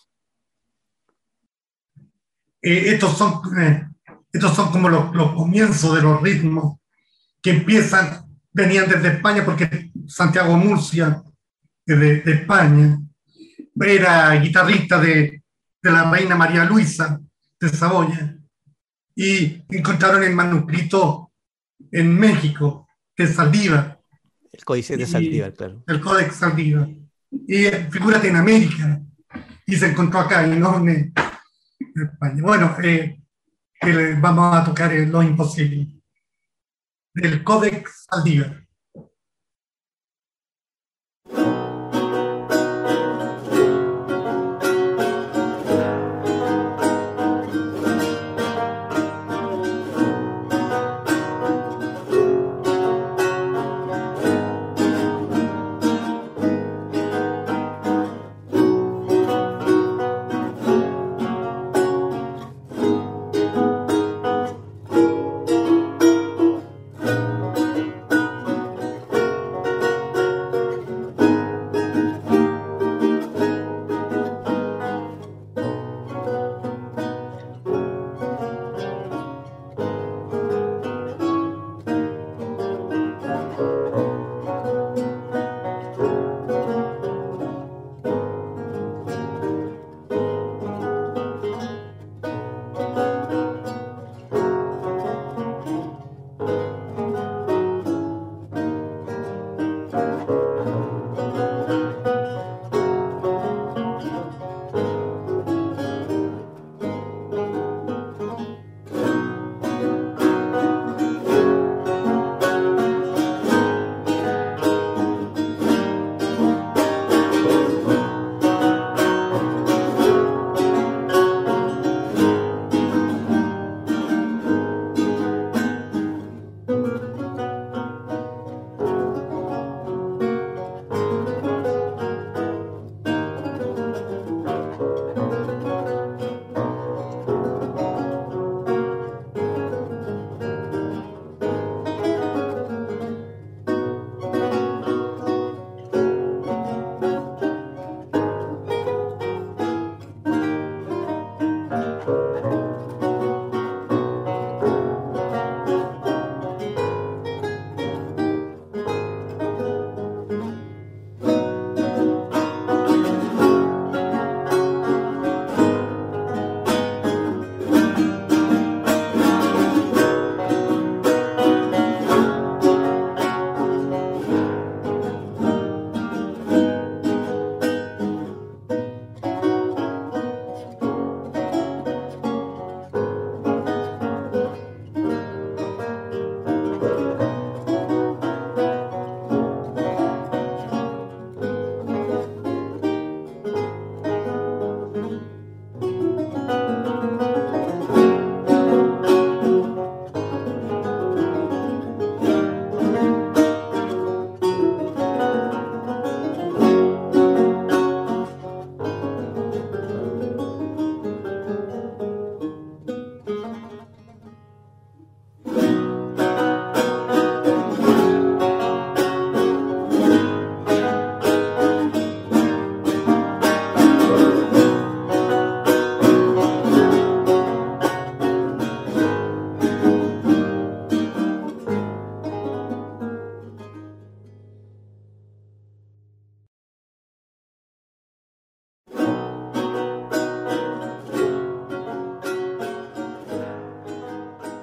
Eh, 2.61 2.84
estos, 2.93 3.18
son, 3.18 3.41
estos 4.32 4.55
son 4.55 4.72
como 4.72 4.89
los, 4.89 5.34
comienzos 5.34 5.95
de 5.95 6.03
los 6.03 6.22
ritmos 6.22 6.78
que 7.41 7.49
empiezan, 7.49 8.28
venían 8.53 8.88
desde 8.88 9.07
España, 9.07 9.43
porque 9.43 9.89
Santiago 10.05 10.55
Murcia 10.55 11.24
de, 11.95 12.22
España, 12.26 12.99
era 13.86 14.36
guitarrista 14.36 14.99
de, 14.99 15.43
la 15.82 16.09
reina 16.11 16.36
María 16.36 16.65
Luisa 16.65 17.19
de 17.59 17.69
Saboya, 17.69 18.38
y 19.15 19.63
encontraron 19.69 20.23
el 20.23 20.36
manuscrito 20.36 21.32
en 21.91 22.13
México 22.17 22.88
de 23.15 23.28
Saldívar. 23.28 23.99
El 24.51 24.65
códice 24.65 24.97
de 24.97 25.05
Saldívar, 25.05 25.53
claro. 25.53 25.84
El 25.88 26.01
códice 26.01 26.32
Saldívar. 26.32 26.89
Y 27.32 27.65
figúrate 27.89 28.28
en 28.28 28.36
América, 28.36 29.01
y 29.65 29.75
se 29.75 29.88
encontró 29.88 30.19
acá, 30.19 30.45
no 30.45 30.78
en, 30.80 31.13
España. 31.95 32.41
Bueno, 32.41 32.75
eh, 32.84 33.19
vamos 34.19 34.55
a 34.55 34.63
tocar 34.63 34.93
lo 34.93 35.23
imposible. 35.23 35.88
Del 37.13 37.43
Códex 37.43 38.05
Saldívar. 38.09 38.66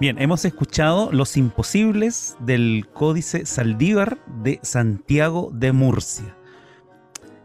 Bien, 0.04 0.20
hemos 0.20 0.44
escuchado 0.44 1.10
Los 1.12 1.34
Imposibles 1.38 2.36
del 2.38 2.86
Códice 2.92 3.46
Saldívar 3.46 4.18
de 4.42 4.60
Santiago 4.62 5.50
de 5.50 5.72
Murcia, 5.72 6.36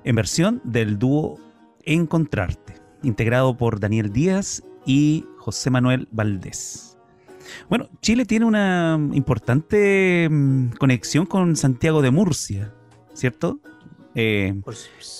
en 0.03 0.17
versión 0.17 0.59
del 0.65 0.99
dúo 0.99 1.39
Encontrarte, 1.85 2.73
integrado 3.01 3.55
por 3.55 3.79
Daniel 3.79 4.11
Díaz 4.11 4.61
y 4.85 5.23
José 5.37 5.69
Manuel 5.69 6.09
Valdés. 6.11 6.97
Bueno, 7.69 7.87
Chile 8.01 8.25
tiene 8.25 8.45
una 8.45 8.99
importante 9.13 10.27
mm, 10.29 10.71
conexión 10.71 11.25
con 11.27 11.55
Santiago 11.55 12.01
de 12.01 12.11
Murcia, 12.11 12.73
¿cierto? 13.13 13.61
Eh, 14.15 14.61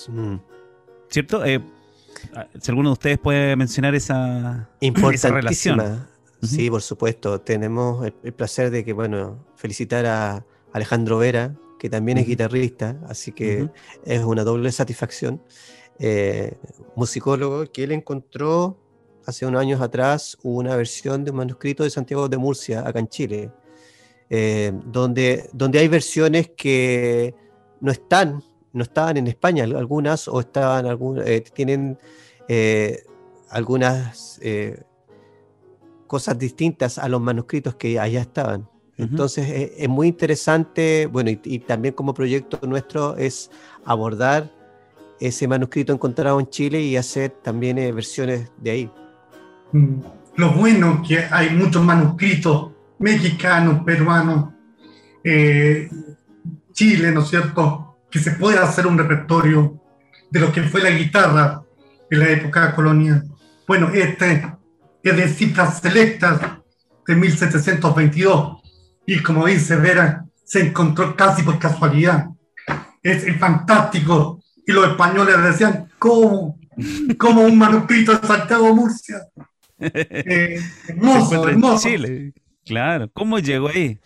mm. 0.08 0.34
¿Cierto? 1.08 1.42
Eh, 1.46 1.62
si 2.60 2.70
alguno 2.70 2.90
de 2.90 2.92
ustedes 2.92 3.18
puede 3.18 3.56
mencionar 3.56 3.94
esa, 3.94 4.68
esa 4.82 5.30
relación. 5.30 6.04
Sí, 6.42 6.70
por 6.70 6.82
supuesto. 6.82 7.40
Tenemos 7.40 8.06
el, 8.22 8.32
placer 8.32 8.70
de 8.70 8.84
que, 8.84 8.92
bueno, 8.92 9.44
felicitar 9.56 10.06
a 10.06 10.44
Alejandro 10.72 11.18
Vera, 11.18 11.54
que 11.78 11.90
también 11.90 12.18
es 12.18 12.26
guitarrista, 12.26 12.98
así 13.08 13.32
que 13.32 13.68
es 14.04 14.24
una 14.24 14.44
doble 14.44 14.72
satisfacción. 14.72 15.42
Eh, 15.98 16.56
musicólogo 16.96 17.70
que 17.70 17.84
él 17.84 17.92
encontró 17.92 18.78
hace 19.26 19.44
unos 19.44 19.60
años 19.60 19.82
atrás 19.82 20.38
una 20.42 20.74
versión 20.74 21.24
de 21.24 21.30
un 21.30 21.36
manuscrito 21.36 21.84
de 21.84 21.90
Santiago 21.90 22.28
de 22.28 22.38
Murcia, 22.38 22.86
acá 22.86 23.00
en 23.00 23.08
Chile, 23.08 23.50
eh, 24.30 24.72
donde, 24.86 25.50
donde 25.52 25.78
hay 25.78 25.88
versiones 25.88 26.50
que 26.56 27.34
no 27.80 27.92
están, 27.92 28.42
no 28.72 28.82
estaban 28.82 29.18
en 29.18 29.26
España, 29.26 29.64
algunas, 29.64 30.26
o 30.26 30.40
estaban, 30.40 30.86
algún, 30.86 31.20
eh, 31.24 31.42
tienen 31.52 31.98
algunas 33.50 34.40
cosas 36.10 36.36
distintas 36.36 36.98
a 36.98 37.08
los 37.08 37.20
manuscritos 37.20 37.76
que 37.76 38.00
allá 38.00 38.20
estaban. 38.20 38.68
Entonces 38.98 39.48
eh, 39.48 39.74
es, 39.78 39.88
muy 39.88 40.08
interesante, 40.08 41.06
bueno, 41.06 41.30
y, 41.30 41.60
también 41.60 41.94
como 41.94 42.14
proyecto 42.14 42.58
nuestro 42.66 43.16
es 43.16 43.48
abordar 43.84 44.50
ese 45.20 45.46
manuscrito 45.46 45.92
encontrado 45.92 46.40
en 46.40 46.48
Chile 46.48 46.82
y 46.82 46.96
hacer 46.96 47.30
también 47.44 47.78
eh, 47.78 47.92
versiones 47.92 48.50
de 48.58 48.70
ahí. 48.72 48.90
Mm. 49.70 50.00
Lo 50.34 50.50
bueno 50.50 51.00
que 51.06 51.20
hay 51.30 51.50
muchos 51.50 51.84
manuscritos 51.84 52.72
mexicanos, 52.98 53.84
peruanos, 53.84 54.52
eh, 55.22 55.88
Chile, 56.72 57.12
¿no 57.12 57.20
es 57.20 57.28
cierto? 57.28 57.98
Que 58.10 58.18
se 58.18 58.32
puede 58.32 58.58
hacer 58.58 58.84
un 58.84 58.98
repertorio 58.98 59.80
de 60.28 60.40
lo 60.40 60.50
que 60.50 60.64
fue 60.64 60.82
la 60.82 60.90
guitarra 60.90 61.62
en 62.10 62.18
la 62.18 62.30
época 62.30 62.74
colonial. 62.74 63.28
Bueno, 63.64 63.90
este 63.90 64.58
es 65.02 65.16
de 65.16 65.28
cifras 65.28 65.80
selectas 65.80 66.40
de 67.06 67.16
1722 67.16 68.60
y 69.06 69.22
como 69.22 69.46
dice 69.46 69.76
Vera, 69.76 70.24
se 70.44 70.60
encontró 70.60 71.16
casi 71.16 71.42
por 71.42 71.58
casualidad. 71.58 72.28
Es, 73.02 73.24
fantástico. 73.38 74.40
Y 74.66 74.72
los 74.72 74.88
españoles 74.88 75.42
decían, 75.42 75.90
¿cómo? 75.98 76.58
Como 77.18 77.42
un 77.42 77.58
manuscrito 77.58 78.16
de 78.16 78.26
Santiago 78.26 78.74
Murcia. 78.74 79.26
Eh, 79.82 80.60
hermoso, 80.88 81.48
hermoso. 81.48 81.88
Chile. 81.88 82.34
Claro, 82.66 83.10
¿cómo 83.14 83.38
llegó 83.38 83.68
ahí? 83.68 83.98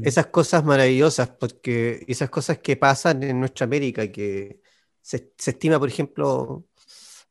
Esas 0.00 0.26
cosas 0.26 0.64
maravillosas, 0.64 1.30
porque 1.30 2.04
esas 2.06 2.30
cosas 2.30 2.58
que 2.58 2.76
pasan 2.76 3.24
en 3.24 3.40
nuestra 3.40 3.64
América, 3.64 4.06
que 4.12 4.60
se, 5.02 5.32
se 5.36 5.50
estima, 5.50 5.80
por 5.80 5.88
ejemplo, 5.88 6.64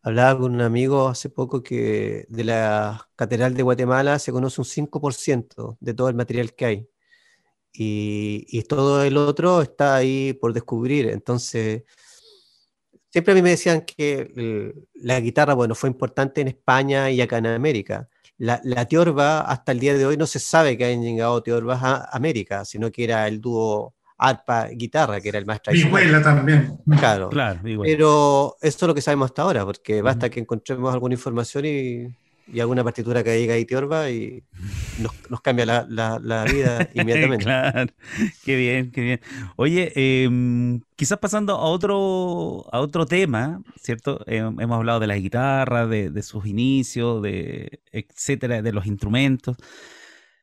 Hablaba 0.05 0.39
con 0.39 0.53
un 0.53 0.61
amigo 0.61 1.07
hace 1.07 1.31
poco 1.31 1.63
que 1.63 2.27
de 2.29 2.43
la 2.43 3.09
Catedral 3.15 3.55
de 3.55 3.63
Guatemala 3.63 4.19
se 4.19 4.31
conoce 4.31 4.61
un 4.61 4.65
5% 4.65 5.77
de 5.79 5.93
todo 5.95 6.09
el 6.09 6.15
material 6.15 6.53
que 6.53 6.65
hay. 6.65 6.89
Y, 7.73 8.61
todo 8.69 9.03
el 9.03 9.17
otro 9.17 9.63
está 9.63 9.95
ahí 9.95 10.33
por 10.33 10.53
descubrir. 10.53 11.07
Entonces, 11.07 11.85
siempre 13.09 13.31
a 13.31 13.35
mí 13.35 13.41
me 13.41 13.49
decían 13.49 13.81
que 13.81 14.75
la 14.93 15.19
guitarra, 15.19 15.55
bueno, 15.55 15.73
fue 15.73 15.89
importante 15.89 16.39
en 16.41 16.49
España 16.49 17.09
y 17.09 17.19
acá 17.21 17.39
en 17.39 17.47
América. 17.47 18.07
La, 18.37 18.61
la 18.63 18.85
tiorba, 18.85 19.41
hasta 19.41 19.71
el 19.71 19.79
día 19.79 19.97
de 19.97 20.05
hoy, 20.05 20.17
no 20.17 20.27
se 20.27 20.37
sabe 20.37 20.77
que 20.77 20.85
hayan 20.85 21.01
llegado 21.01 21.41
tiorbas 21.41 21.81
a 21.81 22.15
América, 22.15 22.63
sino 22.63 22.91
que 22.91 23.05
era 23.05 23.27
el 23.27 23.41
dúo 23.41 23.95
arpa, 24.17 24.67
guitarra, 24.69 25.19
que 25.19 25.29
era 25.29 25.39
el 25.39 25.45
más 25.45 25.61
tradicional. 25.61 26.23
también. 26.23 26.77
Claro, 26.99 27.29
claro 27.29 27.59
pero 27.63 28.55
esto 28.61 28.85
es 28.85 28.87
lo 28.87 28.95
que 28.95 29.01
sabemos 29.01 29.25
hasta 29.25 29.41
ahora, 29.41 29.65
porque 29.65 30.01
basta 30.01 30.29
que 30.29 30.39
encontremos 30.39 30.93
alguna 30.93 31.15
información 31.15 31.65
y, 31.65 32.07
alguna 32.59 32.83
partitura 32.83 33.23
que 33.23 33.31
diga 33.31 33.55
ahí 33.55 33.65
Tiorba 33.65 34.11
y 34.11 34.43
nos, 34.99 35.41
cambia 35.41 35.65
la, 35.65 36.45
vida 36.45 36.89
inmediatamente. 36.93 37.43
claro, 37.43 37.91
qué 38.43 38.55
bien, 38.55 38.91
qué 38.91 39.01
bien. 39.01 39.21
Oye, 39.55 39.91
em, 39.95 40.79
quizás 40.95 41.17
pasando 41.17 41.55
a 41.55 41.63
otro, 41.63 42.65
a 42.71 42.79
otro 42.79 43.05
tema, 43.05 43.61
¿cierto? 43.81 44.21
Em, 44.27 44.59
hemos 44.59 44.77
hablado 44.77 44.99
de 44.99 45.07
la 45.07 45.17
guitarra, 45.17 45.87
de, 45.87 46.11
de 46.11 46.23
sus 46.23 46.45
inicios, 46.45 47.21
de 47.23 47.81
etcétera, 47.91 48.61
de 48.61 48.71
los 48.71 48.85
instrumentos. 48.85 49.57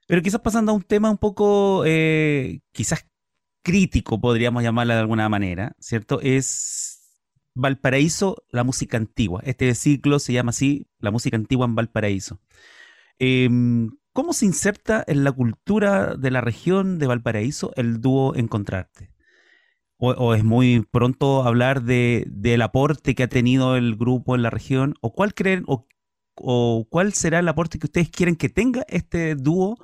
Pero 0.07 0.21
quizás 0.21 0.41
pasando 0.41 0.73
a 0.73 0.75
un 0.75 0.83
tema 0.83 1.11
un 1.11 1.19
poco, 1.19 1.85
eh, 1.87 2.61
quizás 2.73 3.07
crítico, 3.63 4.21
podríamos 4.21 4.63
llamarla 4.63 4.95
de 4.95 5.01
alguna 5.01 5.29
manera, 5.29 5.75
¿cierto? 5.81 6.21
Es 6.21 7.03
Valparaíso, 7.55 8.45
la 8.51 8.65
música 8.65 8.97
antigua. 8.97 9.43
Este 9.45 9.75
ciclo 9.75 10.19
se 10.19 10.33
llama 10.33 10.51
así, 10.51 10.89
la 10.99 11.11
música 11.11 11.37
antigua 11.37 11.67
en 11.67 11.75
Valparaíso. 11.75 12.41
Em, 13.19 13.91
¿Cómo 14.13 14.33
se 14.35 14.47
inserta 14.47 15.03
en 15.07 15.25
la 15.25 15.33
cultura 15.33 16.17
de 16.17 16.31
la 16.31 16.43
región 16.43 16.99
de 16.99 17.07
Valparaíso 17.07 17.73
el 17.77 18.01
dúo 18.01 18.35
Encontrarte? 18.35 19.11
¿O, 19.99 20.35
es 20.35 20.43
muy 20.45 20.85
pronto 20.91 21.45
hablar 21.45 21.83
de, 21.85 22.25
del 22.29 22.63
aporte 22.63 23.15
que 23.15 23.23
ha 23.23 23.29
tenido 23.29 23.77
el 23.77 23.97
grupo 23.97 24.35
en 24.35 24.43
la 24.43 24.51
región? 24.51 24.95
¿O 25.01 25.13
cuál 25.15 25.33
creen, 25.33 25.65
o, 25.69 25.87
o 26.35 26.87
cuál 26.91 27.13
será 27.13 27.39
el 27.39 27.49
aporte 27.49 27.79
que 27.79 27.87
ustedes 27.87 28.11
quieren 28.11 28.37
que 28.37 28.49
tenga 28.49 28.85
este 28.89 29.37
dúo 29.37 29.77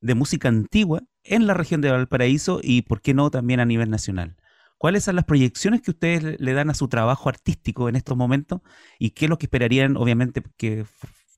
de 0.00 0.14
música 0.14 0.48
antigua 0.48 1.04
en 1.24 1.46
la 1.46 1.54
región 1.54 1.80
de 1.80 1.90
Valparaíso 1.90 2.60
y, 2.62 2.82
por 2.82 3.00
qué 3.00 3.14
no, 3.14 3.30
también 3.30 3.60
a 3.60 3.64
nivel 3.64 3.90
nacional. 3.90 4.36
¿Cuáles 4.78 5.04
son 5.04 5.16
las 5.16 5.26
proyecciones 5.26 5.82
que 5.82 5.90
ustedes 5.90 6.40
le 6.40 6.52
dan 6.54 6.70
a 6.70 6.74
su 6.74 6.88
trabajo 6.88 7.28
artístico 7.28 7.88
en 7.88 7.96
estos 7.96 8.16
momentos 8.16 8.62
y 8.98 9.10
qué 9.10 9.26
es 9.26 9.28
lo 9.28 9.38
que 9.38 9.46
esperarían, 9.46 9.96
obviamente, 9.96 10.42
que 10.56 10.86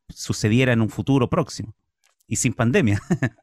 sucediera 0.08 0.72
en 0.72 0.80
un 0.80 0.88
futuro 0.90 1.28
próximo 1.28 1.74
y 2.28 2.36
sin 2.36 2.54
pandemia? 2.54 3.02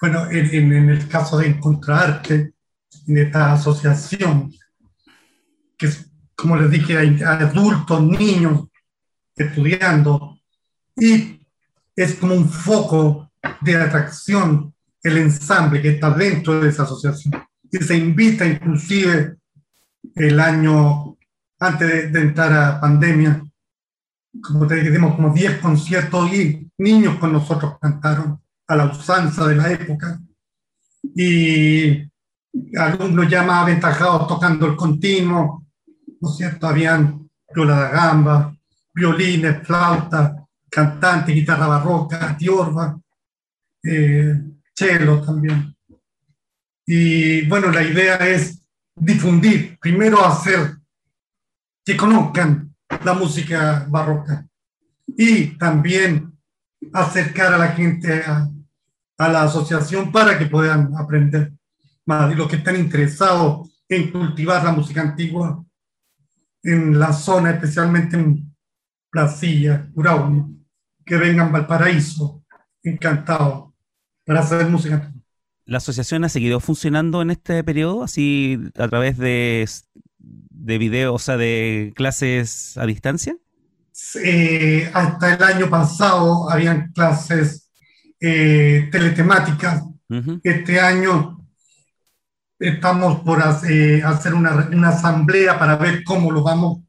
bueno, 0.00 0.28
en, 0.30 0.90
el 0.90 1.08
caso 1.08 1.38
de 1.38 1.46
encontrarte 1.46 2.52
en 3.06 3.18
esta 3.18 3.52
asociación, 3.52 4.52
que 5.76 5.88
como 6.34 6.56
les 6.56 6.70
dije, 6.70 6.98
hay 6.98 7.22
adultos, 7.22 8.02
niños 8.02 8.68
estudiando 9.36 10.38
y 10.96 11.40
es 11.94 12.14
como 12.14 12.34
un 12.34 12.48
foco 12.48 13.27
de 13.60 13.76
atracción 13.76 14.74
el 15.02 15.18
ensamble 15.18 15.80
que 15.80 15.90
está 15.90 16.10
dentro 16.10 16.60
de 16.60 16.68
esa 16.68 16.82
asociación. 16.82 17.34
Y 17.70 17.78
se 17.78 17.96
invita 17.96 18.46
inclusive 18.46 19.36
el 20.14 20.40
año 20.40 21.16
antes 21.60 22.12
de, 22.12 22.20
entrar 22.20 22.52
a 22.52 22.80
pandemia, 22.80 23.42
como 24.42 24.66
te 24.66 24.76
dijimos, 24.76 25.14
como 25.16 25.32
10 25.32 25.58
conciertos 25.58 26.32
y 26.32 26.70
niños 26.78 27.18
con 27.18 27.32
nosotros 27.32 27.74
cantaron 27.80 28.40
a 28.66 28.76
la 28.76 28.84
usanza 28.86 29.46
de 29.46 29.56
la 29.56 29.72
época. 29.72 30.20
Y 31.14 32.08
alumnos 32.76 33.28
ya 33.28 33.42
más 33.42 33.62
aventajados 33.62 34.26
tocando 34.28 34.66
el 34.66 34.76
continuo, 34.76 35.66
¿no 36.20 36.30
es 36.30 36.36
cierto? 36.36 36.66
Habían 36.66 37.28
viola 37.54 37.86
de 37.86 37.92
gamba, 37.92 38.56
violines, 38.94 39.66
flauta, 39.66 40.46
cantante, 40.70 41.32
guitarra 41.32 41.66
barroca, 41.66 42.36
tiorba, 42.36 42.98
eh, 43.82 44.40
cello 44.74 45.22
también. 45.22 45.74
Y 46.86 47.46
bueno, 47.46 47.70
la 47.70 47.82
idea 47.82 48.16
es 48.16 48.62
difundir, 48.94 49.78
primero 49.78 50.24
hacer 50.24 50.76
que 51.84 51.96
conozcan 51.96 52.74
la 53.04 53.14
música 53.14 53.86
barroca 53.88 54.46
y 55.06 55.58
también 55.58 56.38
acercar 56.92 57.54
a 57.54 57.58
la 57.58 57.68
gente 57.68 58.22
a, 58.24 58.48
la 59.18 59.42
asociación 59.42 60.12
para 60.12 60.38
que 60.38 60.46
puedan 60.46 60.94
aprender 60.96 61.52
más. 62.06 62.32
Y 62.32 62.36
los 62.36 62.48
que 62.48 62.56
están 62.56 62.76
interesados 62.76 63.82
en 63.88 64.10
cultivar 64.10 64.62
la 64.62 64.72
música 64.72 65.00
antigua 65.00 65.64
en 66.62 66.98
la 66.98 67.12
zona, 67.12 67.50
especialmente 67.50 68.16
en 68.16 68.54
Placilla, 69.10 69.90
Urauno, 69.94 70.54
que 71.04 71.16
vengan 71.16 71.50
Valparaíso, 71.50 72.44
encantado 72.82 73.67
para 74.28 74.40
hacer 74.40 74.66
música. 74.68 75.10
¿La 75.64 75.78
asociación 75.78 76.22
ha 76.22 76.28
seguido 76.28 76.60
funcionando 76.60 77.22
en 77.22 77.30
este 77.30 77.64
periodo, 77.64 78.04
así 78.04 78.58
a 78.76 78.86
través 78.86 79.16
de, 79.16 79.66
de 80.18 80.78
videos, 80.78 81.14
o 81.14 81.18
sea, 81.18 81.38
de 81.38 81.94
clases 81.96 82.76
a 82.76 82.84
distancia? 82.84 83.36
hasta 84.92 85.34
el 85.34 85.42
año 85.42 85.68
pasado 85.68 86.48
habían 86.50 86.92
clases 86.92 87.70
eh, 88.20 88.88
teletemáticas. 88.92 89.82
Este 90.44 90.78
año 90.78 91.38
estamos 92.58 93.20
por 93.20 93.42
hacer, 93.42 94.04
hacer 94.04 94.34
una, 94.34 94.68
una, 94.70 94.90
asamblea 94.90 95.58
para 95.58 95.76
ver 95.76 96.04
cómo 96.04 96.30
lo 96.30 96.42
vamos 96.42 96.80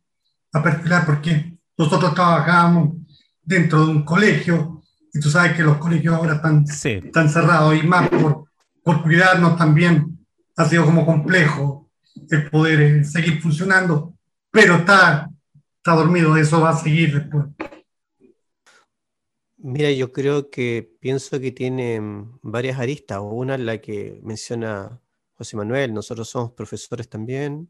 a 0.52 0.62
perfilar, 0.62 1.06
porque 1.06 1.58
nosotros 1.78 2.14
trabajamos 2.14 2.98
dentro 3.42 3.86
de 3.86 3.92
un 3.92 4.04
colegio 4.04 4.79
y 5.14 5.20
tú 5.20 5.30
sabes 5.30 5.54
que 5.54 5.64
los 5.64 5.78
colegios 5.78 6.16
ahora 6.16 6.36
están, 6.36 6.66
están 6.66 7.30
cerrados 7.30 7.76
y 7.76 7.86
más 7.86 8.10
por, 8.10 8.46
por 8.84 9.02
cuidarnos 9.02 9.58
también 9.58 10.20
ha 10.56 10.66
sido 10.66 10.86
como 10.86 11.06
complejo 11.06 11.90
el 12.30 12.50
poder 12.50 12.82
eh, 12.82 13.04
seguir 13.04 13.42
funcionando, 13.42 14.14
pero 14.52 14.76
está, 14.76 15.30
está 15.78 15.96
dormido, 15.96 16.36
eso 16.36 16.62
va 16.62 16.72
a 16.72 16.78
seguir 16.78 17.14
después. 17.14 17.46
Mira, 19.58 19.92
yo 19.92 20.12
creo 20.12 20.50
que 20.50 20.96
pienso 21.00 21.40
que 21.40 21.52
tiene 21.52 22.00
varias 22.42 22.80
aristas. 22.80 23.20
Una 23.22 23.56
es 23.56 23.62
la 23.62 23.78
que 23.80 24.20
menciona 24.24 25.02
José 25.34 25.58
Manuel, 25.58 25.94
nosotros 25.94 26.30
somos 26.30 26.52
profesores 26.52 27.10
también 27.10 27.70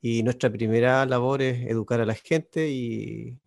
y 0.00 0.22
nuestra 0.22 0.50
primera 0.50 1.06
labor 1.06 1.42
es 1.42 1.66
educar 1.70 2.00
a 2.00 2.06
la 2.06 2.14
gente 2.14 2.68
y 2.70 3.38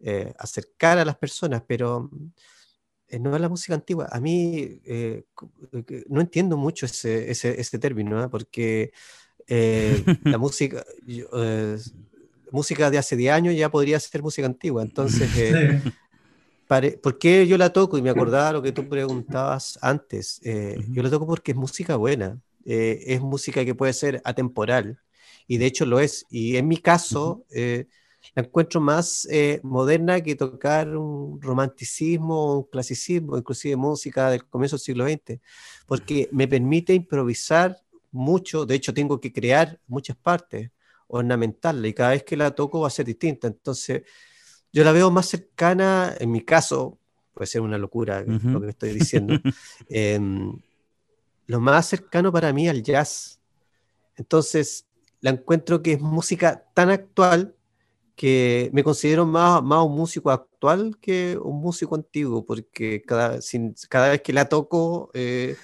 eh, 0.00 0.32
acercar 0.38 0.98
a 0.98 1.04
las 1.04 1.16
personas, 1.16 1.62
pero 1.66 2.10
eh, 2.12 2.30
no 3.18 3.34
es 3.34 3.40
la 3.40 3.48
música 3.48 3.74
antigua. 3.74 4.08
A 4.10 4.20
mí 4.20 4.80
eh, 4.84 5.24
no 6.08 6.20
entiendo 6.20 6.56
mucho 6.56 6.86
ese, 6.86 7.30
ese, 7.30 7.60
ese 7.60 7.78
término, 7.78 8.28
porque 8.30 8.92
la 9.48 10.38
música, 10.38 10.84
música 12.52 12.90
de 12.90 12.98
hace 12.98 13.16
10 13.16 13.32
años 13.32 13.56
ya 13.56 13.70
podría 13.70 13.98
ser 13.98 14.22
música 14.22 14.46
antigua. 14.46 14.82
Entonces, 14.82 15.28
¿por 17.02 17.18
qué 17.18 17.46
yo 17.46 17.58
la 17.58 17.72
toco? 17.72 17.98
Y 17.98 18.02
me 18.02 18.10
acordaba 18.10 18.52
lo 18.52 18.62
que 18.62 18.72
tú 18.72 18.88
preguntabas 18.88 19.78
antes. 19.82 20.40
Yo 20.42 21.02
la 21.02 21.10
toco 21.10 21.26
porque 21.26 21.52
es 21.52 21.56
música 21.56 21.96
buena, 21.96 22.40
es 22.64 23.20
música 23.20 23.64
que 23.64 23.74
puede 23.74 23.92
ser 23.92 24.20
atemporal, 24.24 25.00
y 25.48 25.58
de 25.58 25.66
hecho 25.66 25.84
lo 25.84 25.98
es. 25.98 26.26
Y 26.30 26.56
en 26.56 26.68
mi 26.68 26.76
caso, 26.76 27.44
la 28.34 28.42
encuentro 28.42 28.80
más 28.80 29.26
eh, 29.30 29.60
moderna 29.62 30.20
que 30.20 30.36
tocar 30.36 30.96
un 30.96 31.40
romanticismo, 31.40 32.58
un 32.58 32.64
clasicismo, 32.64 33.36
inclusive 33.36 33.76
música 33.76 34.30
del 34.30 34.44
comienzo 34.46 34.76
del 34.76 34.80
siglo 34.80 35.06
XX, 35.06 35.40
porque 35.86 36.28
me 36.32 36.46
permite 36.46 36.94
improvisar 36.94 37.76
mucho, 38.12 38.66
de 38.66 38.76
hecho 38.76 38.94
tengo 38.94 39.20
que 39.20 39.32
crear 39.32 39.78
muchas 39.86 40.16
partes 40.16 40.70
ornamentales 41.08 41.90
y 41.90 41.94
cada 41.94 42.10
vez 42.10 42.22
que 42.22 42.36
la 42.36 42.52
toco 42.52 42.80
va 42.80 42.86
a 42.86 42.90
ser 42.90 43.06
distinta, 43.06 43.48
entonces 43.48 44.02
yo 44.72 44.84
la 44.84 44.92
veo 44.92 45.10
más 45.10 45.26
cercana, 45.26 46.14
en 46.18 46.30
mi 46.30 46.42
caso, 46.42 46.98
puede 47.34 47.46
ser 47.46 47.60
una 47.60 47.78
locura 47.78 48.22
lo 48.22 48.60
que 48.60 48.68
estoy 48.68 48.90
diciendo, 48.90 49.34
em, 49.88 50.56
lo 51.46 51.60
más 51.60 51.86
cercano 51.86 52.30
para 52.30 52.52
mí 52.52 52.68
al 52.68 52.82
jazz, 52.82 53.40
entonces 54.16 54.86
la 55.20 55.30
encuentro 55.30 55.82
que 55.82 55.94
es 55.94 56.00
música 56.00 56.64
tan 56.74 56.90
actual 56.90 57.56
que 58.20 58.68
me 58.74 58.84
considero 58.84 59.24
más, 59.24 59.62
más 59.62 59.82
un 59.82 59.96
músico 59.96 60.30
actual 60.30 60.98
que 61.00 61.38
un 61.42 61.58
músico 61.58 61.94
antiguo, 61.94 62.44
porque 62.44 63.00
cada, 63.00 63.40
sin, 63.40 63.74
cada 63.88 64.10
vez 64.10 64.20
que 64.20 64.34
la 64.34 64.46
toco 64.46 65.10
eh, 65.14 65.56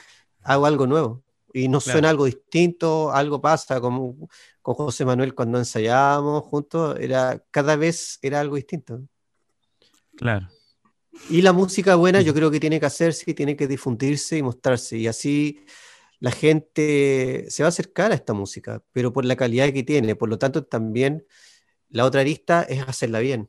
hago 0.42 0.64
algo 0.64 0.86
nuevo 0.86 1.22
y 1.52 1.68
no 1.68 1.80
suena 1.80 2.08
algo 2.08 2.24
distinto, 2.24 3.12
algo 3.12 3.42
pasa, 3.42 3.78
como 3.78 4.30
con 4.62 4.74
José 4.74 5.04
Manuel 5.04 5.34
cuando 5.34 5.58
ensayábamos 5.58 6.44
juntos, 6.44 6.96
era, 6.98 7.44
cada 7.50 7.76
vez 7.76 8.18
era 8.22 8.40
algo 8.40 8.56
distinto. 8.56 9.02
Claro. 10.16 10.48
Y 11.28 11.42
la 11.42 11.52
música 11.52 11.94
buena 11.96 12.22
yo 12.22 12.32
creo 12.32 12.50
que 12.50 12.58
tiene 12.58 12.80
que 12.80 12.86
hacerse, 12.86 13.34
tiene 13.34 13.54
que 13.54 13.66
difundirse 13.66 14.38
y 14.38 14.42
mostrarse, 14.42 14.96
y 14.96 15.06
así 15.06 15.60
la 16.20 16.30
gente 16.30 17.44
se 17.50 17.62
va 17.62 17.66
a 17.66 17.68
acercar 17.68 18.12
a 18.12 18.14
esta 18.14 18.32
música, 18.32 18.82
pero 18.92 19.12
por 19.12 19.26
la 19.26 19.36
calidad 19.36 19.70
que 19.74 19.82
tiene, 19.82 20.16
por 20.16 20.30
lo 20.30 20.38
tanto 20.38 20.64
también 20.64 21.26
la 21.96 22.04
otra 22.04 22.20
arista 22.20 22.62
es 22.62 22.86
hacerla 22.86 23.20
bien. 23.20 23.48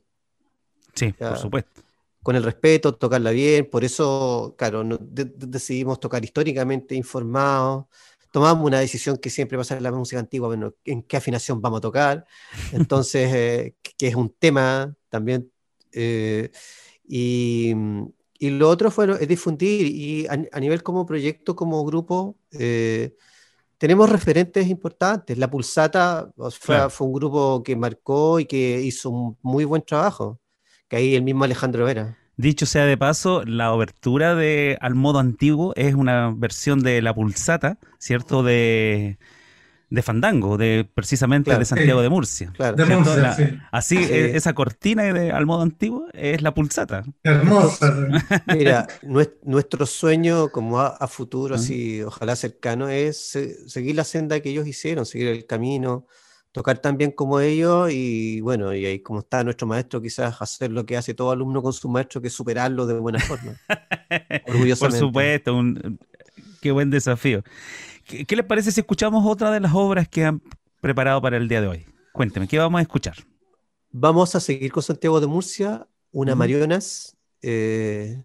Sí, 0.94 1.12
por 1.12 1.36
supuesto. 1.36 1.82
Con 2.22 2.34
el 2.34 2.42
respeto, 2.42 2.94
tocarla 2.94 3.30
bien. 3.30 3.68
Por 3.68 3.84
eso, 3.84 4.54
claro, 4.56 4.82
decidimos 4.88 6.00
tocar 6.00 6.24
históricamente 6.24 6.94
informados. 6.94 7.84
Tomamos 8.32 8.66
una 8.66 8.80
decisión 8.80 9.18
que 9.18 9.28
siempre 9.28 9.58
pasa 9.58 9.76
en 9.76 9.82
la 9.82 9.92
música 9.92 10.18
antigua, 10.18 10.48
bueno, 10.48 10.74
en 10.86 11.02
qué 11.02 11.18
afinación 11.18 11.60
vamos 11.60 11.78
a 11.78 11.80
tocar. 11.82 12.26
Entonces, 12.72 13.30
eh, 13.34 13.74
que 13.98 14.08
es 14.08 14.14
un 14.14 14.30
tema 14.30 14.96
también. 15.10 15.52
Eh, 15.92 16.50
y, 17.06 17.74
lo 18.40 18.70
otro 18.70 18.90
fue 18.90 19.10
es 19.20 19.28
difundir 19.28 19.86
y 19.86 20.26
a, 20.26 20.58
nivel 20.58 20.82
como 20.82 21.04
proyecto, 21.04 21.54
como 21.54 21.84
grupo, 21.84 22.38
eh, 22.52 23.14
tenemos 23.78 24.10
referentes 24.10 24.68
importantes. 24.68 25.38
La 25.38 25.50
Pulsata 25.50 26.30
fue, 26.60 26.78
un 27.00 27.12
grupo 27.12 27.62
que 27.62 27.76
marcó 27.76 28.40
y 28.40 28.44
que 28.44 28.80
hizo 28.82 29.10
un 29.10 29.38
muy 29.42 29.64
buen 29.64 29.82
trabajo, 29.82 30.40
que 30.88 30.96
ahí 30.96 31.14
el 31.14 31.22
mismo 31.22 31.44
Alejandro 31.44 31.84
Vera. 31.84 32.18
Dicho 32.36 32.66
sea 32.66 32.84
de 32.84 32.96
paso, 32.96 33.44
la 33.44 33.72
obertura 33.72 34.34
de 34.34 34.78
Al 34.80 34.94
modo 34.94 35.18
antiguo 35.18 35.72
es 35.74 35.94
una 35.94 36.32
versión 36.36 36.80
de 36.80 37.02
La 37.02 37.14
Pulsata, 37.14 37.78
¿cierto? 37.98 38.42
De, 38.42 39.18
de 39.90 40.02
Fandango, 40.02 40.58
de 40.58 40.88
precisamente 40.92 41.56
de 41.56 41.64
Santiago 41.64 42.02
de 42.02 42.08
Murcia. 42.08 42.52
Así, 43.70 43.96
e, 43.96 44.36
esa 44.36 44.54
cortina 44.54 45.04
de, 45.12 45.32
al 45.32 45.46
modo 45.46 45.62
antiguo 45.62 46.06
es 46.12 46.42
la 46.42 46.52
pulsata. 46.52 47.04
Hermosa. 47.22 47.94
Mira, 48.54 48.86
nuestro 49.42 49.86
sueño 49.86 50.50
como 50.50 50.80
a, 50.80 51.08
futuro, 51.08 51.54
así, 51.54 52.02
ojalá 52.02 52.36
cercano, 52.36 52.88
es 52.88 53.38
seguir 53.66 53.96
la 53.96 54.04
senda 54.04 54.40
que 54.40 54.50
ellos 54.50 54.66
hicieron, 54.66 55.06
seguir 55.06 55.28
el 55.28 55.46
camino, 55.46 56.06
tocar 56.52 56.78
tan 56.78 56.98
bien 56.98 57.12
como 57.12 57.40
ellos 57.40 57.90
y 57.90 58.40
bueno, 58.40 58.74
y 58.74 58.84
ahí 58.84 59.00
como 59.00 59.20
está 59.20 59.42
nuestro 59.42 59.66
maestro, 59.66 60.02
quizás 60.02 60.40
hacer 60.40 60.70
lo 60.70 60.84
que 60.84 60.96
hace 60.96 61.14
todo 61.14 61.30
alumno 61.30 61.62
con 61.62 61.72
su 61.72 61.88
maestro, 61.88 62.20
que 62.20 62.28
es 62.28 62.34
superarlo 62.34 62.86
de 62.86 62.98
buena 62.98 63.20
forma. 63.20 63.56
Orgullosamente. 64.46 64.78
Por 64.78 64.92
supuesto, 64.92 65.54
un, 65.56 65.98
qué 66.60 66.72
buen 66.72 66.90
desafío. 66.90 67.42
¿Qué, 68.08 68.36
les 68.36 68.46
parece 68.46 68.72
si 68.72 68.80
escuchamos 68.80 69.26
otra 69.26 69.50
de 69.50 69.60
las 69.60 69.72
obras 69.74 70.08
que 70.08 70.24
han 70.24 70.40
preparado 70.80 71.20
para 71.20 71.36
el 71.36 71.46
día 71.46 71.60
de 71.60 71.68
hoy? 71.68 71.86
Cuénteme, 72.12 72.48
¿qué 72.48 72.58
vamos 72.58 72.78
a 72.78 72.82
escuchar? 72.82 73.16
Vamos 73.90 74.34
a 74.34 74.40
seguir 74.40 74.72
con 74.72 74.82
Santiago 74.82 75.20
de 75.20 75.26
Murcia, 75.26 75.86
una 76.10 76.34
Marionas, 76.34 77.18
eh, 77.42 78.24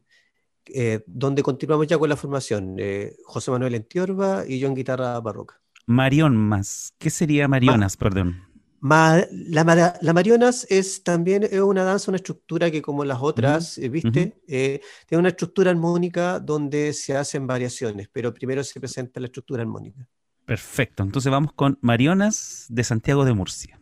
eh, 0.67 1.03
donde 1.05 1.43
continuamos 1.43 1.87
ya 1.87 1.97
con 1.97 2.07
la 2.07 2.15
formación. 2.15 2.77
Eh, 2.79 3.17
José 3.25 3.51
Manuel 3.51 3.75
Entiorba 3.75 4.45
y 4.47 4.59
yo 4.59 4.69
en 4.69 4.75
guitarra 4.75 5.19
barroca. 5.19 5.59
Marión 5.85 6.37
más. 6.37 6.93
¿Qué 6.97 7.09
sería 7.09 7.49
Marionas, 7.49 7.97
perdón? 7.97 8.52
La, 8.83 10.13
Marionas 10.13 10.67
es 10.69 11.03
también 11.03 11.47
una 11.61 11.83
danza, 11.83 12.11
una 12.11 12.17
estructura 12.17 12.69
que 12.69 12.81
como 12.81 13.05
las 13.05 13.19
otras, 13.21 13.77
eh, 13.77 13.87
¿viste? 13.87 14.41
Eh, 14.47 14.81
tiene 15.07 15.19
una 15.19 15.29
estructura 15.29 15.71
armónica 15.71 16.39
donde 16.39 16.91
se 16.93 17.15
hacen 17.15 17.47
variaciones, 17.47 18.09
pero 18.11 18.33
primero 18.33 18.63
se 18.63 18.79
presenta 18.79 19.19
la 19.19 19.27
estructura 19.27 19.61
armónica. 19.61 20.07
Perfecto, 20.45 21.03
entonces 21.03 21.31
vamos 21.31 21.53
con 21.53 21.77
Marionas 21.81 22.65
de 22.69 22.83
Santiago 22.83 23.23
de 23.23 23.33
Murcia. 23.33 23.79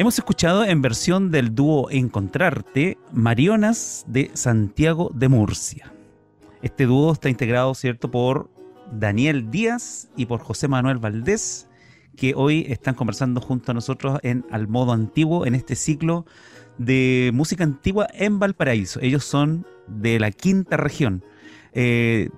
Hemos 0.00 0.18
escuchado 0.18 0.64
en 0.64 0.80
versión 0.80 1.30
del 1.30 1.54
dúo 1.54 1.90
Encontrarte, 1.90 2.96
Marionas 3.12 4.06
de 4.08 4.30
Santiago 4.32 5.10
de 5.12 5.28
Murcia. 5.28 5.92
Este 6.62 6.86
dúo 6.86 7.12
está 7.12 7.28
integrado, 7.28 7.74
¿cierto?, 7.74 8.10
por 8.10 8.48
Daniel 8.90 9.50
Díaz 9.50 10.08
y 10.16 10.24
por 10.24 10.40
José 10.40 10.68
Manuel 10.68 10.96
Valdés, 10.96 11.68
que 12.16 12.32
hoy 12.34 12.64
están 12.70 12.94
conversando 12.94 13.42
junto 13.42 13.72
a 13.72 13.74
nosotros 13.74 14.18
en 14.22 14.46
Al 14.50 14.68
Modo 14.68 14.92
Antiguo, 14.92 15.44
en 15.44 15.54
este 15.54 15.76
ciclo 15.76 16.24
de 16.78 17.30
música 17.34 17.64
antigua 17.64 18.08
en 18.14 18.38
Valparaíso. 18.38 19.00
Ellos 19.02 19.22
son 19.26 19.66
de 19.86 20.18
la 20.18 20.30
quinta 20.30 20.78
región. 20.78 21.22
Eh, 21.74 22.30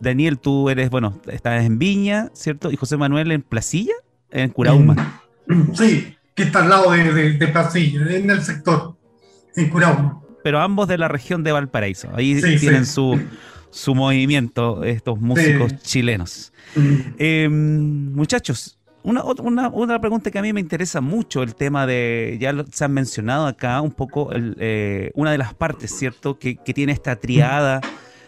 Daniel, 0.00 0.38
tú 0.38 0.68
eres, 0.68 0.90
bueno, 0.90 1.18
estás 1.28 1.64
en 1.64 1.78
Viña, 1.78 2.28
¿cierto? 2.34 2.70
Y 2.70 2.76
José 2.76 2.98
Manuel 2.98 3.32
en 3.32 3.40
Placilla, 3.40 3.94
en 4.30 4.50
Curauma. 4.50 5.22
Sí, 5.74 6.15
que 6.36 6.44
está 6.44 6.62
al 6.62 6.68
lado 6.68 6.92
de, 6.92 7.32
de, 7.32 7.48
Placilla, 7.48 8.14
en 8.14 8.30
el 8.30 8.42
sector, 8.42 8.94
en 9.56 9.70
Curauma. 9.70 10.20
Pero 10.44 10.60
ambos 10.60 10.86
de 10.86 10.98
la 10.98 11.08
región 11.08 11.42
de 11.42 11.50
Valparaíso. 11.50 12.08
Ahí 12.14 12.40
tienen 12.60 12.86
Su, 12.86 13.18
su 13.70 13.94
movimiento, 13.94 14.84
estos 14.84 15.18
músicos 15.18 15.74
chilenos. 15.82 16.52
Em, 17.18 18.12
muchachos, 18.12 18.78
una, 19.02 19.68
una, 19.70 20.00
pregunta 20.00 20.30
que 20.30 20.38
a 20.38 20.42
mí 20.42 20.52
me 20.52 20.60
interesa 20.60 21.00
mucho, 21.00 21.42
el 21.42 21.54
tema 21.54 21.86
de, 21.86 22.36
ya 22.38 22.52
se 22.70 22.84
han 22.84 22.92
mencionado 22.92 23.46
acá 23.46 23.80
un 23.80 23.92
poco, 23.92 24.30
eh, 24.34 25.10
una 25.14 25.32
de 25.32 25.38
las 25.38 25.54
partes, 25.54 25.96
¿cierto?, 25.96 26.38
que, 26.38 26.56
tiene 26.56 26.92
esta 26.92 27.16
triada 27.16 27.80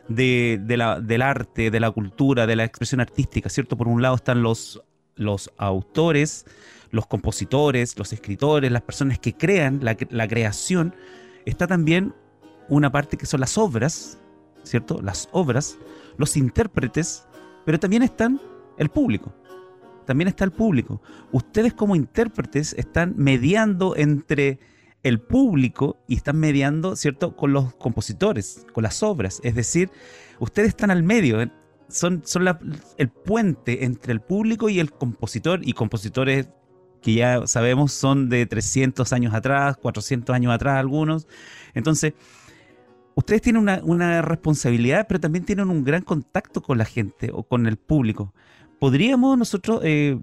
de, 0.09 0.59
la, 0.67 0.99
del 0.99 1.21
arte, 1.21 1.71
de 1.71 1.81
la 1.81 1.91
cultura, 1.91 2.47
de 2.47 2.57
la 2.57 2.65
expresión 2.65 3.03
artística, 3.03 3.51
¿cierto? 3.51 3.77
Por 3.77 3.87
un 3.87 4.01
lado 4.01 4.15
están 4.15 4.43
los, 4.43 4.81
los 5.17 5.51
autores, 5.59 6.47
los 6.91 7.07
compositores, 7.07 7.99
los 7.99 8.13
escritores, 8.13 8.71
las 8.71 8.83
personas 8.83 9.19
que 9.19 9.35
crean 9.35 9.81
la, 9.83 10.29
creación. 10.29 10.95
Está 11.45 11.67
también 11.67 12.15
una 12.69 12.91
parte 12.93 13.17
que 13.17 13.27
son 13.27 13.41
las 13.41 13.59
obras, 13.59 14.19
¿cierto? 14.63 15.01
Las 15.03 15.29
obras, 15.33 15.79
los 16.17 16.37
intérpretes, 16.37 17.27
pero 17.65 17.79
también 17.79 18.03
están 18.03 18.41
el 18.79 18.89
público 18.89 19.35
también 20.09 20.29
está 20.29 20.45
el 20.45 20.53
público. 20.53 21.03
Ustedes 21.33 21.75
como 21.75 21.95
intérpretes 21.95 22.73
están 22.79 23.13
mediando 23.19 23.95
entre 23.95 24.59
el 25.03 25.21
público 25.21 25.99
y 26.09 26.17
están 26.17 26.39
mediando, 26.39 26.97
¿cierto?, 26.97 27.37
con 27.37 27.53
los 27.53 27.75
compositores, 27.75 28.67
con 28.73 28.85
las 28.85 29.03
obras. 29.03 29.39
Es 29.45 29.55
decir, 29.55 29.91
ustedes 30.39 30.69
están 30.69 30.91
al 30.91 31.03
medio, 31.03 31.43
eh, 31.43 31.53
son 31.89 32.23
el 32.97 33.09
puente 33.11 33.85
entre 33.85 34.15
el 34.15 34.21
público 34.21 34.71
y 34.71 34.81
el 34.81 34.91
compositor, 34.91 35.61
y 35.63 35.75
compositores 35.75 36.49
que 37.03 37.15
ya 37.15 37.47
sabemos 37.47 37.93
son 37.93 38.29
de 38.29 38.47
300 38.47 39.13
años 39.13 39.35
atrás, 39.35 39.77
400 39.77 40.35
años 40.35 40.53
atrás 40.53 40.79
algunos. 40.79 41.27
Entonces, 41.75 42.15
ustedes 43.15 43.43
tienen 43.43 43.63
una, 43.63 43.81
una 43.85 44.23
responsabilidad, 44.23 45.07
pero 45.09 45.21
también 45.21 45.45
tienen 45.45 45.71
un 45.71 45.85
gran 45.85 46.03
contacto 46.03 46.63
con 46.63 46.79
la 46.79 46.85
gente 46.85 47.31
o 47.33 47.43
con 47.43 47.67
el 47.67 47.77
público. 47.77 48.35
¿Podríamos 48.79 49.37
nosotros 49.37 49.81
eh, 49.83 50.19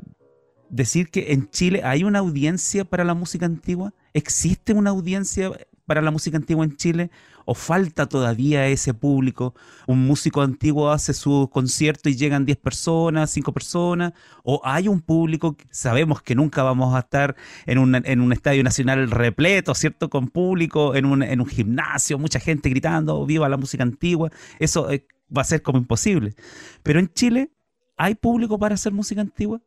decir 0.70 1.10
que 1.10 1.34
en 1.34 1.50
Chile 1.50 1.82
hay 1.84 2.04
una 2.04 2.20
audiencia 2.20 2.86
para 2.86 3.04
la 3.04 3.14
música 3.14 3.46
antigua? 3.46 3.94
¿Existe 4.14 4.74
una 4.74 4.92
audiencia 4.92 5.52
para 5.86 6.02
la 6.02 6.12
música 6.12 6.38
antigua 6.38 6.66
en 6.66 6.76
Chile? 6.76 7.12
¿O 7.46 7.54
falta 7.54 8.08
todavía 8.08 8.68
ese 8.68 8.94
público? 8.94 9.54
¿Un 9.88 10.06
músico 10.06 10.42
antiguo 10.42 10.90
hace 10.92 11.14
su 11.14 11.50
concierto 11.52 12.10
y 12.10 12.16
llegan 12.16 12.46
10 12.46 12.58
personas, 12.58 13.32
5 13.32 13.54
personas? 13.54 14.14
¿O 14.44 14.62
hay 14.64 14.88
un 14.88 15.02
público, 15.02 15.56
sabemos 15.72 16.22
que 16.22 16.36
nunca 16.36 16.64
vamos 16.64 16.96
a 16.96 17.00
estar 17.00 17.36
en 17.66 17.78
un, 17.78 18.34
estadio 18.34 18.64
nacional 18.64 19.12
repleto, 19.12 19.76
¿cierto? 19.76 20.10
Con 20.10 20.30
público, 20.30 20.96
en 20.96 21.06
un, 21.06 21.24
en 21.24 21.40
un 21.40 21.48
gimnasio, 21.48 22.18
mucha 22.18 22.40
gente 22.40 22.70
gritando, 22.70 23.26
viva 23.26 23.48
la 23.50 23.58
música 23.58 23.84
antigua. 23.84 24.32
Eso 24.60 24.90
eh, 24.90 25.08
va 25.36 25.42
a 25.42 25.46
ser 25.46 25.62
como 25.62 25.78
imposible. 25.78 26.36
Pero 26.84 27.00
en 27.00 27.12
Chile 27.14 27.52
¿Hay 27.98 28.16
público 28.16 28.60
para 28.60 28.76
hacer 28.76 28.92
música 28.92 29.22
antigua? 29.22 29.62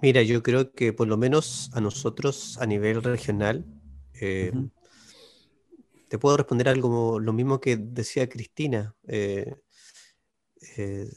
Mira, 0.00 0.22
yo 0.22 0.42
creo 0.42 0.72
que 0.72 0.92
por 0.92 1.08
lo 1.08 1.16
menos 1.16 1.70
a 1.74 1.80
nosotros 1.80 2.58
a 2.58 2.66
nivel 2.66 3.02
regional, 3.02 3.66
eh, 4.20 4.52
te 6.08 6.18
puedo 6.18 6.36
responder 6.36 6.68
algo 6.68 7.18
lo 7.20 7.32
mismo 7.32 7.60
que 7.60 7.76
decía 7.76 8.28
Cristina. 8.28 8.94
Eh, 9.08 9.54
eh, 10.76 11.08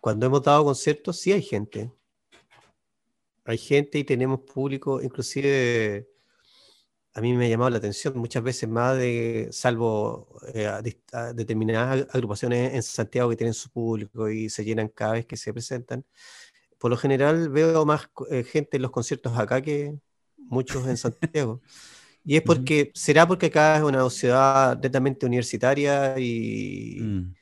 cuando 0.00 0.26
hemos 0.26 0.42
dado 0.42 0.64
conciertos, 0.64 1.20
sí 1.20 1.32
hay 1.32 1.42
gente. 1.42 1.92
Hay 3.44 3.58
gente 3.58 3.98
y 3.98 4.04
tenemos 4.04 4.40
público, 4.40 5.00
inclusive 5.00 6.08
a 7.16 7.22
mí 7.22 7.32
me 7.32 7.46
ha 7.46 7.48
llamado 7.48 7.70
la 7.70 7.78
atención 7.78 8.18
muchas 8.18 8.42
veces 8.42 8.68
más 8.68 8.98
de, 8.98 9.48
salvo 9.50 10.38
eh, 10.52 10.70
determinadas 11.34 12.06
agrupaciones 12.14 12.74
en 12.74 12.82
Santiago 12.82 13.30
que 13.30 13.36
tienen 13.36 13.54
su 13.54 13.70
público 13.70 14.28
y 14.28 14.50
se 14.50 14.64
llenan 14.66 14.88
cada 14.88 15.14
vez 15.14 15.24
que 15.24 15.38
se 15.38 15.50
presentan. 15.50 16.04
Por 16.78 16.90
lo 16.90 16.98
general 16.98 17.48
veo 17.48 17.86
más 17.86 18.10
eh, 18.30 18.44
gente 18.44 18.76
en 18.76 18.82
los 18.82 18.90
conciertos 18.90 19.38
acá 19.38 19.62
que 19.62 19.98
muchos 20.48 20.86
en 20.86 20.96
Santiago. 20.96 21.60
Y 22.28 22.34
es 22.34 22.42
porque, 22.42 22.90
será 22.92 23.24
porque 23.24 23.46
acá 23.46 23.76
es 23.76 23.84
una 23.84 24.10
ciudad 24.10 24.76
netamente 24.80 25.26
universitaria 25.26 26.18
y, 26.18 26.98
mm. 27.00 27.34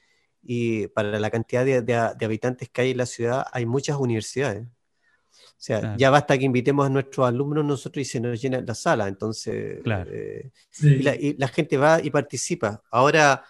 y 0.42 0.86
para 0.88 1.18
la 1.18 1.30
cantidad 1.30 1.64
de, 1.64 1.80
de 1.80 2.24
habitantes 2.26 2.68
que 2.68 2.82
hay 2.82 2.90
en 2.90 2.98
la 2.98 3.06
ciudad 3.06 3.46
hay 3.50 3.64
muchas 3.64 3.96
universidades. 3.96 4.68
O 5.64 5.66
sea, 5.66 5.96
ya 5.96 6.10
basta 6.10 6.36
que 6.36 6.44
invitemos 6.44 6.84
a 6.84 6.90
nuestros 6.90 7.26
alumnos 7.26 7.64
nosotros 7.64 8.02
y 8.02 8.04
se 8.04 8.20
nos 8.20 8.38
llena 8.38 8.60
la 8.60 8.74
sala. 8.74 9.08
Entonces, 9.08 9.80
eh, 9.86 10.50
y, 10.82 11.32
la, 11.38 11.48
gente 11.48 11.78
va 11.78 12.02
y 12.02 12.10
participa. 12.10 12.82
Ahora, 12.90 13.42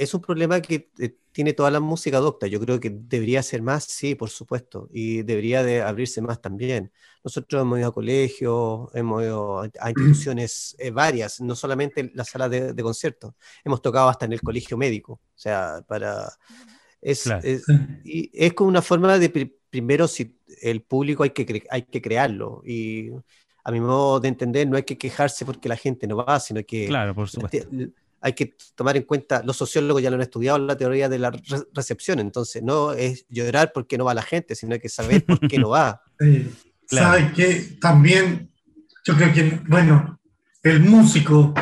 es 0.00 0.14
un 0.14 0.22
problema 0.22 0.62
que 0.62 0.90
eh, 0.98 1.14
tiene 1.30 1.52
toda 1.52 1.70
la 1.70 1.78
música 1.78 2.16
adopta. 2.16 2.46
Yo 2.46 2.58
creo 2.58 2.80
que 2.80 2.88
debería 2.90 3.42
ser 3.42 3.60
más, 3.60 3.84
sí, 3.84 4.14
por 4.14 4.30
supuesto, 4.30 4.88
y 4.90 5.22
debería 5.22 5.62
de 5.62 5.82
abrirse 5.82 6.22
más 6.22 6.40
también. 6.40 6.90
Nosotros 7.22 7.60
hemos 7.60 7.78
ido 7.78 7.88
a 7.88 7.92
colegios, 7.92 8.88
hemos 8.94 9.22
ido 9.22 9.60
a, 9.60 9.90
instituciones 9.90 10.74
eh, 10.78 10.90
varias, 10.90 11.42
no 11.42 11.54
solamente 11.54 12.10
la 12.14 12.24
sala 12.24 12.48
de, 12.48 12.72
de 12.72 12.82
conciertos. 12.82 13.34
Hemos 13.62 13.82
tocado 13.82 14.08
hasta 14.08 14.24
en 14.24 14.32
el 14.32 14.40
colegio 14.40 14.78
médico. 14.78 15.12
O 15.12 15.38
sea, 15.38 15.84
para... 15.86 16.32
Es, 17.02 17.26
es, 17.26 17.64
y 18.04 18.30
es 18.32 18.54
como 18.54 18.70
una 18.70 18.82
forma 18.82 19.18
de 19.18 19.52
primero 19.68 20.08
si 20.08 20.34
el 20.62 20.80
público 20.80 21.24
hay 21.24 21.30
que, 21.30 21.62
hay 21.70 21.82
que 21.82 22.00
crearlo 22.00 22.62
y 22.64 23.10
a 23.64 23.70
mi 23.70 23.80
modo 23.80 24.20
de 24.20 24.28
entender 24.28 24.66
no 24.66 24.76
hay 24.76 24.82
que 24.82 24.98
quejarse 24.98 25.44
porque 25.44 25.68
la 25.68 25.76
gente 25.76 26.06
no 26.06 26.16
va, 26.16 26.40
sino 26.40 26.62
que 26.64 26.86
claro, 26.86 27.14
por 27.14 27.28
supuesto. 27.28 27.68
Hay 28.20 28.32
que 28.34 28.56
tomar 28.74 28.96
en 28.96 29.04
cuenta, 29.04 29.42
los 29.44 29.56
sociólogos 29.56 30.02
ya 30.02 30.10
lo 30.10 30.16
han 30.16 30.22
estudiado, 30.22 30.58
la 30.58 30.76
teoría 30.76 31.08
de 31.08 31.18
la 31.18 31.32
recepción, 31.72 32.18
entonces 32.18 32.62
no 32.62 32.92
es 32.92 33.26
llorar 33.28 33.72
porque 33.72 33.96
no 33.96 34.04
va 34.04 34.14
la 34.14 34.22
gente, 34.22 34.54
sino 34.54 34.74
hay 34.74 34.80
que 34.80 34.88
saber 34.88 35.24
por 35.24 35.40
qué 35.40 35.58
no 35.58 35.70
va. 35.70 36.02
Sí. 36.18 36.52
Claro. 36.86 37.32
que 37.34 37.78
también, 37.80 38.50
yo 39.04 39.16
creo 39.16 39.32
que, 39.32 39.60
bueno, 39.68 40.20
el 40.62 40.80
músico 40.80 41.54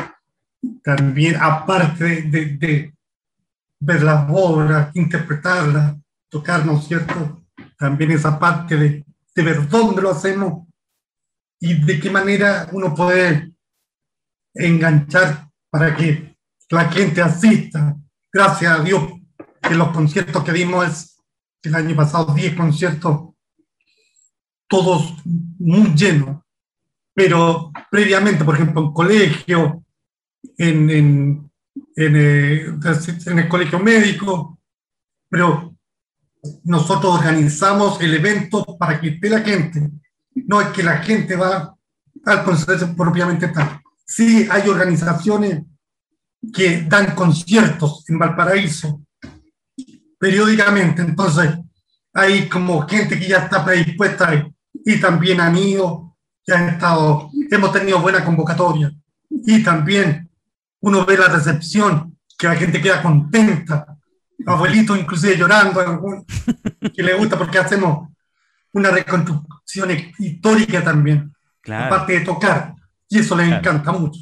también, 0.83 1.37
aparte 1.39 2.23
de, 2.23 2.57
de 2.57 2.93
ver 3.79 4.03
las 4.03 4.27
obras, 4.29 4.93
interpretarlas, 4.95 5.95
tocar, 6.29 6.65
¿no 6.65 6.77
es 6.77 6.87
cierto? 6.87 7.39
también 7.79 8.11
esa 8.11 8.37
parte 8.37 8.75
de, 8.75 9.05
de 9.33 9.41
ver 9.43 9.67
dónde 9.69 10.01
lo 10.01 10.11
hacemos 10.11 10.67
y 11.59 11.75
de 11.75 11.99
qué 11.99 12.09
manera 12.11 12.67
uno 12.73 12.93
puede 12.93 13.53
enganchar 14.53 15.49
para 15.69 15.95
que 15.95 16.28
la 16.69 16.89
gente 16.91 17.21
asista. 17.21 17.95
Gracias 18.31 18.79
a 18.79 18.83
Dios 18.83 19.03
que 19.61 19.75
los 19.75 19.89
conciertos 19.89 20.43
que 20.43 20.53
dimos 20.53 21.17
el 21.63 21.75
año 21.75 21.95
pasado 21.95 22.33
10 22.33 22.55
conciertos, 22.55 23.33
todos 24.67 25.15
muy 25.25 25.93
llenos. 25.95 26.41
Pero 27.13 27.71
previamente, 27.91 28.45
por 28.45 28.55
ejemplo, 28.55 28.81
en 28.81 28.93
colegio, 28.93 29.83
en, 30.57 30.89
en, 30.89 31.51
en, 31.95 32.15
eh, 32.15 32.65
en 33.25 33.39
el 33.39 33.49
colegio 33.49 33.79
médico, 33.79 34.59
pero 35.27 35.75
nosotros 36.63 37.15
organizamos 37.15 37.99
el 38.01 38.13
evento 38.13 38.77
para 38.77 39.01
que 39.01 39.09
esté 39.09 39.29
la 39.29 39.41
gente. 39.41 39.89
No 40.35 40.61
es 40.61 40.69
que 40.69 40.83
la 40.83 40.97
gente 40.99 41.35
va 41.35 41.75
al 42.25 42.43
concierto 42.43 42.95
propiamente 42.95 43.49
tal. 43.49 43.81
Sí, 44.05 44.47
hay 44.49 44.69
organizaciones 44.69 45.63
que 46.53 46.81
dan 46.81 47.15
conciertos 47.15 48.03
en 48.07 48.19
Valparaíso 48.19 49.01
periódicamente. 50.19 51.01
Entonces, 51.01 51.57
hay 52.13 52.47
como 52.49 52.87
gente 52.87 53.19
que 53.19 53.27
ya 53.27 53.37
está 53.39 53.63
predispuesta 53.63 54.49
y 54.73 54.99
también 54.99 55.41
han 55.41 55.57
ido, 55.57 56.15
ya 56.45 56.59
han 56.59 56.69
estado, 56.69 57.29
hemos 57.51 57.71
tenido 57.71 57.99
buena 57.99 58.23
convocatoria. 58.23 58.91
Y 59.29 59.63
también 59.63 60.29
uno 60.81 61.05
ve 61.05 61.17
la 61.17 61.27
recepción, 61.27 62.17
que 62.37 62.47
la 62.47 62.55
gente 62.55 62.81
queda 62.81 63.01
contenta 63.01 63.99
abuelito 64.45 64.95
inclusive 64.95 65.37
llorando, 65.37 66.25
que 66.93 67.03
le 67.03 67.13
gusta 67.13 67.37
porque 67.37 67.57
hacemos 67.57 68.09
una 68.73 68.91
reconstrucción 68.91 69.89
histórica 70.17 70.83
también, 70.83 71.33
aparte 71.67 72.13
de 72.13 72.21
tocar, 72.21 72.75
y 73.07 73.19
eso 73.19 73.35
les 73.35 73.51
encanta 73.51 73.91
mucho. 73.91 74.19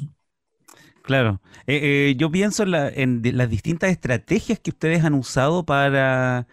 Claro. 1.08 1.40
Eh, 1.66 2.10
eh, 2.10 2.14
yo 2.18 2.30
pienso 2.30 2.64
en, 2.66 3.22
las 3.24 3.48
distintas 3.48 3.90
estrategias 3.90 4.60
que 4.60 4.68
ustedes 4.68 5.04
han 5.04 5.14
usado 5.14 5.64
para, 5.64 6.46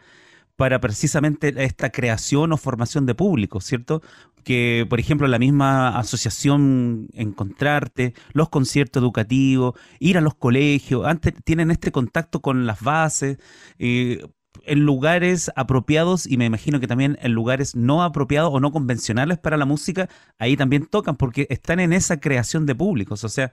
para 0.55 0.79
precisamente 0.79 1.53
esta 1.65 1.89
creación 1.89 2.53
o 2.53 2.57
formación 2.57 3.05
de 3.05 3.15
público, 3.15 3.59
¿cierto? 3.59 4.01
Que, 4.45 4.87
por 4.89 5.01
ejemplo, 5.01 5.27
la 5.27 5.39
misma 5.39 5.99
asociación 5.99 7.09
Encontrarte, 7.11 8.13
los 8.31 8.47
conciertos 8.47 9.03
educativos, 9.03 9.75
ir 9.99 10.17
a 10.17 10.21
los 10.21 10.35
colegios, 10.35 11.05
antes 11.05 11.33
tienen 11.43 11.69
este 11.69 11.91
contacto 11.91 12.39
con 12.41 12.65
las 12.65 12.79
bases, 12.79 13.37
eh, 13.77 14.25
en 14.63 14.85
lugares 14.85 15.51
apropiados 15.57 16.25
y 16.25 16.37
me 16.37 16.45
imagino 16.45 16.79
que 16.79 16.87
también 16.87 17.17
en 17.21 17.33
lugares 17.33 17.75
no 17.75 18.03
apropiados 18.03 18.51
o 18.53 18.61
no 18.61 18.71
convencionales 18.71 19.37
para 19.37 19.57
la 19.57 19.65
música, 19.65 20.07
ahí 20.39 20.55
también 20.55 20.85
tocan 20.85 21.17
porque 21.17 21.45
están 21.49 21.81
en 21.81 21.91
esa 21.91 22.21
creación 22.21 22.65
de 22.65 22.73
públicos. 22.73 23.25
O 23.25 23.29
sea, 23.29 23.51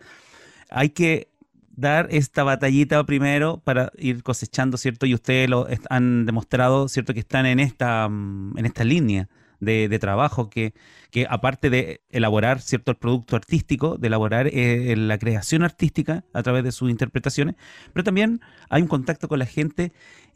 hay 0.70 0.90
que 0.90 1.28
dar 1.74 2.08
esta 2.10 2.44
batallita 2.44 3.04
primero 3.04 3.60
para 3.64 3.92
ir 3.98 4.22
cosechando, 4.22 4.76
¿cierto? 4.76 5.06
Y 5.06 5.14
ustedes 5.14 5.48
lo 5.48 5.66
han 5.90 6.26
demostrado, 6.26 6.88
¿cierto? 6.88 7.14
Que 7.14 7.20
están 7.20 7.46
en 7.46 7.60
esta, 7.60 8.08
mm, 8.08 8.58
en 8.58 8.66
esta 8.66 8.84
línea 8.84 9.28
de, 9.60 9.98
trabajo 10.00 10.50
que, 10.50 10.74
que, 11.10 11.24
aparte 11.30 11.70
de 11.70 12.02
elaborar, 12.10 12.60
¿cierto? 12.60 12.90
El 12.90 12.96
producto 12.96 13.36
artístico, 13.36 13.96
de 13.96 14.08
elaborar 14.08 14.48
eh, 14.48 14.94
la 14.96 15.18
creación 15.18 15.62
artística 15.62 16.24
a 16.32 16.42
través 16.42 16.64
de 16.64 16.72
sus 16.72 16.90
interpretaciones, 16.90 17.54
pero 17.92 18.02
también 18.02 18.40
hay 18.68 18.82
un 18.82 18.88
contacto 18.88 19.28
con 19.28 19.38
la 19.38 19.46
gente 19.46 19.92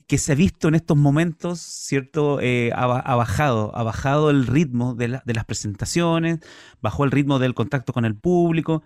que 0.07 0.18
se 0.18 0.33
ha 0.33 0.35
visto 0.37 0.68
en 0.68 0.77
estos 0.77 0.97
momentos, 0.97 1.61
¿cierto? 1.61 2.39
Eh, 2.41 2.70
ha, 2.74 2.87
bajado, 2.87 3.72
ha 3.74 3.83
bajado 3.83 4.31
el 4.31 4.47
ritmo 4.47 4.95
de, 4.95 5.09
las 5.09 5.45
presentaciones, 5.45 6.39
bajó 6.81 7.05
el 7.05 7.11
ritmo 7.11 7.41
del 7.41 7.55
contacto 7.55 7.93
con 7.93 8.05
el 8.05 8.14
público. 8.14 8.85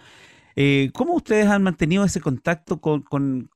Eh, 0.57 0.91
¿Cómo 0.95 1.15
ustedes 1.15 1.47
han 1.47 1.63
mantenido 1.63 2.05
ese 2.05 2.21
contacto 2.21 2.81
con, 2.81 3.49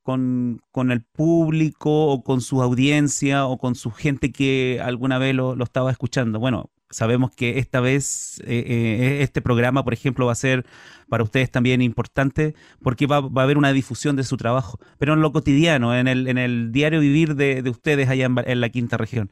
el 0.90 1.02
público 1.02 2.06
o 2.06 2.22
con 2.22 2.40
su 2.40 2.62
audiencia 2.62 3.46
o 3.46 3.58
con 3.58 3.74
su 3.74 3.90
gente 3.90 4.32
que 4.32 4.80
alguna 4.82 5.18
vez 5.18 5.34
lo, 5.34 5.56
lo 5.56 5.64
estaba 5.64 5.90
escuchando? 5.90 6.38
Bueno, 6.38 6.70
Sabemos 6.94 7.32
que 7.34 7.58
esta 7.58 7.80
vez 7.80 8.40
eh, 8.44 8.64
eh, 8.68 9.22
este 9.22 9.42
programa, 9.42 9.82
por 9.82 9.94
ejemplo, 9.94 10.26
va 10.26 10.32
a 10.32 10.36
ser 10.36 10.64
para 11.08 11.24
ustedes 11.24 11.50
también 11.50 11.82
importante 11.82 12.54
porque 12.84 13.08
va, 13.08 13.16
a 13.16 13.42
haber 13.42 13.58
una 13.58 13.72
difusión 13.72 14.14
de 14.14 14.22
su 14.22 14.36
trabajo, 14.36 14.78
pero 14.96 15.14
en 15.14 15.20
lo 15.20 15.32
cotidiano, 15.32 15.92
en 15.96 16.06
el, 16.06 16.28
en 16.28 16.38
el 16.38 16.70
diario 16.70 17.00
vivir 17.00 17.34
de, 17.34 17.68
ustedes 17.68 18.08
allá 18.08 18.28
en, 18.46 18.60
la 18.60 18.68
quinta 18.68 18.96
región. 18.96 19.28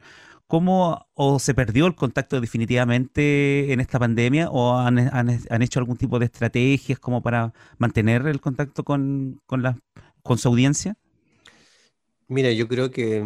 ¿Cómo 0.53 1.09
o 1.15 1.39
se 1.39 1.55
perdió 1.55 1.87
el 1.87 1.95
contacto 1.95 2.39
definitivamente 2.39 3.73
en 3.73 3.81
esta 3.81 3.99
pandemia 3.99 4.51
o 4.51 4.77
han, 4.77 5.63
hecho 5.63 5.81
algún 5.81 5.97
tipo 5.97 6.19
de 6.19 6.27
estrategias 6.27 6.99
como 6.99 7.23
para 7.23 7.55
mantener 7.79 8.27
el 8.27 8.39
contacto 8.39 8.85
con, 8.85 9.41
la, 9.49 9.79
con 10.23 10.37
su 10.37 10.49
audiencia? 10.49 10.99
Mira, 12.29 12.53
yo 12.53 12.69
creo 12.69 12.91
que 12.91 13.25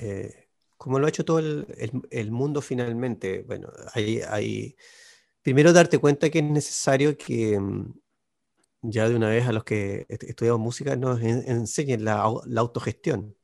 eh, 0.00 0.46
como 0.76 1.00
lo 1.00 1.06
ha 1.06 1.08
hecho 1.08 1.24
todo 1.24 1.40
el, 1.40 2.30
mundo 2.30 2.62
finalmente, 2.62 3.42
bueno, 3.42 3.70
hay, 3.92 4.20
hay, 4.20 4.76
primero 5.42 5.72
darte 5.72 5.98
cuenta 5.98 6.30
que 6.30 6.38
es 6.38 6.44
necesario 6.44 7.16
que 7.16 7.58
mm, 7.58 7.92
ya 8.82 9.08
de 9.08 9.16
una 9.16 9.30
vez 9.30 9.48
a 9.48 9.52
los 9.52 9.64
que 9.64 10.06
estudiamos 10.08 10.60
música 10.60 10.94
nos 10.94 11.20
enseñen 11.20 12.04
la, 12.04 12.20
autogestión. 12.20 13.34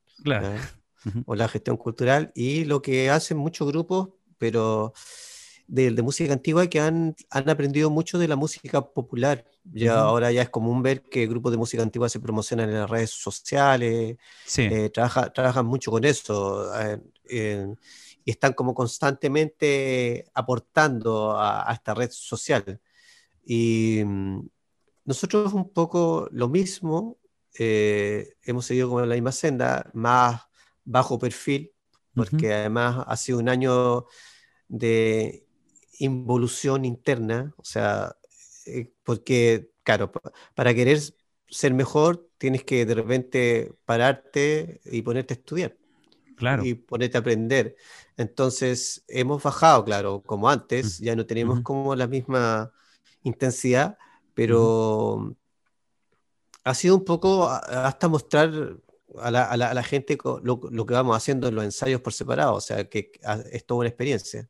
O 1.25 1.35
la 1.35 1.47
gestión 1.47 1.77
cultural 1.77 2.31
y 2.35 2.65
lo 2.65 2.81
que 2.81 3.09
hacen 3.09 3.37
muchos 3.37 3.67
grupos, 3.67 4.09
pero 4.37 4.93
de, 5.67 6.01
música 6.01 6.33
antigua 6.33 6.67
que 6.67 6.79
han, 6.79 7.15
han, 7.29 7.49
aprendido 7.49 7.89
mucho 7.89 8.17
de 8.17 8.27
la 8.27 8.35
música 8.35 8.81
popular. 8.81 9.45
Ya 9.63 9.99
ahora 9.99 10.31
ya 10.31 10.41
es 10.41 10.49
común 10.49 10.81
ver 10.81 11.01
que 11.03 11.27
grupos 11.27 11.51
de 11.51 11.57
música 11.57 11.83
antigua 11.83 12.09
se 12.09 12.21
promocionan 12.21 12.69
en 12.69 12.79
las 12.79 12.89
redes 12.89 13.11
sociales, 13.11 14.17
eh, 14.57 14.89
trabaja, 14.89 15.31
trabajan 15.31 15.65
mucho 15.65 15.91
con 15.91 16.05
eso 16.05 16.71
eh, 17.29 17.67
y 18.23 18.31
están 18.31 18.53
como 18.53 18.73
constantemente 18.73 20.25
aportando 20.33 21.37
a, 21.37 21.71
esta 21.73 21.93
red 21.93 22.11
social. 22.11 22.79
Y 23.45 24.01
mm, 24.05 24.47
nosotros 25.05 25.53
un 25.53 25.69
poco 25.69 26.29
lo 26.31 26.47
mismo, 26.47 27.17
eh, 27.59 28.35
hemos 28.43 28.65
seguido 28.65 28.89
con 28.89 29.07
la 29.07 29.15
misma 29.15 29.31
senda, 29.31 29.89
más 29.93 30.46
bajo 30.87 31.19
perfil, 31.19 31.73
porque 32.15 32.53
además 32.53 33.03
ha 33.05 33.15
sido 33.17 33.39
un 33.39 33.49
año 33.49 34.05
de 34.67 35.45
involución 35.99 36.85
interna, 36.85 37.53
o 37.57 37.63
sea, 37.63 38.15
eh, 38.65 38.91
porque, 39.03 39.71
claro, 39.83 40.11
para 40.55 40.73
querer 40.73 40.99
ser 41.49 41.73
mejor 41.73 42.29
tienes 42.37 42.63
que 42.63 42.85
de 42.85 42.95
repente 42.95 43.73
pararte 43.85 44.81
y 44.85 45.01
ponerte 45.01 45.33
a 45.33 45.37
estudiar. 45.37 45.77
Claro. 46.35 46.63
Y 46.63 46.75
ponerte 46.75 47.17
a 47.17 47.21
aprender. 47.21 47.75
Entonces, 48.15 49.03
hemos 49.07 49.41
bajado, 49.41 49.83
claro, 49.83 50.21
como 50.21 50.49
antes, 50.49 50.99
ya 50.99 51.15
no 51.15 51.25
tenemos 51.25 51.61
como 51.61 51.95
la 51.95 52.07
misma 52.07 52.71
intensidad, 53.23 53.97
pero 54.35 55.35
ha 56.63 56.73
sido 56.75 56.95
un 56.95 57.03
poco 57.03 57.49
hasta 57.49 58.07
mostrar 58.07 58.77
a 59.21 59.31
la, 59.31 59.43
a 59.45 59.57
la, 59.57 59.83
gente 59.83 60.17
lo, 60.43 60.59
lo, 60.69 60.85
que 60.85 60.93
vamos 60.93 61.15
haciendo 61.15 61.47
en 61.47 61.55
los 61.55 61.63
ensayos 61.63 62.01
por 62.01 62.13
separado, 62.13 62.55
o 62.55 62.61
sea, 62.61 62.89
que 62.89 63.11
es 63.51 63.65
toda 63.65 63.79
una 63.79 63.89
experiencia. 63.89 64.49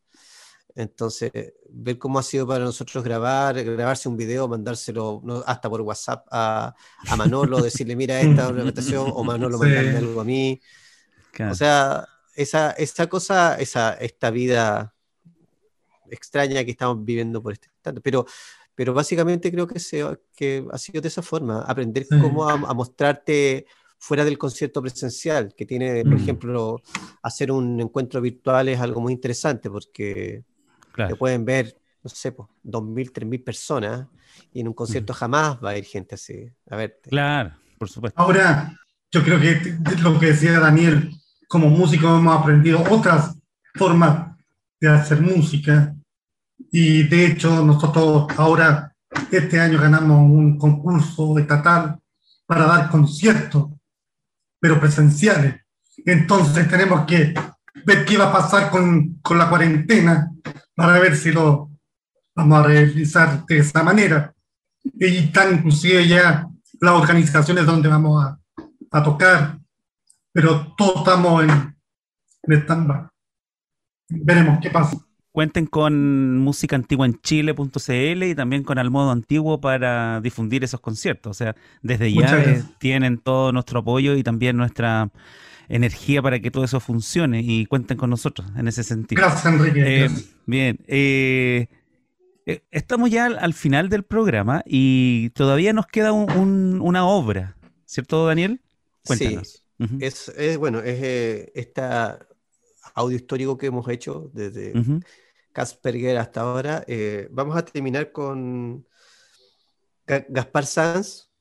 Entonces, 0.76 1.31
ver 1.69 1.98
cómo 1.98 2.19
ha 2.19 2.23
sido 2.23 2.45
para 2.45 2.64
nosotros 2.64 3.03
grabar, 3.03 3.64
grabarse 3.64 4.07
un 4.07 4.15
video, 4.15 4.48
mandárselo 4.48 5.23
hasta 5.48 5.69
por 5.69 5.81
WhatsApp 5.81 6.27
a, 6.30 6.76
a 7.07 7.15
Manolo, 7.15 7.57
decirle, 7.64 7.95
mira, 7.95 8.22
esta 8.22 8.45
es 8.45 8.89
una 8.91 9.02
o 9.02 9.23
Manolo, 9.23 9.57
sí. 9.57 9.76
algo 9.76 10.22
a 10.22 10.23
mí. 10.23 10.61
O 11.49 11.56
sea, 11.56 12.07
esa, 12.35 12.72
esa 12.72 13.07
cosa, 13.07 13.56
esa, 13.56 13.94
esta 13.95 14.30
vida 14.30 14.94
extraña 16.11 16.64
que 16.64 16.72
estamos 16.72 17.03
viviendo 17.03 17.41
por 17.41 17.53
este 17.53 17.69
instante. 17.69 18.02
Pero, 18.02 18.26
pero 18.76 18.94
básicamente 18.94 19.52
creo 19.52 19.65
que, 19.65 19.80
se, 19.80 20.06
que 20.35 20.64
ha 20.72 20.77
sido 20.77 21.02
de 21.02 21.07
esa 21.07 21.23
forma, 21.23 21.61
aprender 21.61 22.06
cómo 22.07 22.48
a, 22.48 22.56
mostrarte 22.73 23.65
fuera 23.99 24.24
del 24.24 24.38
concierto 24.38 24.82
presencial, 24.82 25.53
que 25.56 25.65
tiene, 25.65 26.03
por 26.03 26.14
mm. 26.14 26.22
ejemplo, 26.22 26.82
hacer 27.24 27.52
un 27.52 27.80
encuentro 27.80 28.22
virtual 28.22 28.69
es 28.69 28.80
algo 28.80 29.02
muy 29.02 29.14
interesante 29.14 29.69
porque 29.69 30.44
que 30.95 31.15
pueden 31.15 31.45
ver, 31.45 31.78
no 32.03 32.10
sé, 32.10 32.32
pues, 32.32 32.49
2.000, 32.64 33.11
3.000 33.11 33.44
personas 33.44 34.07
y 34.53 34.61
en 34.61 34.68
un 34.68 34.74
concierto 34.74 35.14
jamás 35.14 35.57
va 35.64 35.72
a 35.72 35.78
ir 35.78 35.86
gente 35.86 36.15
así 36.15 36.49
a 36.69 36.76
verte. 36.76 37.10
Claro, 37.10 37.53
por 37.78 37.90
supuesto. 37.90 38.19
Ahora, 38.19 38.74
yo 39.11 39.24
creo 39.24 39.40
que 39.40 39.78
lo 40.02 40.19
que 40.19 40.28
decía 40.28 40.60
Daniel, 40.60 41.11
como 41.48 41.69
músico 41.69 42.18
hemos 42.18 42.36
aprendido 42.36 42.84
otras 42.90 43.38
formas 43.76 44.36
de 44.80 44.90
hacer 44.90 45.22
música 45.22 45.95
y 46.72 47.03
de 47.03 47.28
hecho 47.28 47.64
nosotros 47.64 48.28
ahora 48.38 48.94
este 49.32 49.60
año 49.60 49.80
ganamos 49.80 50.19
un 50.19 50.57
concurso 50.57 51.38
estatal 51.40 51.99
para 52.45 52.65
dar 52.65 52.90
conciertos, 52.90 53.69
pero 54.59 54.79
presenciales. 54.79 55.61
Entonces 56.05 56.69
tenemos 56.69 57.05
que 57.05 57.34
ver 57.85 58.05
qué 58.05 58.17
va 58.17 58.29
a 58.29 58.34
pasar 58.34 58.69
con, 58.69 59.15
con 59.21 59.38
la 59.38 59.49
cuarentena 59.49 60.31
para 60.75 60.99
ver 60.99 61.15
si 61.15 61.31
lo 61.31 61.71
vamos 62.35 62.59
a 62.59 62.63
realizar 62.63 63.45
de 63.45 63.59
esa 63.59 63.84
manera. 63.84 64.34
Y 64.84 65.17
están 65.17 65.55
inclusive 65.55 66.07
ya 66.07 66.47
las 66.79 66.93
organizaciones 66.93 67.65
donde 67.65 67.89
vamos 67.89 68.23
a, 68.23 68.39
a 68.91 69.03
tocar, 69.03 69.59
pero 70.31 70.73
todos 70.75 70.97
estamos 70.97 71.43
en, 71.43 71.49
en 72.43 72.61
stand 72.61 73.09
Veremos 74.09 74.59
qué 74.61 74.69
pasa. 74.69 74.97
Cuenten 75.38 75.68
con 75.68 76.39
música 76.39 76.76
antigua 76.76 77.05
en 77.05 77.22
chile.cl 77.22 78.23
y 78.23 78.34
también 78.34 78.64
con 78.64 78.80
Al 78.80 78.89
Modo 78.89 79.11
Antiguo 79.11 79.61
para 79.61 80.19
difundir 80.19 80.64
esos 80.64 80.80
conciertos. 80.80 81.30
O 81.30 81.34
sea, 81.35 81.55
desde 81.84 82.11
ya 82.11 82.41
eh, 82.41 82.64
tienen 82.80 83.19
todo 83.19 83.51
nuestro 83.51 83.81
apoyo 83.81 84.15
y 84.15 84.23
también 84.23 84.57
nuestra 84.57 85.11
energía 85.69 86.23
para 86.23 86.39
que 86.39 86.49
todo 86.49 86.64
eso 86.64 86.80
funcione 86.80 87.41
y 87.43 87.68
cuenten 87.68 87.99
con 87.99 88.09
nosotros 88.09 88.47
en 88.57 88.68
ese 88.68 88.84
sentido. 88.84 89.22
Gracias, 89.22 89.53
Enrique. 89.53 90.05
Eh, 90.05 90.09
bien. 90.47 90.80
Eh, 90.88 91.68
eh, 92.47 92.64
estamos 92.72 93.11
ya 93.11 93.27
al, 93.27 93.53
final 93.53 93.89
del 93.89 94.01
programa 94.01 94.64
y 94.65 95.30
todavía 95.35 95.72
nos 95.72 95.85
queda 95.85 96.14
una 96.14 97.05
obra, 97.05 97.55
¿cierto, 97.85 98.26
Daniel? 98.26 98.59
Cuéntanos. 99.05 99.64
Sí, 99.77 99.85
es, 99.99 100.57
bueno, 100.57 100.80
es 100.80 101.51
este 101.53 101.81
audio 102.95 103.15
histórico 103.15 103.55
que 103.55 103.68
hemos 103.68 103.88
hecho 103.88 104.31
desde 104.34 104.73
Casperger 105.57 106.19
hasta 106.19 106.41
ahora. 106.41 106.85
vamos 107.31 107.57
a 107.57 107.65
terminar 107.65 108.11
con 108.11 108.85
Gaspar 110.05 110.67
Sanz, 110.67 111.31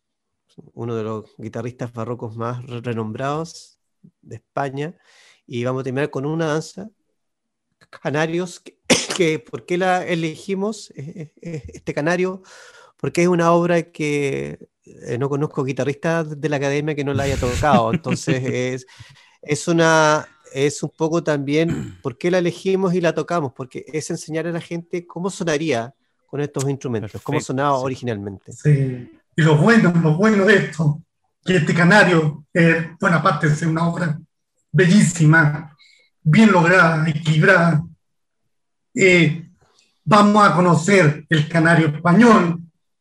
uno 0.73 0.97
de 0.97 1.03
los 1.03 1.37
guitarristas 1.37 1.93
barrocos 1.93 2.35
más 2.35 2.65
renombrados 2.65 3.79
de 4.23 4.37
España, 4.37 4.97
y 5.47 5.65
vamos 5.65 5.83
a 5.83 5.85
terminar 5.85 6.09
con 6.09 6.25
una 6.25 6.47
danza 6.47 6.89
Canarios, 7.91 8.63
que, 9.15 9.39
¿por 9.51 9.67
qué 9.67 9.77
la 9.77 10.03
elegimos 10.07 10.91
este 10.97 11.93
canario? 11.93 12.43
Porque 12.97 13.21
es 13.21 13.29
una 13.29 13.53
obra 13.53 13.83
que 13.93 14.71
no 15.19 15.29
conozco 15.29 15.63
guitarristas 15.63 16.41
de 16.41 16.49
la 16.49 16.57
academia 16.57 16.95
que 16.95 17.05
no 17.05 17.13
la 17.13 17.25
haya 17.25 17.37
tocado, 17.37 17.93
entonces 17.93 18.43
es, 18.47 18.87
es 19.43 19.69
una 19.69 20.27
es 20.65 20.83
un 20.83 20.91
poco 20.97 21.23
también 21.23 21.99
por 22.03 22.17
qué 22.17 22.31
la 22.31 22.39
elegimos 22.39 22.95
y 22.95 23.01
la 23.01 23.15
tocamos, 23.15 23.53
porque 23.53 23.85
es 23.93 24.11
enseñar 24.11 24.47
a 24.47 24.53
la 24.53 24.61
gente 24.61 25.07
cómo 25.07 25.29
sonaría 25.29 25.95
con 26.27 26.41
estos 26.41 26.69
instrumentos, 26.69 27.21
cómo 27.23 27.41
sonaba 27.41 27.79
originalmente. 27.79 28.53
Sí, 28.53 29.11
y 29.37 29.43
lo 29.43 29.57
bueno, 29.57 29.93
lo 30.03 30.17
bueno 30.17 30.45
de 30.47 30.57
esto, 30.57 31.03
que 31.45 31.57
este 31.57 31.75
canario, 31.75 32.45
eh, 32.53 32.93
bueno, 32.99 33.19
aparte 33.19 33.49
de 33.49 33.55
ser 33.55 33.69
una 33.69 33.87
obra 33.87 34.19
bellísima, 34.73 35.77
bien 36.23 36.51
lograda, 36.51 37.09
equilibrada, 37.09 37.85
eh, 38.95 39.49
vamos 40.05 40.49
a 40.49 40.55
conocer 40.55 41.27
el 41.29 41.49
canario 41.49 41.89
español 41.89 42.61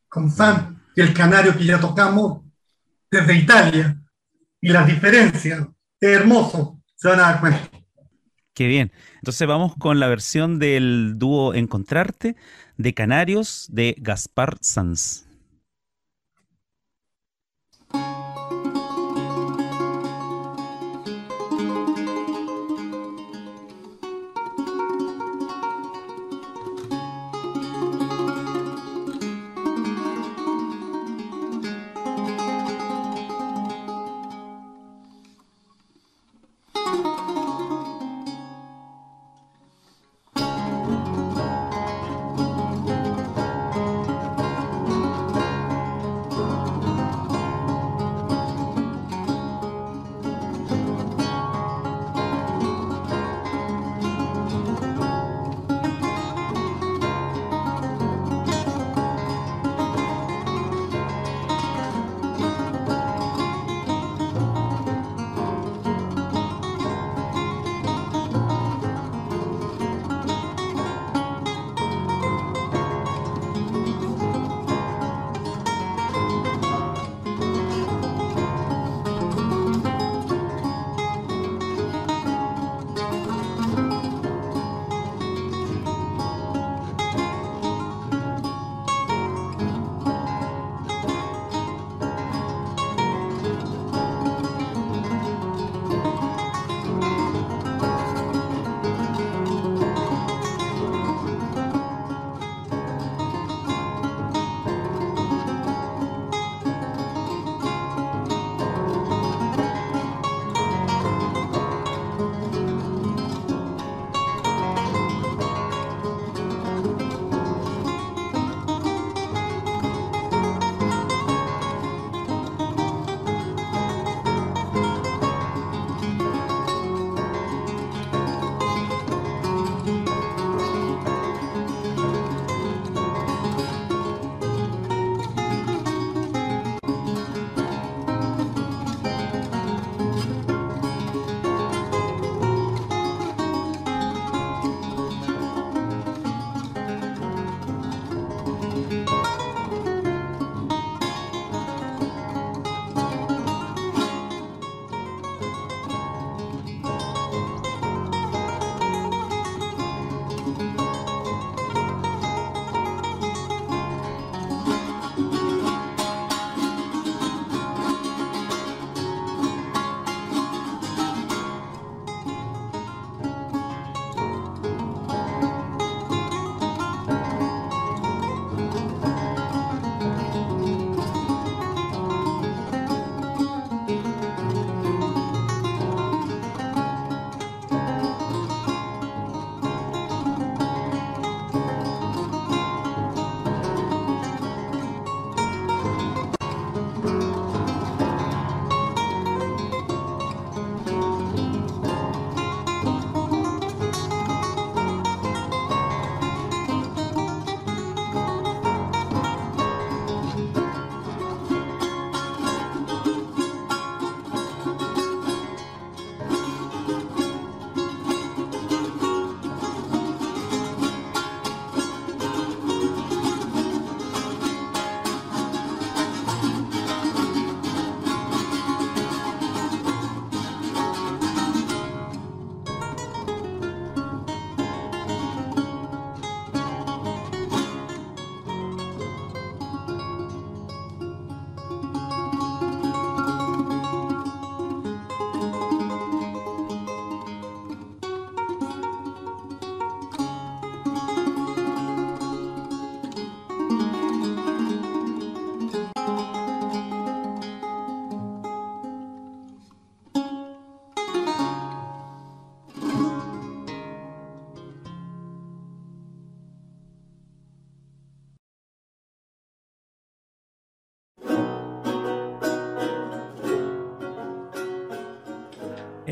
con 0.10 0.30
Sam 0.30 0.82
y 0.96 1.02
el 1.02 1.14
canario 1.14 1.58
que 1.58 1.66
ya 1.66 1.80
tocamos 1.80 2.42
desde 3.10 3.36
Italia 3.36 3.98
y 4.62 4.70
las 4.70 4.86
diferencias. 4.86 5.66
Es 6.00 6.10
hermoso, 6.10 6.75
se. 6.96 7.70
Qué 8.54 8.68
bien. 8.68 8.92
Entonces 9.16 9.48
vamos 9.48 9.74
con 9.78 10.00
la 10.00 10.08
versión 10.08 10.60
del 10.60 11.16
dúo 11.18 11.54
Encontrarte 11.54 12.36
de 12.78 12.94
Canarios 12.94 13.68
de 13.72 13.96
Gaspar 14.00 14.58
Sanz. 14.62 15.25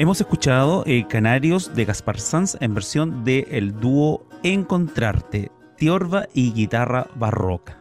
Hemos 0.03 0.19
escuchado 0.19 0.83
eh, 0.85 1.07
Canarios 1.07 1.75
de 1.75 1.85
Gaspar 1.85 2.19
Sanz 2.19 2.57
en 2.59 2.73
versión 2.73 3.23
de 3.23 3.47
el 3.51 3.79
dúo 3.79 4.27
Encontrarte, 4.43 5.49
Tiorba 5.77 6.27
y 6.33 6.51
guitarra 6.51 7.07
barroca. 7.15 7.77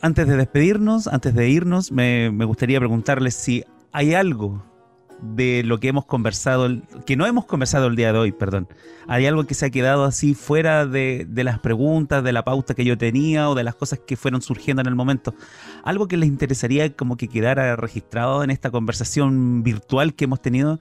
Antes 0.00 0.28
de 0.28 0.36
despedirnos, 0.36 1.08
antes 1.08 1.34
de 1.34 1.48
irnos, 1.48 1.90
me, 1.90 2.30
me 2.30 2.44
gustaría 2.44 2.78
preguntarles 2.78 3.34
si 3.34 3.64
hay 3.90 4.14
algo 4.14 4.62
de 5.20 5.62
lo 5.64 5.80
que 5.80 5.88
hemos 5.88 6.04
conversado, 6.04 6.68
que 7.06 7.16
no 7.16 7.26
hemos 7.26 7.44
conversado 7.44 7.86
el 7.86 7.96
día 7.96 8.12
de 8.12 8.18
hoy, 8.18 8.32
perdón. 8.32 8.68
¿Hay 9.06 9.26
algo 9.26 9.44
que 9.44 9.54
se 9.54 9.66
ha 9.66 9.70
quedado 9.70 10.04
así 10.04 10.34
fuera 10.34 10.86
de, 10.86 11.26
las 11.34 11.58
preguntas, 11.58 12.22
de 12.22 12.32
la 12.32 12.44
pauta 12.44 12.74
que 12.74 12.84
yo 12.84 12.96
tenía 12.98 13.48
o 13.48 13.54
de 13.54 13.64
las 13.64 13.74
cosas 13.74 14.00
que 14.06 14.16
fueron 14.16 14.42
surgiendo 14.42 14.80
en 14.82 14.88
el 14.88 14.94
momento? 14.94 15.34
¿Algo 15.82 16.08
que 16.08 16.16
les 16.16 16.28
interesaría 16.28 16.94
como 16.94 17.16
que 17.16 17.28
quedara 17.28 17.74
registrado 17.76 18.44
en 18.44 18.50
esta 18.50 18.70
conversación 18.70 19.62
virtual 19.62 20.14
que 20.14 20.24
hemos 20.24 20.40
tenido 20.40 20.78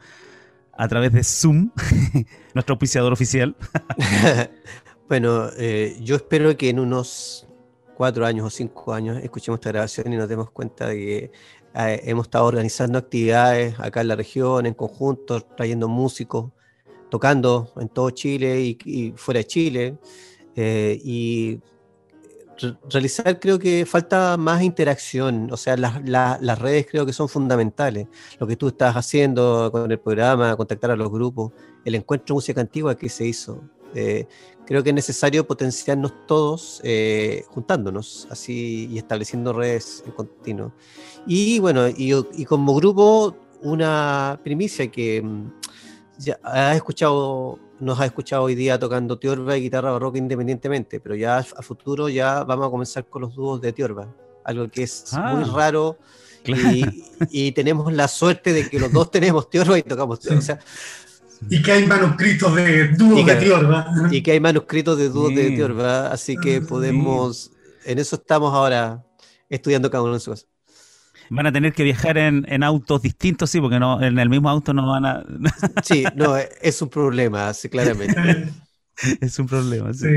a 0.74 0.88
través 0.88 1.12
de 1.14 1.24
Zoom, 1.24 1.72
nuestro 2.54 2.74
auspiciador 2.74 3.14
oficial? 3.14 3.56
bueno, 5.10 5.50
eh, 5.58 5.98
yo 6.02 6.16
espero 6.16 6.56
que 6.58 6.70
en 6.70 6.80
unos 6.80 7.48
cuatro 7.98 8.28
años 8.28 8.46
o 8.46 8.50
cinco 8.52 8.94
años 8.94 9.18
escuchemos 9.24 9.58
esta 9.58 9.72
grabación 9.72 10.14
y 10.14 10.18
nos 10.18 10.30
demos 10.30 10.52
cuenta 10.52 10.88
de 10.88 10.96
que 10.96 11.32
eh, 11.78 12.02
hemos 12.06 12.28
estado 12.28 12.46
organizando 12.46 12.98
actividades 12.98 13.80
acá 13.80 14.02
en 14.02 14.08
la 14.08 14.16
región, 14.16 14.66
en 14.66 14.74
conjunto, 14.74 15.42
trayendo 15.42 15.88
músicos, 15.88 16.52
tocando 17.10 17.72
en 17.78 17.90
todo 17.90 18.10
Chile 18.10 18.78
y, 18.84 19.14
fuera 19.16 19.40
de 19.40 19.46
Chile. 19.46 19.98
Eh, 20.56 21.00
y 21.04 21.60
realizar 22.90 23.40
creo 23.40 23.60
que 23.60 23.86
falta 23.86 24.36
más 24.38 24.64
interacción, 24.64 25.50
o 25.52 25.58
sea, 25.58 25.78
las 25.78 26.60
redes 26.60 26.88
creo 26.90 27.06
que 27.06 27.14
son 27.14 27.30
fundamentales. 27.30 28.08
Lo 28.40 28.48
que 28.48 28.56
tú 28.56 28.70
estás 28.70 28.96
haciendo 28.96 29.70
con 29.72 29.92
el 29.92 30.00
programa, 30.00 30.56
contactar 30.56 30.92
a 30.92 30.96
los 30.96 31.12
grupos, 31.12 31.52
el 31.86 31.96
encuentro 31.96 32.36
música 32.36 32.62
antigua 32.62 32.98
que 32.98 33.10
se 33.10 33.28
hizo. 33.28 33.62
Eh, 33.96 34.28
creo 34.66 34.84
que 34.84 34.90
es 34.90 34.96
necesario 34.96 35.48
potenciarnos 35.48 36.14
todos 36.26 36.82
juntándonos 37.48 38.28
así 38.30 38.90
y 38.92 38.98
estableciendo 38.98 39.54
redes 39.54 40.04
en 40.06 40.12
continuo. 40.12 40.74
Y 41.26 41.60
bueno, 41.60 41.88
y, 41.88 42.46
como 42.46 42.74
grupo, 42.76 43.36
una 43.62 44.40
primicia 44.44 44.90
que 44.90 45.22
mm, 45.22 45.52
ya 46.20 46.40
has 46.44 46.76
escuchado, 46.78 47.60
nos 47.80 48.00
ha 48.00 48.06
escuchado 48.06 48.44
hoy 48.44 48.56
día 48.56 48.80
tocando 48.80 49.20
Tiorba 49.20 49.58
y 49.58 49.62
guitarra 49.62 49.92
barroca 49.92 50.18
independientemente, 50.18 51.00
pero 51.00 51.16
ya 51.16 51.38
a 51.38 51.62
futuro 51.62 52.10
ya 52.10 52.44
vamos 52.44 52.68
a 52.68 52.72
comenzar 52.72 53.06
con 53.06 53.24
los 53.24 53.36
dúos 53.36 53.62
de 53.62 53.74
Tiorba, 53.74 54.08
algo 54.44 54.70
que 54.70 54.84
es 54.84 55.12
muy 55.14 55.44
ah, 55.44 55.52
raro. 55.54 55.98
Y, 57.30 57.52
tenemos 57.52 57.92
la 57.92 58.08
suerte 58.08 58.54
de 58.54 58.70
que 58.70 58.80
los 58.80 58.92
dos 58.92 59.12
tenemos 59.12 59.50
Tiorba 59.50 59.78
y 59.78 59.84
tocamos 59.84 60.20
Tiorba. 60.20 60.60
y 61.50 61.62
que 61.62 61.72
hay 61.72 61.86
manuscritos 61.86 62.56
de 62.56 62.90
dúos 62.90 63.26
de 63.26 63.36
Tiorba. 63.36 63.88
Y 64.12 64.22
que 64.22 64.32
hay 64.32 64.40
manuscritos 64.40 64.98
de 64.98 65.10
dúos 65.10 65.34
de 65.36 65.52
Tiorba, 65.52 66.12
así 66.12 66.36
que 66.38 66.62
podemos, 66.62 67.52
en 67.86 68.00
eso 68.00 68.16
estamos 68.16 68.54
ahora 68.54 69.04
estudiando 69.50 69.90
cada 69.90 70.04
uno 70.04 70.14
de 70.14 70.20
sus 70.20 70.48
Van 71.30 71.46
a 71.46 71.52
tener 71.52 71.74
que 71.74 71.84
viajar 71.84 72.18
en, 72.18 72.64
autos 72.64 73.02
distintos, 73.02 73.50
sí, 73.50 73.60
porque 73.60 73.80
no 73.80 74.02
en 74.02 74.18
el 74.18 74.30
mismo 74.30 74.50
auto 74.50 74.74
no 74.74 74.88
van 74.88 75.06
a. 75.06 75.26
sí, 75.84 76.06
no, 76.16 76.38
es 76.38 76.82
un 76.82 76.90
problema, 76.90 77.54
sí, 77.54 77.68
claramente. 77.68 78.50
es 79.22 79.38
un 79.38 79.48
problema, 79.48 79.94
sí. 79.94 80.08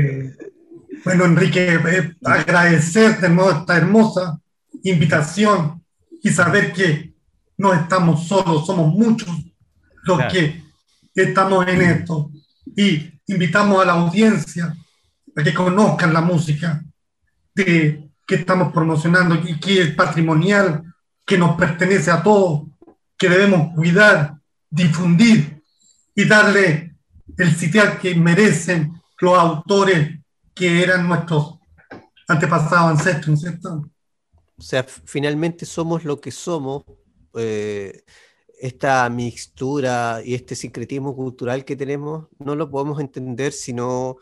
Bueno, 1.03 1.25
Enrique, 1.25 1.73
eh, 1.73 2.15
agradecerte 2.23 3.27
esta 3.27 3.77
hermosa 3.77 4.39
invitación 4.83 5.83
y 6.23 6.29
saber 6.29 6.71
que 6.71 7.13
no 7.57 7.73
estamos 7.73 8.27
solos, 8.27 8.65
somos 8.65 8.93
muchos 8.93 9.29
los 10.03 10.23
que 10.31 10.60
estamos 11.15 11.67
en 11.67 11.81
esto. 11.81 12.31
Y 12.75 13.19
invitamos 13.27 13.81
a 13.81 13.85
la 13.85 13.93
audiencia 13.93 14.75
a 15.35 15.43
que 15.43 15.53
conozcan 15.53 16.13
la 16.13 16.21
música 16.21 16.83
que 17.53 18.09
estamos 18.27 18.71
promocionando 18.71 19.35
y 19.35 19.59
que 19.59 19.81
es 19.81 19.95
patrimonial 19.95 20.83
que 21.25 21.37
nos 21.37 21.55
pertenece 21.57 22.11
a 22.11 22.23
todos, 22.23 22.67
que 23.17 23.29
debemos 23.29 23.73
cuidar, 23.75 24.35
difundir 24.69 25.61
y 26.15 26.25
darle 26.25 26.95
el 27.37 27.55
sitial 27.55 27.99
que 27.99 28.15
merecen 28.15 29.01
los 29.19 29.37
autores 29.37 30.19
que 30.53 30.83
eran 30.83 31.07
nuestros 31.07 31.59
antepasados 32.27 32.99
ancestros, 32.99 33.41
¿cierto? 33.41 33.89
O 34.57 34.61
sea, 34.61 34.83
finalmente 34.83 35.65
somos 35.65 36.03
lo 36.03 36.19
que 36.19 36.31
somos. 36.31 36.83
Eh, 37.35 38.03
esta 38.61 39.09
mixtura 39.09 40.21
y 40.23 40.35
este 40.35 40.55
sincretismo 40.55 41.15
cultural 41.15 41.65
que 41.65 41.75
tenemos 41.75 42.27
no 42.39 42.55
lo 42.55 42.69
podemos 42.69 42.99
entender 42.99 43.53
si 43.53 43.73
no, 43.73 44.17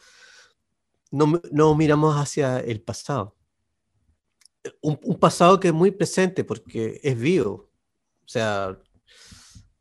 no 1.12 1.76
miramos 1.76 2.16
hacia 2.16 2.60
el 2.60 2.82
pasado 2.82 3.36
un, 4.82 5.20
pasado 5.20 5.60
que 5.60 5.70
es 5.70 5.74
muy 5.74 5.92
presente 5.92 6.44
porque 6.44 7.00
es 7.04 7.20
vivo. 7.20 7.70
O 8.26 8.28
sea, 8.28 8.78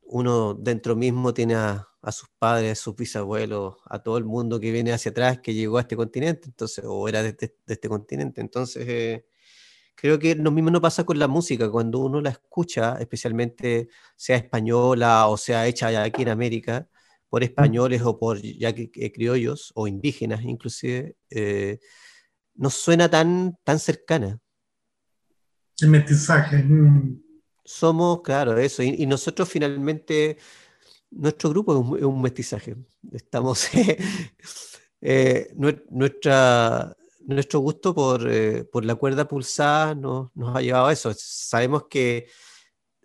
uno 0.02 0.54
dentro 0.54 0.96
mismo 0.96 1.34
tiene 1.34 1.54
a, 1.54 1.84
sus 2.12 2.28
padres, 2.38 2.72
a 2.72 2.82
sus 2.82 2.96
bisabuelos, 2.96 3.76
a 3.84 4.02
todo 4.02 4.16
el 4.18 4.24
mundo 4.24 4.58
que 4.60 4.70
viene 4.72 4.92
hacia 4.92 5.10
atrás, 5.10 5.40
que 5.40 5.54
llegó 5.54 5.78
a 5.78 5.82
este 5.82 5.96
continente, 5.96 6.46
entonces, 6.46 6.84
o 6.86 7.08
era 7.08 7.22
de, 7.22 7.36
este 7.66 7.88
continente. 7.88 8.40
Entonces, 8.40 8.86
eh, 8.88 9.26
creo 10.00 10.18
que 10.18 10.36
lo 10.36 10.52
mismo 10.52 10.70
no 10.70 10.80
pasa 10.80 11.04
con 11.04 11.18
la 11.18 11.26
música. 11.26 11.68
Cuando 11.70 11.98
uno 11.98 12.20
la 12.20 12.30
escucha, 12.30 12.96
especialmente 13.00 13.88
sea 14.16 14.36
española 14.36 15.26
o 15.26 15.36
sea 15.36 15.66
hecha 15.66 15.88
aquí 16.02 16.22
en 16.22 16.28
América, 16.28 16.88
por 17.28 17.42
españoles 17.42 18.02
o 18.02 18.16
por 18.18 18.40
ya 18.40 18.72
criollos 18.72 19.72
o 19.74 19.88
indígenas 19.88 20.42
inclusive, 20.44 21.16
eh, 21.30 21.80
no 22.54 22.70
suena 22.70 23.10
tan, 23.10 23.58
tan 23.64 23.78
cercana. 23.80 24.38
El 25.80 25.88
mestizaje. 25.88 26.58
Mm. 26.58 27.20
Somos, 27.64 28.22
claro, 28.22 28.56
eso. 28.56 28.82
Y, 28.82 29.04
nosotros 29.04 29.48
finalmente, 29.48 30.38
nuestro 31.10 31.50
grupo 31.50 31.96
es 31.96 32.04
un, 32.04 32.22
mestizaje. 32.22 32.76
Estamos, 33.12 33.68
eh, 35.00 35.52
nuestra, 35.90 36.96
nuestro 37.34 37.60
gusto 37.60 37.94
por, 37.94 38.26
eh, 38.30 38.64
por, 38.64 38.84
la 38.84 38.94
cuerda 38.94 39.28
pulsada 39.28 39.94
nos, 39.94 40.34
nos, 40.34 40.56
ha 40.56 40.62
llevado 40.62 40.86
a 40.86 40.92
eso. 40.92 41.12
Sabemos 41.14 41.84
que 41.88 42.26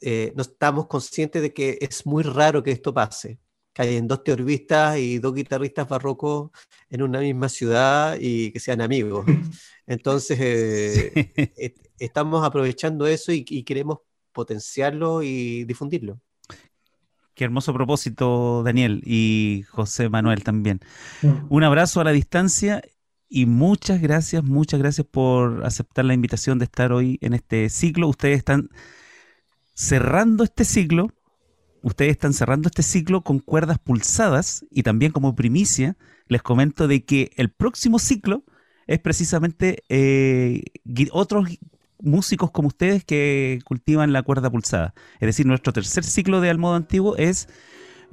eh, 0.02 0.34
no 0.36 0.44
estamos 0.44 0.88
conscientes 0.88 1.42
de 1.42 1.54
que 1.54 1.78
es 1.82 2.06
muy 2.06 2.24
raro 2.24 2.64
que 2.64 2.72
esto 2.72 2.94
pase. 2.94 3.40
Que 3.74 3.82
hayan 3.82 4.08
dos 4.08 4.24
teorbistas 4.24 4.98
y 4.98 5.20
dos 5.20 5.34
guitarristas 5.34 5.90
barrocos 5.90 6.52
en 6.90 7.02
una 7.02 7.20
misma 7.20 7.50
ciudad 7.50 8.18
y 8.20 8.52
que 8.52 8.60
sean 8.60 8.82
amigos. 8.82 9.26
Entonces, 9.88 11.12
estamos 12.00 12.46
aprovechando 12.46 13.08
eso 13.08 13.32
y, 13.32 13.44
queremos 13.64 14.00
potenciarlo 14.32 15.22
y 15.22 15.66
difundirlo. 15.66 16.20
Qué 17.34 17.44
hermoso 17.44 17.74
propósito, 17.74 18.62
Daniel 18.64 19.02
y 19.06 19.64
José 19.70 20.08
Manuel 20.08 20.44
también. 20.44 20.80
Un 21.50 21.64
abrazo 21.64 22.00
a 22.00 22.04
la 22.04 22.12
distancia 22.12 22.84
y 23.36 23.48
muchas 23.48 24.00
gracias, 24.00 24.44
muchas 24.44 24.80
gracias 24.80 25.08
por 25.08 25.66
aceptar 25.66 26.06
la 26.06 26.14
invitación 26.14 26.60
de 26.60 26.66
estar 26.66 26.94
hoy 26.94 27.18
en 27.20 27.34
este 27.34 27.68
ciclo. 27.70 28.08
Ustedes 28.08 28.38
están 28.38 28.70
cerrando 29.74 30.44
este 30.44 30.64
ciclo, 30.64 31.10
ustedes 31.82 32.12
están 32.12 32.34
cerrando 32.34 32.68
este 32.68 32.84
ciclo 32.84 33.22
con 33.24 33.40
cuerdas 33.40 33.80
pulsadas 33.80 34.68
y 34.70 34.84
también 34.84 35.12
como 35.12 35.34
primicia 35.34 35.98
les 36.28 36.44
comento 36.44 36.88
de 36.88 37.06
que 37.06 37.32
el 37.36 37.50
próximo 37.50 37.98
ciclo 37.98 38.44
es 38.86 39.00
precisamente 39.00 39.84
eh, 39.90 40.62
otros 41.12 41.48
músicos 42.04 42.52
como 42.52 42.68
ustedes 42.68 43.04
que 43.04 43.62
cultivan 43.66 44.14
la 44.14 44.22
cuerda 44.22 44.52
pulsada. 44.52 44.94
Es 45.20 45.26
decir, 45.26 45.48
nuestro 45.48 45.74
tercer 45.74 46.04
ciclo 46.04 46.40
de 46.40 46.52
Al 46.52 46.60
Modo 46.60 46.76
Antiguo 46.76 47.16
es 47.18 47.48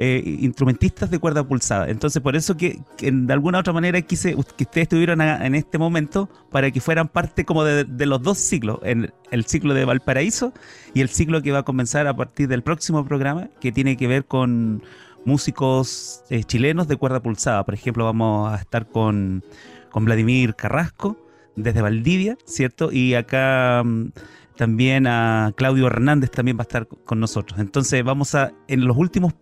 eh, 0.02 0.22
instrumentistas 0.40 1.10
de 1.10 1.18
cuerda 1.18 1.44
pulsada. 1.44 1.90
Entonces, 1.90 2.22
por 2.22 2.34
eso 2.34 2.56
que, 2.56 2.80
de 2.98 3.32
alguna 3.34 3.58
otra 3.58 3.74
manera 3.74 4.00
quise 4.00 4.32
que 4.32 4.64
ustedes 4.64 4.84
estuvieran 4.84 5.20
en 5.20 5.54
este 5.54 5.76
momento 5.76 6.30
para 6.50 6.70
que 6.70 6.80
fueran 6.80 7.08
parte 7.08 7.44
como 7.44 7.64
de, 7.64 8.06
los 8.06 8.22
dos 8.22 8.38
ciclos, 8.38 8.80
el 8.82 9.44
ciclo 9.44 9.74
de 9.74 9.84
Valparaíso 9.84 10.54
y 10.94 11.02
el 11.02 11.10
ciclo 11.10 11.42
que 11.42 11.52
va 11.52 11.58
a 11.58 11.62
comenzar 11.64 12.06
a 12.06 12.16
partir 12.16 12.48
del 12.48 12.62
próximo 12.62 13.04
programa, 13.04 13.50
que 13.60 13.72
tiene 13.72 13.98
que 13.98 14.06
ver 14.06 14.24
con 14.24 14.82
músicos 15.26 16.24
eh, 16.30 16.44
chilenos 16.44 16.88
de 16.88 16.96
cuerda 16.96 17.20
pulsada. 17.20 17.64
Por 17.64 17.74
ejemplo, 17.74 18.06
vamos 18.06 18.52
a 18.52 18.56
estar 18.56 18.88
con, 18.88 19.44
con 19.90 20.06
Vladimir 20.06 20.54
Carrasco 20.54 21.18
desde 21.56 21.82
Valdivia, 21.82 22.38
¿cierto? 22.46 22.90
Y 22.90 23.12
acá 23.14 23.82
mm, 23.84 24.12
también 24.56 25.06
a 25.06 25.52
Claudio 25.56 25.88
Hernández 25.88 26.30
también 26.30 26.56
va 26.56 26.62
a 26.62 26.68
estar 26.68 26.86
con 26.86 27.20
nosotros. 27.20 27.60
Entonces 27.60 28.02
vamos 28.04 28.34
a, 28.34 28.52
en 28.68 28.86
los 28.86 28.96
últimos, 28.96 29.34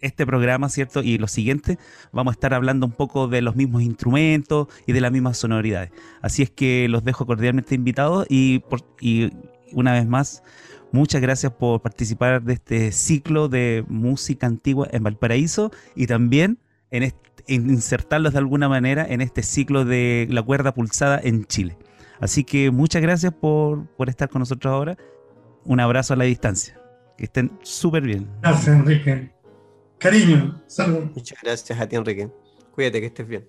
este 0.00 0.26
programa, 0.26 0.68
¿cierto? 0.68 1.02
Y 1.02 1.18
los 1.18 1.30
siguientes, 1.30 1.78
vamos 2.12 2.32
a 2.32 2.34
estar 2.34 2.54
hablando 2.54 2.86
un 2.86 2.92
poco 2.92 3.28
de 3.28 3.42
los 3.42 3.56
mismos 3.56 3.82
instrumentos 3.82 4.68
y 4.86 4.92
de 4.92 5.00
las 5.00 5.12
mismas 5.12 5.38
sonoridades. 5.38 5.90
Así 6.20 6.42
es 6.42 6.50
que 6.50 6.88
los 6.88 7.04
dejo 7.04 7.26
cordialmente 7.26 7.74
invitados 7.74 8.26
y, 8.28 8.60
por, 8.60 8.80
y 9.00 9.32
una 9.72 9.92
vez 9.92 10.06
más, 10.06 10.42
Muchas 10.92 11.22
gracias 11.22 11.52
por 11.52 11.80
participar 11.80 12.42
de 12.42 12.52
este 12.52 12.92
ciclo 12.92 13.48
de 13.48 13.82
música 13.88 14.46
antigua 14.46 14.86
en 14.92 15.02
Valparaíso 15.02 15.72
y 15.96 16.06
también 16.06 16.58
en, 16.90 17.14
insertarlos 17.46 18.34
de 18.34 18.38
alguna 18.40 18.68
manera 18.68 19.06
en 19.08 19.22
este 19.22 19.42
ciclo 19.42 19.86
de 19.86 20.28
la 20.30 20.42
cuerda 20.42 20.74
pulsada 20.74 21.18
en 21.22 21.46
Chile. 21.46 21.78
Así 22.20 22.44
que 22.44 22.70
muchas 22.70 23.00
gracias 23.00 23.32
por, 23.32 23.86
por 23.96 24.10
estar 24.10 24.28
con 24.28 24.40
nosotros 24.40 24.70
ahora. 24.70 24.98
Un 25.64 25.80
abrazo 25.80 26.12
a 26.12 26.16
la 26.16 26.24
distancia. 26.24 26.81
Que 27.22 27.26
estén 27.26 27.56
súper 27.62 28.02
bien. 28.02 28.28
Gracias, 28.40 28.76
Enrique. 28.76 29.30
Cariño, 29.96 30.60
saludos. 30.66 31.12
Muchas 31.14 31.38
gracias 31.40 31.78
a 31.78 31.88
ti, 31.88 31.94
Enrique. 31.94 32.28
Cuídate, 32.72 33.00
que 33.00 33.06
estés 33.06 33.28
bien. 33.28 33.48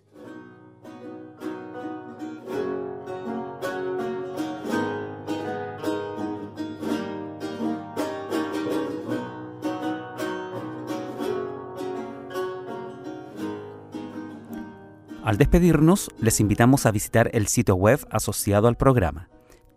Al 15.24 15.40
despedirnos, 15.40 16.12
les 16.20 16.40
invitamos 16.40 16.86
a 16.86 16.92
visitar 16.92 17.32
el 17.34 17.48
sitio 17.48 17.74
web 17.74 18.06
asociado 18.12 18.68
al 18.68 18.78
programa 18.78 19.30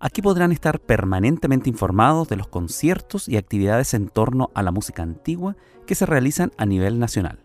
Aquí 0.00 0.22
podrán 0.22 0.52
estar 0.52 0.78
permanentemente 0.80 1.68
informados 1.68 2.28
de 2.28 2.36
los 2.36 2.48
conciertos 2.48 3.28
y 3.28 3.36
actividades 3.36 3.92
en 3.94 4.08
torno 4.08 4.50
a 4.54 4.62
la 4.62 4.70
música 4.70 5.02
antigua 5.02 5.56
que 5.86 5.96
se 5.96 6.06
realizan 6.06 6.52
a 6.56 6.64
nivel 6.66 7.00
nacional. 7.00 7.40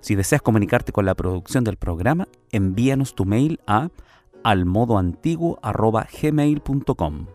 Si 0.00 0.14
deseas 0.14 0.42
comunicarte 0.42 0.92
con 0.92 1.06
la 1.06 1.14
producción 1.14 1.64
del 1.64 1.78
programa, 1.78 2.28
envíanos 2.50 3.14
tu 3.14 3.24
mail 3.24 3.60
a 3.66 3.88
almodoantiguo.gmail.com. 4.42 7.26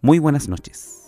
Muy 0.00 0.20
buenas 0.20 0.48
noches. 0.48 1.07